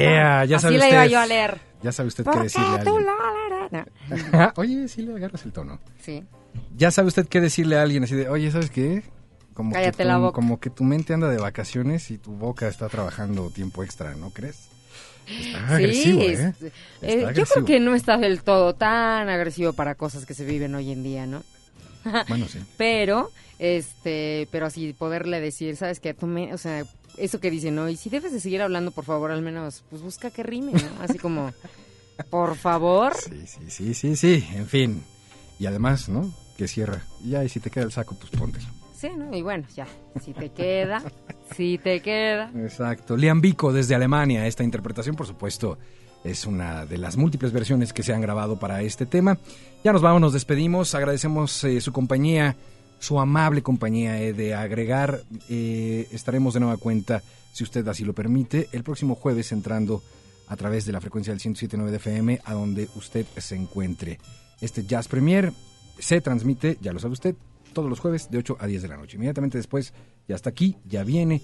Yeah, 0.00 0.44
ya 0.44 0.56
Así 0.56 0.62
sabe 0.64 0.78
la 0.78 0.84
usted. 0.84 0.96
iba 0.96 1.06
yo 1.06 1.18
a 1.20 1.26
leer. 1.26 1.60
Ya 1.82 1.92
sabe 1.92 2.06
usted 2.08 2.24
qué 2.24 2.38
decirle 2.40 2.66
a 2.68 2.74
alguien. 2.74 3.06
la- 3.06 3.68
la- 3.70 3.86
la- 4.32 4.52
Oye, 4.56 4.88
sí 4.88 5.02
le 5.02 5.14
agarras 5.16 5.44
el 5.44 5.52
tono. 5.52 5.78
Sí. 6.00 6.24
Ya 6.76 6.90
sabe 6.90 7.08
usted 7.08 7.26
qué 7.28 7.40
decirle 7.40 7.76
a 7.78 7.82
alguien 7.82 8.04
así 8.04 8.14
de, 8.14 8.28
oye, 8.28 8.50
¿sabes 8.50 8.70
qué? 8.70 9.02
Como 9.54 9.72
Cállate 9.72 9.98
que 9.98 10.02
tu, 10.04 10.08
la 10.08 10.18
boca. 10.18 10.34
Como 10.34 10.60
que 10.60 10.70
tu 10.70 10.84
mente 10.84 11.12
anda 11.14 11.28
de 11.28 11.38
vacaciones 11.38 12.10
y 12.10 12.18
tu 12.18 12.32
boca 12.32 12.68
está 12.68 12.88
trabajando 12.88 13.50
tiempo 13.50 13.82
extra, 13.82 14.14
¿no 14.14 14.30
crees? 14.30 14.68
Está 15.26 15.74
agresivo, 15.76 16.20
sí, 16.20 16.26
¿eh? 16.26 16.52
es- 16.60 16.72
eh, 17.02 17.32
yo 17.34 17.44
creo 17.44 17.64
que 17.64 17.78
no 17.80 17.94
está 17.94 18.16
del 18.18 18.42
todo 18.42 18.74
tan 18.74 19.28
agresivo 19.28 19.72
para 19.72 19.94
cosas 19.94 20.26
que 20.26 20.34
se 20.34 20.44
viven 20.44 20.74
hoy 20.74 20.90
en 20.90 21.02
día, 21.02 21.26
¿no? 21.26 21.42
Bueno, 22.28 22.46
sí. 22.48 22.58
Pero, 22.76 23.30
este, 23.60 24.48
pero 24.50 24.66
así 24.66 24.92
poderle 24.92 25.40
decir, 25.40 25.76
¿sabes 25.76 26.00
qué? 26.00 26.14
Tú 26.14 26.26
me, 26.26 26.52
o 26.52 26.58
sea, 26.58 26.84
eso 27.16 27.40
que 27.40 27.50
dice, 27.50 27.70
¿no? 27.70 27.88
Y 27.88 27.96
si 27.96 28.10
debes 28.10 28.32
de 28.32 28.40
seguir 28.40 28.62
hablando, 28.62 28.90
por 28.90 29.04
favor, 29.04 29.30
al 29.30 29.42
menos, 29.42 29.84
pues 29.90 30.02
busca 30.02 30.30
que 30.30 30.42
rime, 30.42 30.72
¿no? 30.72 31.02
Así 31.02 31.18
como, 31.18 31.52
por 32.30 32.56
favor. 32.56 33.14
Sí, 33.16 33.46
sí, 33.46 33.60
sí, 33.68 33.94
sí, 33.94 34.16
sí, 34.16 34.48
en 34.54 34.66
fin. 34.66 35.02
Y 35.58 35.66
además, 35.66 36.08
¿no? 36.08 36.32
Que 36.56 36.68
cierra. 36.68 37.02
Y 37.22 37.30
ya, 37.30 37.44
y 37.44 37.48
si 37.48 37.60
te 37.60 37.70
queda 37.70 37.84
el 37.84 37.92
saco, 37.92 38.16
pues 38.18 38.30
póntelo. 38.30 38.66
Sí, 38.96 39.08
¿no? 39.16 39.34
Y 39.36 39.42
bueno, 39.42 39.66
ya, 39.74 39.86
si 40.24 40.32
te 40.32 40.50
queda, 40.50 41.02
si 41.56 41.78
te 41.78 42.00
queda. 42.00 42.50
Exacto. 42.56 43.16
Liam 43.16 43.40
Vico 43.40 43.72
desde 43.72 43.94
Alemania. 43.94 44.46
Esta 44.46 44.62
interpretación, 44.62 45.16
por 45.16 45.26
supuesto, 45.26 45.78
es 46.24 46.46
una 46.46 46.86
de 46.86 46.98
las 46.98 47.16
múltiples 47.16 47.52
versiones 47.52 47.92
que 47.92 48.02
se 48.02 48.12
han 48.12 48.20
grabado 48.20 48.58
para 48.58 48.82
este 48.82 49.06
tema. 49.06 49.38
Ya 49.82 49.92
nos 49.92 50.02
vamos, 50.02 50.20
nos 50.20 50.32
despedimos. 50.32 50.94
Agradecemos 50.94 51.64
eh, 51.64 51.80
su 51.80 51.92
compañía, 51.92 52.56
su 53.02 53.18
amable 53.18 53.62
compañía 53.62 54.22
eh, 54.22 54.32
de 54.32 54.54
agregar. 54.54 55.24
eh, 55.48 56.06
estaremos 56.12 56.54
de 56.54 56.60
nueva 56.60 56.76
cuenta, 56.76 57.20
si 57.52 57.64
usted 57.64 57.86
así 57.88 58.04
lo 58.04 58.12
permite, 58.12 58.68
el 58.70 58.84
próximo 58.84 59.16
jueves 59.16 59.50
entrando 59.50 60.02
a 60.46 60.56
través 60.56 60.86
de 60.86 60.92
la 60.92 61.00
frecuencia 61.00 61.32
del 61.32 61.40
107.9 61.40 61.90
de 61.90 61.96
FM 61.96 62.40
a 62.44 62.54
donde 62.54 62.88
usted 62.94 63.26
se 63.36 63.56
encuentre. 63.56 64.20
Este 64.60 64.84
Jazz 64.84 65.08
Premier 65.08 65.52
se 65.98 66.20
transmite, 66.20 66.78
ya 66.80 66.92
lo 66.92 67.00
sabe 67.00 67.14
usted, 67.14 67.34
todos 67.72 67.90
los 67.90 67.98
jueves 67.98 68.30
de 68.30 68.38
8 68.38 68.58
a 68.60 68.68
10 68.68 68.82
de 68.82 68.88
la 68.88 68.96
noche. 68.96 69.16
Inmediatamente 69.16 69.58
después, 69.58 69.92
ya 70.28 70.36
está 70.36 70.50
aquí, 70.50 70.76
ya 70.84 71.02
viene 71.02 71.42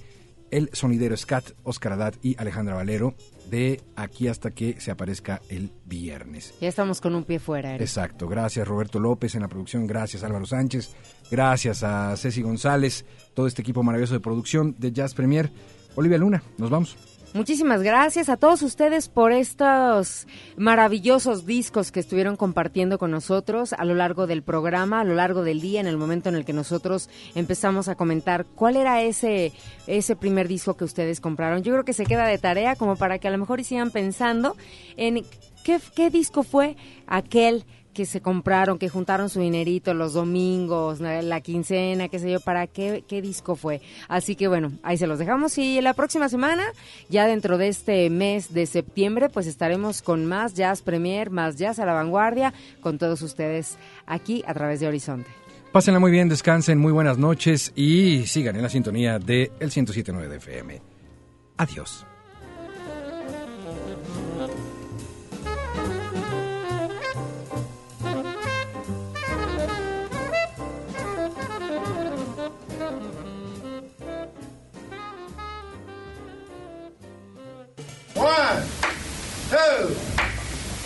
el 0.50 0.70
sonidero 0.72 1.16
Scat, 1.16 1.50
Oscar 1.62 1.92
Haddad 1.92 2.14
y 2.22 2.36
Alejandra 2.38 2.74
Valero, 2.74 3.14
de 3.50 3.80
aquí 3.96 4.28
hasta 4.28 4.50
que 4.50 4.80
se 4.80 4.90
aparezca 4.90 5.40
el 5.48 5.70
viernes. 5.84 6.54
Ya 6.60 6.68
estamos 6.68 7.00
con 7.00 7.14
un 7.14 7.24
pie 7.24 7.38
fuera, 7.38 7.70
Eric. 7.70 7.82
Exacto, 7.82 8.28
gracias 8.28 8.66
Roberto 8.66 8.98
López 8.98 9.34
en 9.34 9.42
la 9.42 9.48
producción, 9.48 9.86
gracias 9.86 10.22
Álvaro 10.22 10.46
Sánchez, 10.46 10.90
gracias 11.30 11.82
a 11.82 12.16
Ceci 12.16 12.42
González, 12.42 13.04
todo 13.34 13.46
este 13.46 13.62
equipo 13.62 13.82
maravilloso 13.82 14.14
de 14.14 14.20
producción 14.20 14.74
de 14.78 14.92
Jazz 14.92 15.14
Premier. 15.14 15.50
Olivia 15.94 16.18
Luna, 16.18 16.42
nos 16.58 16.70
vamos. 16.70 16.96
Muchísimas 17.34 17.82
gracias 17.82 18.30
a 18.30 18.38
todos 18.38 18.62
ustedes 18.62 19.08
por 19.08 19.32
estos 19.32 20.26
maravillosos 20.56 21.44
discos 21.44 21.92
que 21.92 22.00
estuvieron 22.00 22.36
compartiendo 22.36 22.98
con 22.98 23.10
nosotros 23.10 23.74
a 23.74 23.84
lo 23.84 23.94
largo 23.94 24.26
del 24.26 24.42
programa, 24.42 25.00
a 25.00 25.04
lo 25.04 25.14
largo 25.14 25.42
del 25.42 25.60
día, 25.60 25.80
en 25.80 25.86
el 25.86 25.98
momento 25.98 26.30
en 26.30 26.36
el 26.36 26.46
que 26.46 26.54
nosotros 26.54 27.10
empezamos 27.34 27.88
a 27.88 27.96
comentar 27.96 28.46
cuál 28.46 28.76
era 28.76 29.02
ese, 29.02 29.52
ese 29.86 30.16
primer 30.16 30.48
disco 30.48 30.74
que 30.74 30.84
ustedes 30.84 31.20
compraron. 31.20 31.62
Yo 31.62 31.72
creo 31.72 31.84
que 31.84 31.92
se 31.92 32.06
queda 32.06 32.26
de 32.26 32.38
tarea 32.38 32.76
como 32.76 32.96
para 32.96 33.18
que 33.18 33.28
a 33.28 33.30
lo 33.30 33.36
mejor 33.36 33.62
sigan 33.62 33.90
pensando 33.90 34.56
en 34.96 35.22
qué, 35.64 35.78
qué 35.94 36.08
disco 36.08 36.42
fue 36.42 36.76
aquel 37.06 37.66
que 37.98 38.06
se 38.06 38.20
compraron, 38.20 38.78
que 38.78 38.88
juntaron 38.88 39.28
su 39.28 39.40
dinerito 39.40 39.92
los 39.92 40.12
domingos, 40.12 41.00
la, 41.00 41.40
quincena, 41.40 42.06
qué 42.08 42.20
sé 42.20 42.30
yo, 42.30 42.38
para 42.38 42.68
qué, 42.68 43.02
qué 43.08 43.20
disco 43.20 43.56
fue. 43.56 43.80
Así 44.06 44.36
que 44.36 44.46
bueno, 44.46 44.70
ahí 44.84 44.96
se 44.96 45.08
los 45.08 45.18
dejamos 45.18 45.58
y 45.58 45.80
la 45.80 45.94
próxima 45.94 46.28
semana, 46.28 46.62
ya 47.08 47.26
dentro 47.26 47.58
de 47.58 47.66
este 47.66 48.08
mes 48.08 48.54
de 48.54 48.66
septiembre, 48.66 49.28
pues 49.28 49.48
estaremos 49.48 50.00
con 50.00 50.26
más 50.26 50.54
Jazz 50.54 50.82
Premier, 50.82 51.30
más 51.30 51.56
Jazz 51.56 51.80
a 51.80 51.86
la 51.86 51.92
vanguardia, 51.92 52.54
con 52.80 52.98
todos 52.98 53.20
ustedes 53.22 53.78
aquí 54.06 54.44
a 54.46 54.54
través 54.54 54.78
de 54.78 54.86
Horizonte. 54.86 55.28
Pásenla 55.72 55.98
muy 55.98 56.12
bien, 56.12 56.28
descansen, 56.28 56.78
muy 56.78 56.92
buenas 56.92 57.18
noches 57.18 57.72
y 57.74 58.28
sigan 58.28 58.54
en 58.54 58.62
la 58.62 58.68
sintonía 58.68 59.18
de 59.18 59.50
el 59.58 59.72
107.9 59.72 60.28
de 60.28 60.36
FM. 60.36 60.82
Adiós. 61.56 62.06